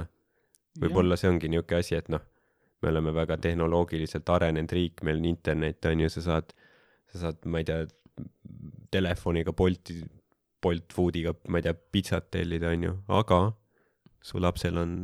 [0.79, 2.25] võib-olla see ongi niisugune asi, et noh,
[2.81, 6.53] me oleme väga tehnoloogiliselt arenenud riik, meil on internet on ju, sa saad,
[7.11, 7.85] sa saad, ma ei tea,
[8.91, 9.99] telefoniga Bolti,
[10.61, 13.39] Bolt Foodiga, ma ei tea, pitsat tellida on ju, aga
[14.25, 14.99] su lapsel on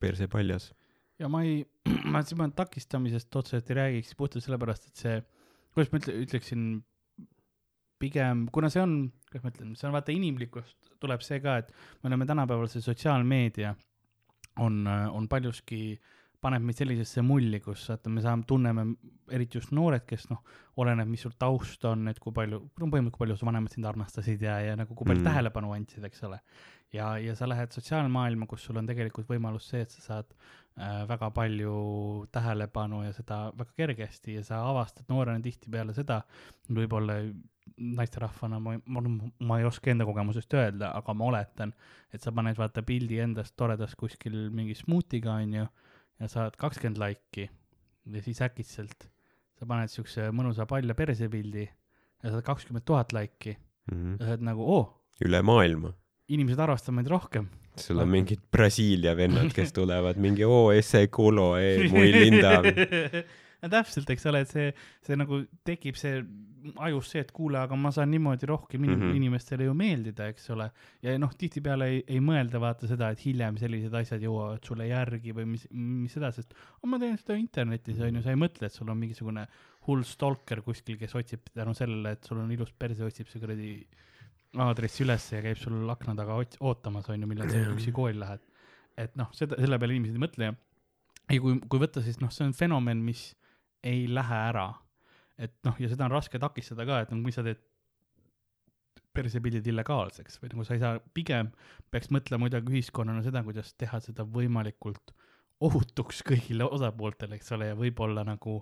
[0.00, 0.72] perse paljas.
[1.18, 1.62] ja ma ei,
[2.12, 5.22] ma siin takistamisest otseselt ei räägiks puhtalt sellepärast, et see,
[5.74, 6.66] kuidas ma ütle, ütleksin,
[8.00, 8.98] pigem, kuna see on
[9.30, 11.72] kuidas ma ütlen, see on vaata inimlikust tuleb see ka, et
[12.02, 13.74] me oleme tänapäeval see sotsiaalmeedia
[14.64, 15.98] on, on paljuski
[16.46, 18.86] paneb meid sellisesse mulli, kus vaata, me saame, tunneme,
[19.34, 20.42] eriti just noored, kes noh,
[20.82, 23.88] oleneb, mis sul taust on, et kui palju, no põhimõtteliselt kui palju su vanemad sind
[23.90, 25.30] armastasid ja, ja nagu kui palju Mm.
[25.30, 26.40] tähelepanu andsid, eks ole.
[26.94, 30.30] ja, ja sa lähed sotsiaalmaailma, kus sul on tegelikult võimalus see, et sa saad
[30.78, 31.74] äh, väga palju
[32.32, 36.20] tähelepanu ja seda väga kergesti ja sa avastad noorena tihtipeale seda,
[36.70, 37.18] võib-olla
[37.76, 39.02] naisterahvana ma, ma,
[39.48, 41.74] ma ei oska enda kogemusest öelda, aga ma oletan,
[42.14, 45.66] et sa paned vaata pildi endast toredast kuskil mingi smuutiga onju
[46.20, 47.46] ja saad kakskümmend laiki
[48.12, 49.08] ja siis äkitselt
[49.56, 53.56] sa paned siukse mõnusa palja persepildi ja saad kakskümmend tuhat laiki
[53.92, 54.16] mm.
[54.16, 54.82] ja sa oled nagu oo,
[55.24, 55.92] üle maailma.
[56.32, 57.48] inimesed armastavad meid rohkem.
[57.76, 61.54] sul on mingid Brasiilia vennad, kes tulevad mingi oo, esse culo,
[61.92, 62.58] muy linda.
[62.62, 64.72] no täpselt, eks ole, et see,
[65.06, 66.20] see nagu tekib see
[66.88, 68.94] ajus see, et kuule, aga ma saan niimoodi rohkem mm.
[68.94, 69.16] -hmm.
[69.18, 70.70] inimestele ju meeldida, eks ole.
[71.02, 75.34] ja noh, tihtipeale ei, ei mõelda vaata seda, et hiljem sellised asjad jõuavad sulle järgi
[75.36, 78.90] või mis, mis seda, sest ma teen seda internetis onju, sa ei mõtle, et sul
[78.90, 79.46] on mingisugune
[79.86, 83.72] hull stalker kuskil, kes otsib tänu sellele, et sul on ilus perse, otsib see kuradi
[84.56, 88.40] aadressi ülesse ja käib sul akna taga ootamas onju, millal sa üksi kooli lähed.
[88.96, 90.54] et noh, seda, selle peale inimesed ei mõtle ja
[91.28, 93.28] ei, kui, kui võtta, siis noh, see on fenomen, mis
[93.86, 94.70] ei lähe ära.
[95.38, 97.62] Et noh, ja seda on raske takistada ka, et no kui sa teed
[99.16, 101.52] persepildid illegaalseks või nagu sa ei saa, pigem
[101.92, 105.14] peaks mõtlema muidugi ühiskonnana seda, kuidas teha seda võimalikult
[105.64, 108.58] ohutuks kõigile osapooltele, eks ole, ja võib-olla nagu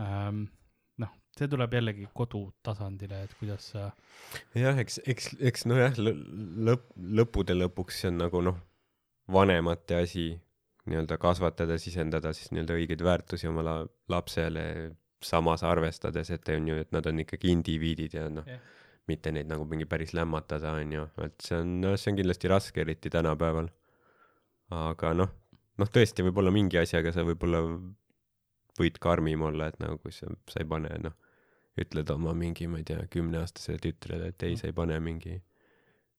[0.00, 0.46] ähm,
[1.02, 3.90] noh, see tuleb jällegi kodutasandile, et kuidas sa
[4.56, 6.88] jah, eks, eks, eks nojah, lõpp,
[7.20, 8.60] lõppude lõpuks see on nagu noh,
[9.30, 10.30] vanemate asi
[10.90, 13.76] nii-öelda kasvatada, sisendada siis nii-öelda õigeid väärtusi oma la
[14.10, 14.64] lapsele,
[15.24, 18.60] samas arvestades, et on ju, et nad on ikkagi indiviidid ja noh Jah.,
[19.10, 22.50] mitte neid nagu mingi päris lämmatada, on ju, et see on, noh, see on kindlasti
[22.52, 23.70] raske, eriti tänapäeval.
[24.76, 25.32] aga noh,
[25.80, 27.64] noh tõesti, võib-olla mingi asjaga sa võib-olla
[28.78, 31.16] võid karmim olla, et nagu kui sa, sa ei pane, noh,
[31.80, 35.40] ütled oma mingi, ma ei tea, kümneaastasele tütrele, et ei, sa ei pane mingi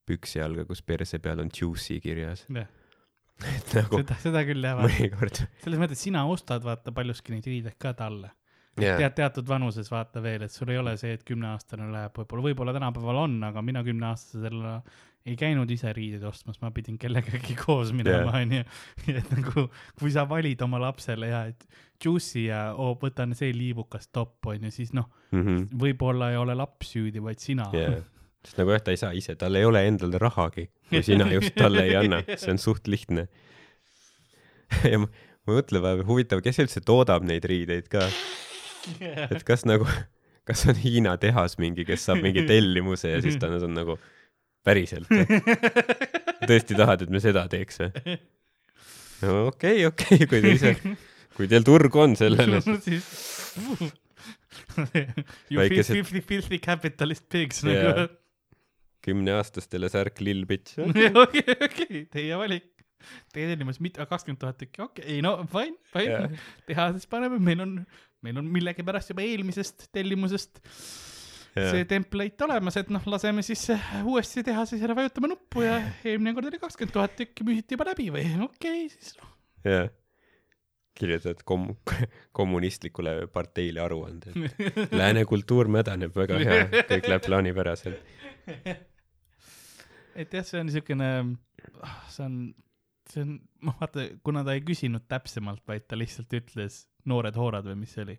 [0.07, 2.44] püksi jalga, kus perse peal on juicy kirjas.
[2.52, 2.68] jah,
[3.56, 5.45] et nagu seda, seda küll jah, mõnikord.
[5.64, 8.34] selles mõttes sina ostad vaata paljuski neid riideid ka talle
[8.80, 12.45] jaa, tead teatud vanuses vaata veel, et sul ei ole see, et kümneaastane läheb võib-olla,
[12.49, 14.80] võib-olla tänapäeval on, aga mina kümneaastasena
[15.26, 18.64] ei käinud ise riideid ostmas, ma pidin kellegagi koos minema, onju.
[19.19, 19.68] et nagu,
[19.99, 21.65] kui sa valid oma lapsele ja, et
[22.02, 25.10] juicy ja oo, võtan see liibukas topp onju, siis noh,
[25.84, 27.99] võib-olla ei ole laps süüdi, vaid sina jaa.
[28.45, 31.53] sest nagu jah, ta ei saa ise, tal ei ole endal rahagi, kui sina just
[31.60, 33.27] talle ei anna, see on suht lihtne.
[34.91, 35.11] ja ma,
[35.45, 38.07] ma mõtlen vahepeal, huvitav, kes üldse toodab neid riideid ka,
[39.36, 39.88] et kas nagu,
[40.48, 43.98] kas on Hiina tehas mingi, kes saab mingi tellimuse ja siis ta on nagu
[44.66, 45.10] päriselt
[46.49, 48.20] tõesti tahad, et me seda teeks või?
[49.24, 50.76] no okei okay,, okei okay,, kui te ise,
[51.38, 53.10] kui teil turgu on sellele, siis
[55.49, 57.72] You Väikesed- filthy, filthy capitalist pigs Jaa.
[57.74, 58.08] nagu.
[59.02, 60.78] kümneaastastele särk lill bitch.
[61.24, 62.70] okei, okei, teie valik.
[63.34, 66.49] Teie tellimus mitte kakskümmend tuhat tükki, okei, no fine, fine yeah..
[66.69, 67.78] tehases paneme, meil on,
[68.26, 70.61] meil on millegipärast juba eelmisest tellimusest
[71.52, 73.65] see template olemas, et noh, laseme siis
[74.07, 78.07] uuesti tehases ja vajutame nuppu ja eelmine kord oli kakskümmend tuhat tükki, müüsiti juba läbi
[78.14, 79.34] või okei okay,, siis noh.
[79.68, 79.90] jah.
[80.95, 81.73] kirjutad kom-,
[82.40, 84.32] kommunistlikule parteile aruande,
[84.86, 86.64] et lääne kultuur mädaneb väga hea,
[86.94, 87.99] kõik läheb plaanipäraselt.
[90.15, 91.11] et jah, see on niisugune,
[92.15, 92.38] see on,
[93.12, 97.68] see on, noh vaata, kuna ta ei küsinud täpsemalt, vaid ta lihtsalt ütles noored hoorad
[97.68, 98.18] või mis see oli.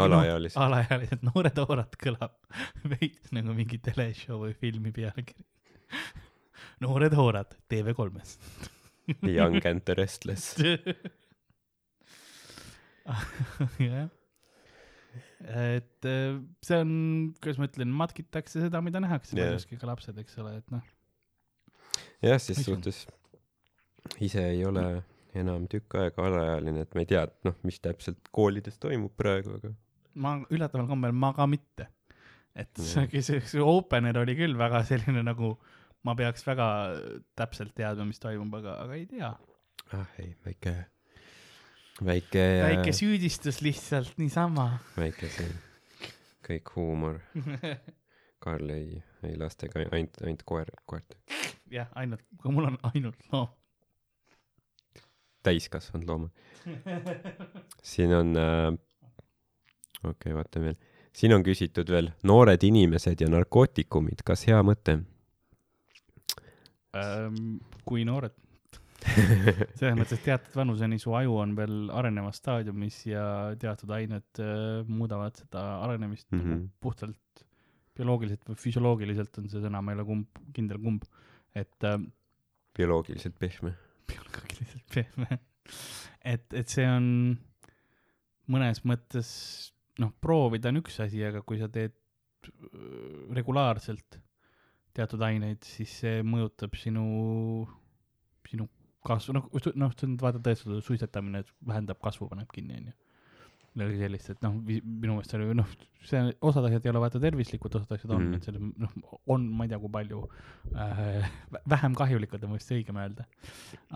[0.00, 0.58] Alaealised.
[0.58, 2.38] alaealised, noored hoorad kõlab
[2.94, 5.44] veits nagu mingi teleshow või filmi pealkiri.
[6.84, 8.38] noored hoorad TV3-s.
[9.28, 10.54] Young and the Restless.
[13.78, 14.08] jah.
[15.44, 16.92] et äh, see on,
[17.36, 19.52] kuidas ma ütlen, matkitakse seda, mida nähakse Jah.
[19.52, 20.80] paljuski ka lapsed, eks ole, et noh.
[22.24, 22.80] jah, ses Mis on?
[24.24, 24.84] Ise ei ole
[25.38, 29.58] enam tükk aega alaealine, et ma ei tea, et noh, mis täpselt koolides toimub praegu,
[29.58, 29.72] aga
[30.14, 31.88] ma üllataval kombel ma ka mitte.
[32.54, 35.56] et see, see, see opener oli küll väga selline nagu
[36.06, 36.68] ma peaks väga
[37.38, 39.32] täpselt teadma, mis toimub, aga, aga ei tea.
[39.98, 40.76] ah ei, väike,
[42.04, 44.70] väike, väike süüdistus lihtsalt niisama.
[44.96, 45.50] väike see
[46.44, 47.20] kõik huumor.
[48.44, 51.14] Karl ei, ei lastega ainult, ainult koer, koert,
[51.72, 53.48] jah, ainult, kui mul on ainult loom
[55.44, 56.30] täiskasvanud loomad.
[57.94, 58.68] siin on äh,,
[60.02, 60.78] okei okay,, vaata veel,
[61.14, 65.02] siin on küsitud veel noored inimesed ja narkootikumid, kas hea mõte?
[66.94, 68.34] ähm, kui noored
[69.78, 73.24] selles mõttes, teatud vanuseni su aju on veel arenevas staadiumis ja
[73.60, 76.68] teatud ained äh, muudavad seda arenemist mm -hmm.
[76.80, 77.44] Puhtalt
[77.94, 81.04] bioloogiliselt või füsioloogiliselt on see sõna, ma ei ole kumb, kindel kumb,
[81.54, 81.98] et äh,
[82.76, 83.74] bioloogiliselt pehme.
[84.10, 85.38] Bioloogiliselt pehme.
[86.32, 87.06] et, et see on
[88.52, 89.28] mõnes mõttes,
[90.02, 91.96] noh, proovida on üks asi, aga kui sa teed
[92.44, 94.20] öö, regulaarselt
[94.94, 97.04] teatud aineid, siis see mõjutab sinu,
[98.46, 98.68] sinu
[99.04, 99.48] kasvu, noh,
[99.80, 102.94] noh, see on vaata tõestatud, suitsetamine vähendab kasvu, paneb kinni, onju.
[103.74, 105.70] Midagi sellist, et noh, minu meelest oli, noh,
[106.06, 108.32] see, osad asjad ei ole vaata tervislikud, osad asjad on mm.
[108.32, 108.36] -hmm.
[108.36, 110.22] et see noh, on, ma ei tea, kui palju
[110.74, 111.28] äh,,
[111.74, 113.26] vähem kahjulikud on vist õigem öelda.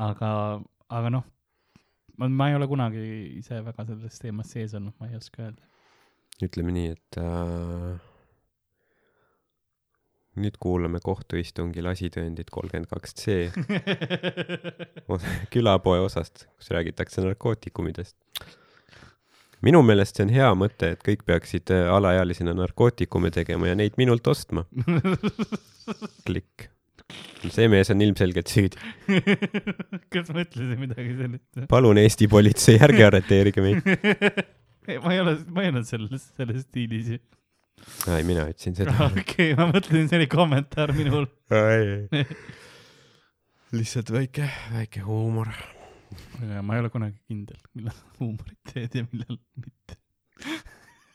[0.09, 0.31] aga,
[1.01, 1.27] aga noh,
[2.19, 3.07] ma, ma ei ole kunagi
[3.39, 5.63] ise väga selles teemas sees olnud, ma ei oska öelda.
[6.43, 7.99] ütleme nii, et äh,
[10.43, 13.37] nüüd kuulame kohtuistungil asitõendit kolmkümmend kaks C
[15.55, 18.17] külapoe osast, kus räägitakse narkootikumidest.
[19.65, 23.97] Minu meelest see on hea mõte, et kõik peaksid äh, alaealisena narkootikume tegema ja neid
[24.01, 24.65] minult ostma.
[26.29, 26.69] klikk.
[27.49, 28.79] see mees on ilmselgelt süüdi.
[30.15, 31.65] kas ma ütlesin midagi sellist?
[31.71, 33.89] palun Eesti politsei, ärge arreteerige meid.
[35.05, 37.23] ma ei ole, ma ei olnud selles, selles stiilis ju.
[38.13, 38.95] ei, mina ütlesin seda.
[39.09, 41.27] okei, ma mõtlesin, see oli kommentaar minul.
[43.75, 45.51] lihtsalt väike, väike huumor.
[46.63, 49.99] Ma ei ole kunagi kindel, millal huumorit teed ja millal mitte.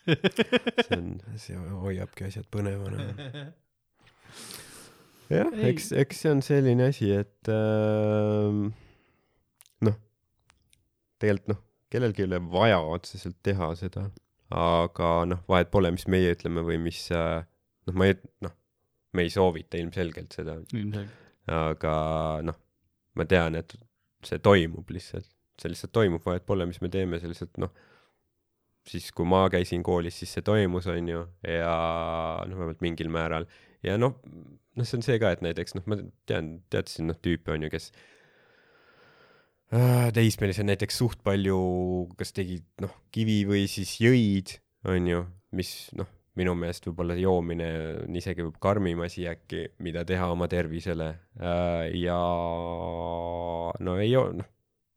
[0.04, 3.06] see on, see hoiabki asjad põnevana.
[5.34, 5.70] jah, Ei.
[5.72, 8.66] eks, eks see on selline asi, et ähm,
[9.88, 9.96] noh,
[11.22, 11.64] tegelikult noh,
[11.94, 14.08] kellelgi ei ole vaja otseselt teha seda,
[14.54, 17.46] aga noh, vahet pole, mis meie ütleme või mis äh,
[17.88, 18.54] noh, ma ei, noh,
[19.14, 21.18] me ei soovita ilmselgelt seda, ilmselgelt.
[21.54, 21.96] aga
[22.46, 22.60] noh,
[23.18, 23.76] ma tean, et
[24.28, 25.28] see toimub lihtsalt,
[25.62, 27.74] see lihtsalt toimub, vahet pole, mis me teeme, see lihtsalt noh,
[28.90, 31.76] siis kui ma käisin koolis, siis see toimus, onju, ja
[32.50, 33.48] noh, vähemalt mingil määral.
[33.84, 37.56] Ja noh, noh, see on see ka, et näiteks noh, ma tean, teadsin noh tüüpe
[37.56, 37.92] onju, kes
[39.76, 41.60] äh, teismelised näiteks suht palju
[42.20, 45.26] kas tegid noh kivi või siis jõid, onju,
[45.56, 46.10] mis noh,
[46.40, 47.68] minu meelest võib-olla joomine
[48.08, 52.18] on isegi võib karmim asi äkki, mida teha oma tervisele äh, ja
[53.84, 54.48] no ei o- noh,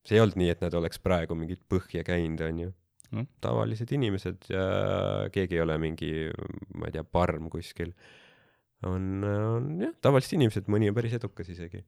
[0.07, 2.73] see ei olnud nii, et nad oleks praegu mingit põhja käinud, onju
[3.15, 3.23] Mm.
[3.41, 4.63] tavalised inimesed ja
[5.31, 6.09] keegi ei ole mingi,
[6.75, 7.93] ma ei tea, parm kuskil.
[8.83, 11.85] on, on jah, tavalised inimesed, mõni on päris edukas isegi.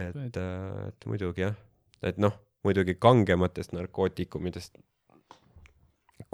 [0.00, 1.54] Et et muidugi jah,
[2.02, 2.32] et noh,
[2.64, 4.80] muidugi kangematest narkootikumidest,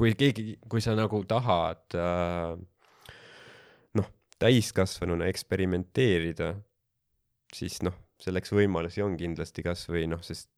[0.03, 2.57] kui keegi, kui sa nagu tahad äh,
[3.99, 4.09] noh,
[4.43, 6.57] täiskasvanuna eksperimenteerida,
[7.55, 10.51] siis noh, selleks võimalusi on kindlasti kasvõi noh, sest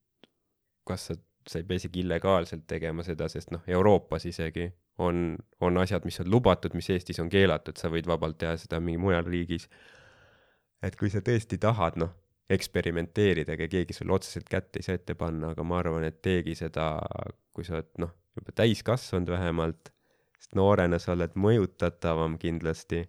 [0.89, 4.71] kas sa, sa ei pea isegi illegaalselt tegema seda, sest noh, Euroopas isegi
[5.05, 8.81] on, on asjad, mis on lubatud, mis Eestis on keelatud, sa võid vabalt teha seda
[8.81, 9.69] mingi mujal riigis.
[10.85, 12.17] et kui sa tõesti tahad, noh,
[12.49, 16.57] eksperimenteerida, ega keegi sulle otseselt kätt ei saa ette panna, aga ma arvan, et teegi
[16.57, 16.95] seda,
[17.53, 19.93] kui sa oled noh, juba täiskasvanud vähemalt,
[20.39, 23.05] sest noorena sa oled mõjutatavam kindlasti.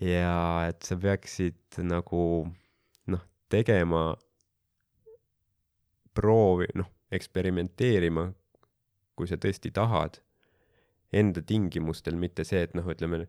[0.00, 2.48] ja et sa peaksid nagu
[3.12, 3.22] noh,
[3.52, 4.14] tegema,
[6.16, 8.30] proovi, noh, eksperimenteerima,
[9.14, 10.20] kui sa tõesti tahad,
[11.12, 13.24] enda tingimustel, mitte see, et noh, ütleme,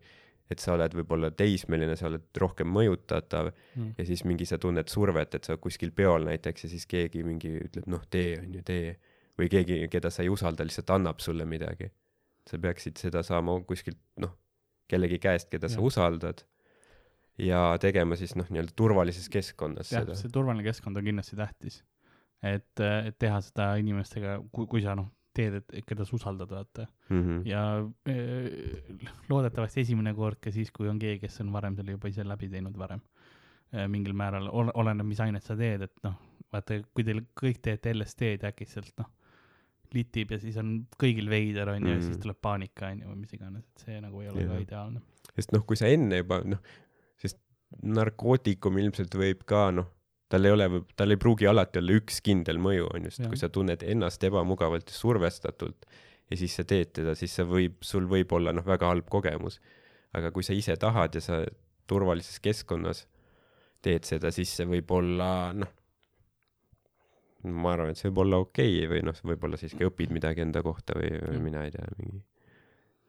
[0.52, 3.94] et sa oled võib-olla teismeline, sa oled rohkem mõjutatav Mm.
[3.98, 7.54] ja siis mingi sa tunned survet, et sa kuskil peol näiteks ja siis keegi mingi
[7.62, 8.96] ütleb, noh, tee on ju, tee.
[9.38, 11.90] Või keegi, keda sa ei usalda, lihtsalt annab sulle midagi.
[12.50, 14.32] sa peaksid seda saama kuskilt, noh,
[14.90, 15.84] kellegi käest, keda sa Jah.
[15.86, 16.42] usaldad
[17.38, 20.16] ja tegema siis noh, nii-öelda turvalises keskkonnas jah, seda.
[20.18, 21.82] see turvaline keskkond on kindlasti tähtis.
[22.42, 25.06] et, et teha seda inimestega, kui, kui sa noh,
[25.36, 26.86] teed, et keda sa usaldad, vaata.
[27.08, 27.46] Mm -hmm.
[27.48, 27.62] ja
[28.06, 28.82] eh,
[29.28, 32.48] loodetavasti esimene kord ka siis, kui on keegi, kes on varem selle juba ise läbi
[32.48, 33.00] teinud varem.
[33.88, 36.14] mingil määral, oleneb, mis ainet sa teed, et noh,
[36.52, 39.08] vaata, kui teil kõik teete LSD-d ja äkki sealt noh,
[39.96, 41.96] litib ja siis on kõigil veider onju mm.
[41.96, 44.62] ja siis tuleb paanika onju või mis iganes, et see nagu ei ole ka Jah.
[44.66, 45.02] ideaalne.
[45.32, 46.62] sest noh, kui sa enne juba noh,
[47.22, 47.40] sest
[47.82, 49.90] narkootikum ilmselt võib ka noh,
[50.32, 53.40] tal ei ole, tal ei pruugi alati olla üks kindel mõju on ju, sest kui
[53.40, 55.88] sa tunned ennast ebamugavalt ja survestatult
[56.32, 59.60] ja siis sa teed teda, siis sa võib, sul võib olla noh, väga halb kogemus.
[60.12, 61.42] aga kui sa ise tahad ja sa
[61.88, 63.06] turvalises keskkonnas
[63.82, 65.70] teed seda, siis see võib olla noh,
[67.42, 70.62] ma arvan, et see võib olla okei okay, või noh, võib-olla siiski õpid midagi enda
[70.62, 71.44] kohta või, või Jah.
[71.48, 72.22] mina ei tea, mingi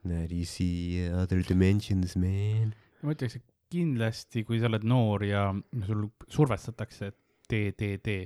[0.05, 2.73] Now you see other dimensions, man?
[3.03, 5.45] ma ütleks, et kindlasti, kui sa oled noor ja
[5.87, 7.17] sul survestatakse, et
[7.49, 8.25] tee, tee, tee,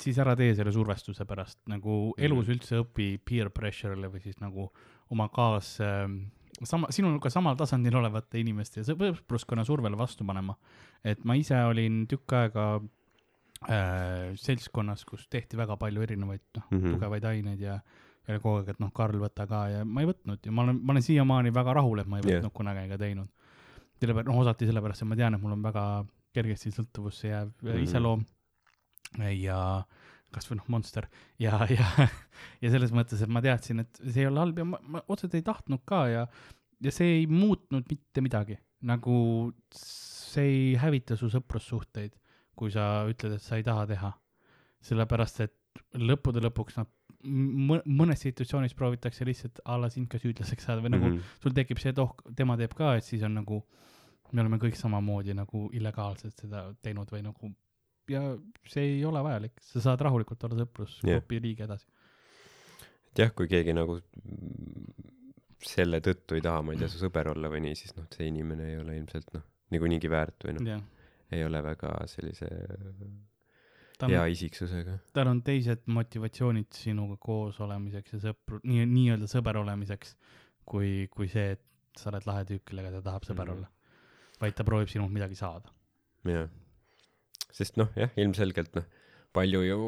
[0.00, 4.70] siis ära tee selle survestuse pärast, nagu elus üldse õpi peer pressure'ile või siis nagu
[5.12, 6.08] oma kaas äh,,
[6.62, 10.56] sama, sinuga samal tasandil olevate inimeste ja sõpruskonna survele vastu panema.
[11.04, 12.68] et ma ise olin tükk aega
[13.68, 16.80] äh, seltskonnas, kus tehti väga palju erinevaid, noh mm.
[16.80, 17.78] -hmm., tugevaid aineid ja
[18.24, 20.78] ja kogu aeg, et noh, Karl, võta ka ja ma ei võtnud ja ma olen,
[20.80, 22.38] ma olen siiamaani väga rahul, et ma ei Jah.
[22.38, 22.56] võtnud yeah.
[22.56, 23.28] kunagi ega teinud.
[24.00, 25.84] sellepärast, noh, osati sellepärast, et ma tean, et mul on väga
[26.34, 27.68] kergesti sõltuvusse jääv mm.
[27.68, 27.84] -hmm.
[27.84, 28.24] iseloom
[29.38, 29.58] ja
[30.34, 31.06] kasvõi noh, Monster
[31.38, 32.08] ja, ja,
[32.64, 35.36] ja selles mõttes, et ma teadsin, et see ei ole halb ja ma, ma otseselt
[35.38, 36.26] ei tahtnud ka ja,
[36.82, 38.58] ja see ei muutnud mitte midagi,
[38.88, 39.16] nagu
[39.74, 42.16] see ei hävita su sõprussuhteid,
[42.56, 44.12] kui sa ütled, et sa ei taha teha.
[44.84, 45.54] sellepärast, et
[45.96, 46.90] lõppude lõpuks nad
[47.24, 51.20] mõ- mõnes situatsioonis proovitakse lihtsalt a la sind ka süüdlaseks saada või nagu Mhm.
[51.40, 53.62] sul tekib see, et oh, tema teeb ka, et siis on nagu,
[54.32, 57.54] me oleme kõik samamoodi nagu illegaalselt seda teinud või nagu
[58.12, 58.20] ja
[58.68, 61.42] see ei ole vajalik, sa saad rahulikult olla sõprusgrupi yeah.
[61.46, 61.86] liige edasi.
[63.08, 65.08] et jah, kui keegi nagu mm,
[65.64, 68.28] selle tõttu ei taha, ma ei tea, su sõber olla või nii, siis noh, see
[68.28, 70.82] inimene ei ole ilmselt noh, niikuinii väärt või noh, jah,
[71.34, 72.48] ei ole väga sellise
[73.98, 74.96] tal hea isiksusega.
[75.14, 80.16] tal on teised motivatsioonid sinuga koos olemiseks ja sõpru-, nii, nii-öelda sõber olemiseks,
[80.66, 81.62] kui, kui see, et
[81.98, 83.56] sa oled lahe tüüp, kellega ta tahab sõber Mhm.
[83.58, 83.68] olla.
[84.40, 85.70] vaid ta proovib sinult midagi saada.
[86.26, 86.48] jah,
[87.52, 88.84] sest noh, jah, ilmselgelt noh,
[89.32, 89.78] palju ju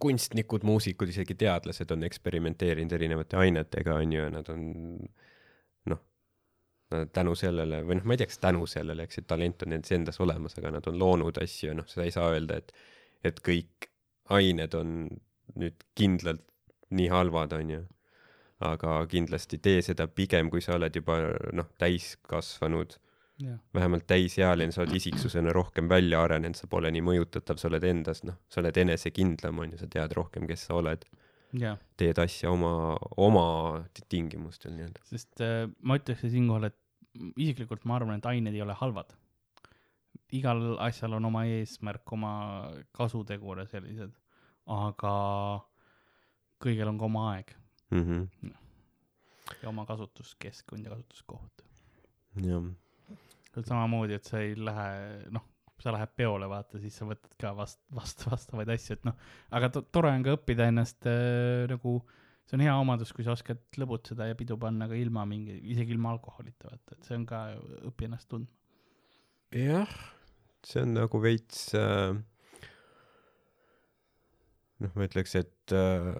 [0.00, 5.10] kunstnikud, muusikud, isegi teadlased on eksperimenteerinud erinevate ainetega, on ju, ja nad on noh,
[7.12, 9.94] tänu sellele või noh, ma ei tea, kas tänu sellele, eks see talent on nendes
[9.94, 12.72] endas olemas, aga nad on loonud asju ja noh, seda ei saa öelda, et,
[13.24, 13.88] et kõik
[14.32, 14.96] ained on
[15.58, 16.44] nüüd kindlalt
[16.92, 17.82] nii halvad, on ju.
[18.62, 21.16] aga kindlasti tee seda pigem, kui sa oled juba
[21.56, 22.94] noh, täiskasvanud
[23.42, 27.86] jah, vähemalt täisealine, sa oled isiksusena rohkem välja arenenud, sa pole nii mõjutatav, sa oled
[27.88, 31.06] endas, noh, sa oled enesekindlam, on ju, sa tead rohkem, kes sa oled,
[32.00, 33.46] teed asja oma, oma
[34.08, 35.02] tingimustel nii-öelda.
[35.10, 36.78] sest äh, ma ütleks siinkohal, et
[37.36, 39.12] isiklikult ma arvan, et ained ei ole halvad.
[40.32, 42.32] igal asjal on oma eesmärk, oma
[42.96, 44.14] kasutegur ja sellised,
[44.72, 45.14] aga
[46.62, 47.52] kõigil on ka oma aeg
[47.90, 48.04] mm.
[48.06, 48.54] -hmm.
[49.62, 51.64] ja oma kasutuskeskkond ja kasutuskoht.
[52.46, 52.70] jah,
[53.60, 55.44] samamoodi, et sa ei lähe, noh,
[55.82, 59.16] sa lähed peole, vaata, siis sa võtad ka vast-, vast-, vastavaid asju, et noh,
[59.50, 61.98] aga to- tore on ka õppida ennast äh, nagu,
[62.46, 65.94] see on hea omadus, kui sa oskad lõbutseda ja pidu panna ka ilma mingi, isegi
[65.94, 67.44] ilma alkoholita, vaata, et see on ka,
[67.90, 68.52] õpi ennast tundma.
[69.56, 69.96] jah,
[70.66, 72.12] see on nagu veits äh,
[74.82, 76.12] noh, ma ütleks, et äh,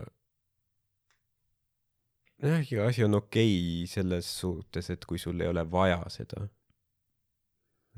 [2.43, 6.47] jah, iga asi on okei okay selles suhtes, et kui sul ei ole vaja seda.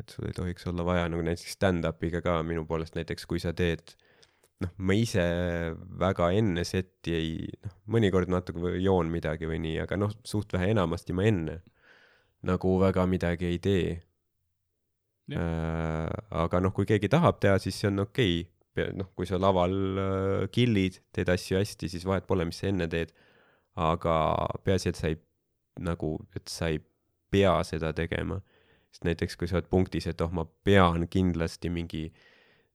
[0.00, 3.52] et sul ei tohiks olla vaja nagu näiteks stand-up'iga ka minu poolest näiteks, kui sa
[3.54, 3.94] teed
[4.62, 5.24] noh, ma ise
[6.00, 7.36] väga enne setti ei,
[7.66, 11.60] noh, mõnikord natuke joon midagi või nii, aga noh, suht vähe, enamasti ma enne
[12.44, 13.86] nagu väga midagi ei tee
[15.32, 18.90] Äh, aga noh, kui keegi tahab teha, siis see on okei okay..
[18.92, 22.88] noh, kui sa laval äh, kill'id, teed asju hästi, siis vahet pole, mis sa enne
[22.92, 23.14] teed.
[23.74, 24.14] aga
[24.62, 25.16] peaasi, et sa ei
[25.82, 26.78] nagu, et sa ei
[27.32, 28.42] pea seda tegema.
[28.92, 32.04] sest näiteks, kui sa oled punktis, et oh, ma pean kindlasti mingi,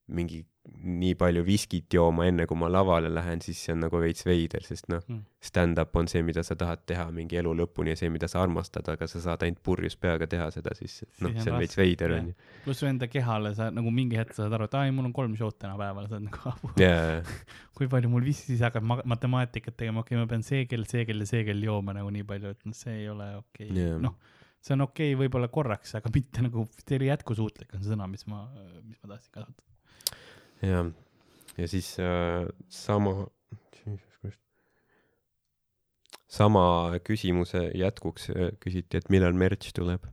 [0.09, 0.43] mingi
[0.79, 4.61] nii palju viskit jooma, enne kui ma lavale lähen, siis see on nagu veits veider,
[4.63, 5.23] sest noh Mm.
[5.41, 8.85] stand-up on see, mida sa tahad teha mingi elu lõpuni ja see, mida sa armastad,
[8.91, 12.35] aga sa saad ainult purjus peaga teha seda, siis noh, see on veits veider onju.
[12.65, 15.15] pluss su enda kehale sa nagu mingi hetk saad aru, et aa ei, mul on
[15.15, 17.21] kolm shot'i täna päeval, sa oled nagu abu, jaa,
[17.79, 20.85] kui palju mul vist siis hakkab ma- matemaatikat tegema, okei okay,, ma pean see kell,
[20.91, 23.71] see kell ja see kell jooma nagu nii palju, et noh, see ei ole okei
[23.71, 23.79] okay.
[23.79, 23.97] Jah.
[24.05, 24.19] noh,
[24.59, 28.27] see on okei okay, võib-olla korraks, aga mitte nagu, see oli jätkusuutlik on sõna, mis
[28.29, 28.43] ma,
[28.83, 29.68] mis ma tahtsin kasutada.
[30.61, 30.93] jah.
[31.57, 33.27] ja siis äh, sama,
[36.29, 36.63] sama
[37.03, 40.07] küsimuse jätkuks äh, küsiti, et millal merch tuleb,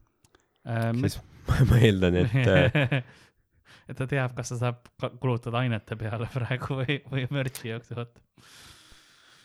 [0.66, 3.02] Äh, siis ma, ma eeldan, et äh,
[3.90, 8.18] et ta teab, kas ta saab kulutada ainete peale praegu või, või mürtsi jooksu, vot.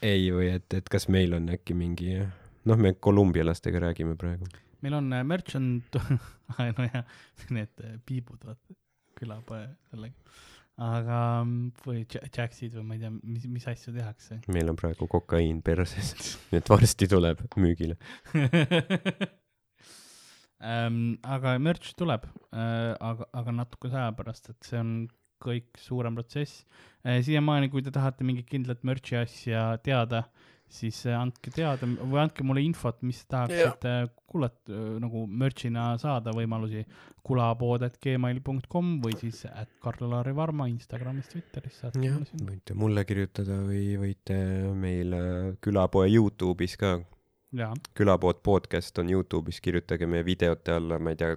[0.06, 2.18] ei või et, et kas meil on äkki mingi,
[2.66, 4.50] noh, me kolumbialastega räägime praegu.
[4.82, 5.76] meil on äh, merch on,
[6.80, 7.06] nojah,
[7.54, 8.80] need äh, piibud, vaata,
[9.20, 10.34] külapoe sellega.
[10.80, 14.40] Aga mm, või Ja- Jacksid või ma ei tea, mis, mis asju tehakse.
[14.48, 17.98] meil on praegu kokaiin perses, nii et varsti tuleb müügile.
[20.62, 21.18] ähm,.
[21.24, 24.94] aga merch tuleb äh,, aga, aga natukese aja pärast, et see on
[25.42, 26.64] kõik suurem protsess
[27.06, 27.20] äh,.
[27.26, 30.26] siiamaani, kui te tahate mingit kindlat merch'i asja teada,
[30.72, 33.96] siis äh, andke teada või andke mulle infot, mis tahaksite
[34.32, 36.86] kuulata, nagu merch'ina saada võimalusi
[37.28, 42.18] kulapood.gmail.com või siis at Karl-Lari Varma Instagramis, Twitteris saate jah,
[42.48, 44.40] võite mulle kirjutada või võite
[44.78, 45.16] meil
[45.62, 46.98] külapoe Youtube'is ka.
[47.98, 51.36] külapood podcast on Youtube'is, kirjutage meie videote alla, ma ei tea,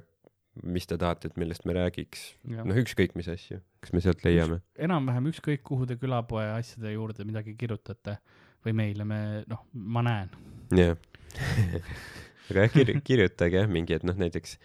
[0.62, 2.28] mis te tahate, et millest me räägiks.
[2.46, 4.62] noh, ükskõik mis asju, kas me sealt leiame.
[4.78, 8.20] enam-vähem ükskõik, kuhu te külapoe asjade juurde midagi kirjutate
[8.64, 9.20] või meile, me,
[9.50, 10.34] noh, ma näen.
[10.74, 10.96] jah
[12.50, 14.58] aga jah, kir-, kirjutage jah, mingi, et noh, näiteks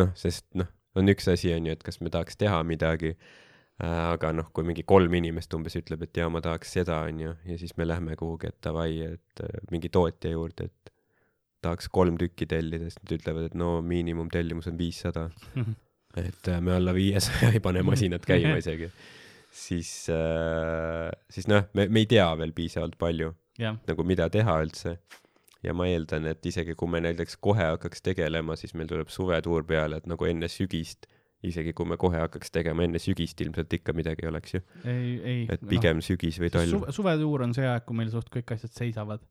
[0.00, 4.02] noh, sest noh, on üks asi, on ju, et kas me tahaks teha midagi äh,,
[4.12, 7.34] aga noh, kui mingi kolm inimest umbes ütleb, et jaa, ma tahaks seda, on ju,
[7.48, 10.94] ja siis me lähme kuhugi, et davai, et äh, mingi tootja juurde, et
[11.64, 15.28] tahaks kolm tükki tellida, siis nad ütlevad, et no miinimumtellimus on viissada.
[16.16, 18.88] et äh, me alla viiesaja ei pane masinat käima isegi.
[19.56, 24.96] siis äh,, siis noh, me, me ei tea veel piisavalt palju nagu mida teha üldse
[25.66, 29.66] ja ma eeldan, et isegi kui me näiteks kohe hakkaks tegelema, siis meil tuleb suvetuur
[29.68, 31.08] peale, et nagu enne sügist,
[31.46, 34.62] isegi kui me kohe hakkaks tegema enne sügist, ilmselt ikka midagi ei oleks ju.
[34.84, 35.40] ei, ei.
[35.52, 36.82] et pigem no, sügis või talv su.
[37.00, 39.24] suvetuur on see aeg, kui meil suht kõik asjad seisavad.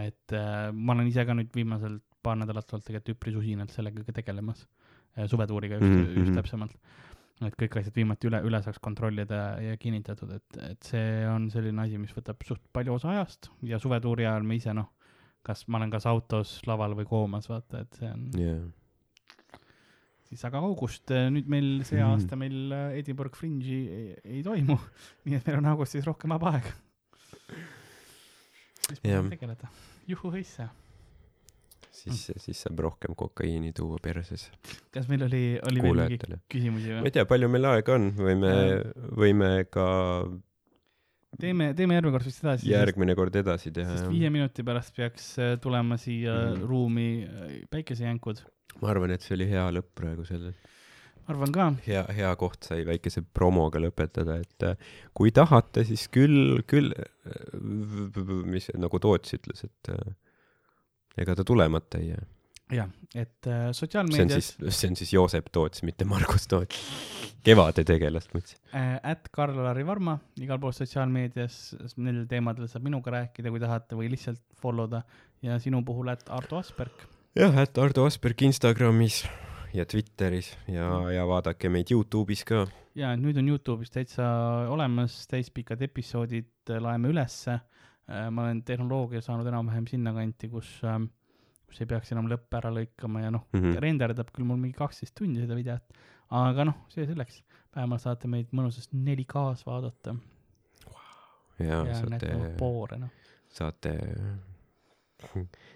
[0.00, 4.04] et äh, ma olen ise ka nüüd viimasel paar nädalat olnud tegelikult üpris usinalt sellega
[4.16, 6.20] tegelemas äh,, suvetuuriga just mm, -hmm.
[6.24, 6.76] just täpsemalt.
[7.48, 11.84] Et kõik asjad viimati üle, üle saaks kontrollida ja kinnitatud, et, et see on selline
[11.84, 14.90] asi, mis võtab suht palju osa ajast ja suvetuuri ajal me ise noh
[15.44, 18.62] kas ma olen kas autos, laval või koomas, vaata, et see on yeah.
[20.30, 22.14] siis aga august, äh, nüüd meil see mm.
[22.14, 24.06] aasta meil äh, Edinburgh Fringe'i ei,
[24.38, 24.78] ei toimu,
[25.26, 26.72] nii et meil on augustis rohkem vaba aega.
[28.88, 29.68] siis saame tegeleda,
[30.08, 30.70] juhu-hõissa
[31.94, 34.48] siis siis saab rohkem kokaiini tuua perses.
[34.94, 37.04] kas meil oli, oli veel mingi küsimusi või?
[37.04, 38.56] ma ei tea, palju meil aega on, võime,
[39.20, 39.86] võime ka
[41.40, 42.70] teeme, teeme järgmine kord vist edasi.
[42.70, 44.10] järgmine kord edasi teha, jah.
[44.12, 46.68] viie minuti pärast peaks äh, tulema siia mm.
[46.68, 48.44] ruumi äh, päikesejänkud.
[48.82, 50.54] ma arvan, et see oli hea lõpp praegu sellel.
[51.30, 51.70] arvan ka.
[51.86, 56.92] hea, hea koht sai väikese promoga lõpetada, et äh, kui tahate, siis küll, küll,
[58.50, 59.94] mis nagu Toots ütles, et
[61.18, 62.24] ega ta tulemata ei jää
[62.72, 64.54] jah, et äh, sotsiaalmeedias.
[64.68, 66.80] see on siis, Joosep Toots, mitte Margus Toots.
[67.44, 68.96] kevade tegelast mõtlesin äh,.
[69.02, 71.58] at Karl-Lari Varma igal pool sotsiaalmeedias,
[71.96, 75.02] nendel teemadel saab minuga rääkida, kui tahate, või lihtsalt follow da
[75.44, 77.04] ja sinu puhul at Ardo Asperg.
[77.36, 79.24] jah, at Ardo Asperg Instagramis
[79.74, 82.64] ja Twitteris ja, ja vaadake meid Youtube'is ka.
[82.96, 84.26] ja nüüd on Youtube'is täitsa
[84.72, 86.50] olemas täispikad episoodid,
[86.80, 87.60] laeme ülesse.
[87.60, 90.98] Äh, ma olen tehnoloogia saanud enam-vähem sinnakanti, kus äh,
[91.74, 94.76] kus ei peaks enam lõppe ära lõikama ja noh mm -hmm., renderdab küll mul mingi
[94.78, 95.96] kaksteist tundi seda videot,
[96.38, 97.40] aga noh, see selleks,
[97.74, 100.14] vähemalt saate meid mõnusasti 4K-s vaadata
[100.86, 101.00] wow..
[101.58, 102.34] ja, ja saate,
[103.02, 103.10] noh.
[103.58, 103.94] saate,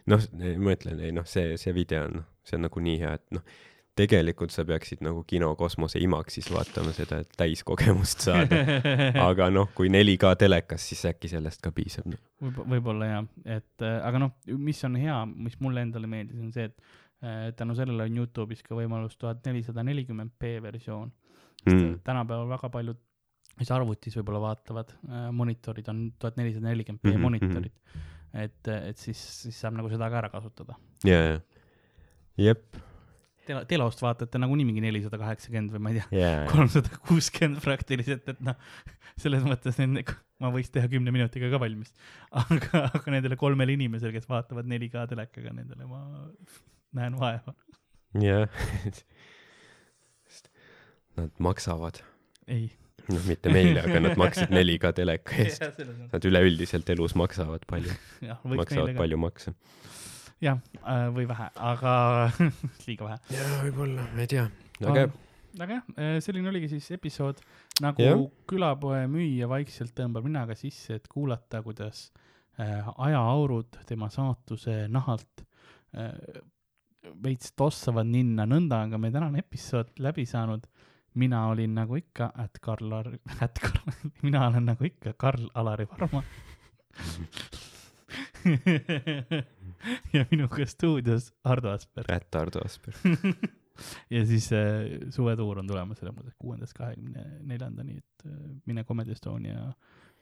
[0.07, 3.17] noh, ma ütlen, ei noh, see, see video on, noh, see on nagu nii hea,
[3.19, 3.59] et noh,
[3.99, 8.61] tegelikult sa peaksid nagu kino Kosmose IMAX-is vaatama seda, et täiskogemust saada.
[9.29, 12.21] aga noh, kui 4K telekas, siis äkki sellest ka piisab no..
[12.45, 16.55] võib, võib-olla jah, et äh, aga noh, mis on hea, mis mulle endale meeldis, on
[16.55, 21.11] see, et äh, tänu sellele on Youtube'is ka võimalus tuhat nelisada nelikümmend p versioon
[21.67, 22.01] mm..
[22.07, 23.01] tänapäeval väga paljud,
[23.59, 28.03] mis arvutis võib-olla vaatavad äh,, monitorid on tuhat nelisada nelikümmend p mhm, monitorid mm.
[28.03, 28.45] -hmm.
[28.45, 30.79] et, et siis, siis saab nagu seda ka ära kasutada.
[31.07, 31.41] ja, ja,
[32.39, 32.79] jep
[33.49, 38.29] tele, telost vaatate nagunii mingi nelisada kaheksakümmend või ma ei tea yeah., kolmsada kuuskümmend praktiliselt,
[38.33, 38.57] et noh,
[39.21, 40.13] selles mõttes need,
[40.43, 41.95] ma võiks teha kümne minutiga ka valmis.
[42.45, 46.03] aga, aga nendele kolmele inimesele, kes vaatavad 4K telekaga, nendele ma
[46.99, 47.57] näen vaeva.
[48.19, 48.49] jah
[51.19, 51.99] Nad maksavad.
[52.47, 52.69] ei
[53.09, 55.65] noh, mitte meile, aga nad maksid 4K teleka eest.
[56.13, 57.95] Nad üleüldiselt elus maksavad palju,
[58.53, 59.57] maksavad palju makse
[60.45, 61.95] jah, äh, või vähe, aga
[62.87, 63.19] liiga vähe.
[63.37, 64.47] jaa, võib-olla, ma ei tea,
[64.85, 65.09] aga
[65.57, 67.41] aga jah, äh, selline oligi siis episood,
[67.83, 68.15] nagu ja.
[68.51, 72.09] külapoe müüja vaikselt tõmbab ninaga sisse, et kuulata, kuidas
[72.61, 75.45] äh, ajaaurud tema saatuse nahalt
[75.97, 76.13] äh,
[77.25, 80.67] veits tossavad ninna, nõnda on ka meie tänane episood läbi saanud.
[81.19, 82.93] mina olin nagu ikka, et Karl,
[83.45, 86.23] et Karl, mina olen nagu ikka Karl-Alari Varma
[90.15, 92.11] ja minuga stuudios Ardo Asperg.
[92.13, 92.97] ätt Ardo Asperg
[94.15, 99.15] ja siis äh, suvetuur on tulemas selles mõttes kuuendast kahekümne neljandani, et äh, mine Comedy
[99.15, 99.71] Estonia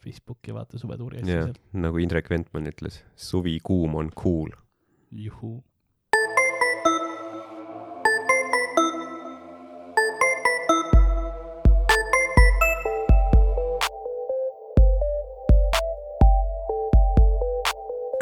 [0.02, 1.56] Facebooki vaata suvetuuri asju seal.
[1.86, 4.52] nagu Indrek Ventman ütles, suvi kuum on cool.
[5.10, 5.60] juhuu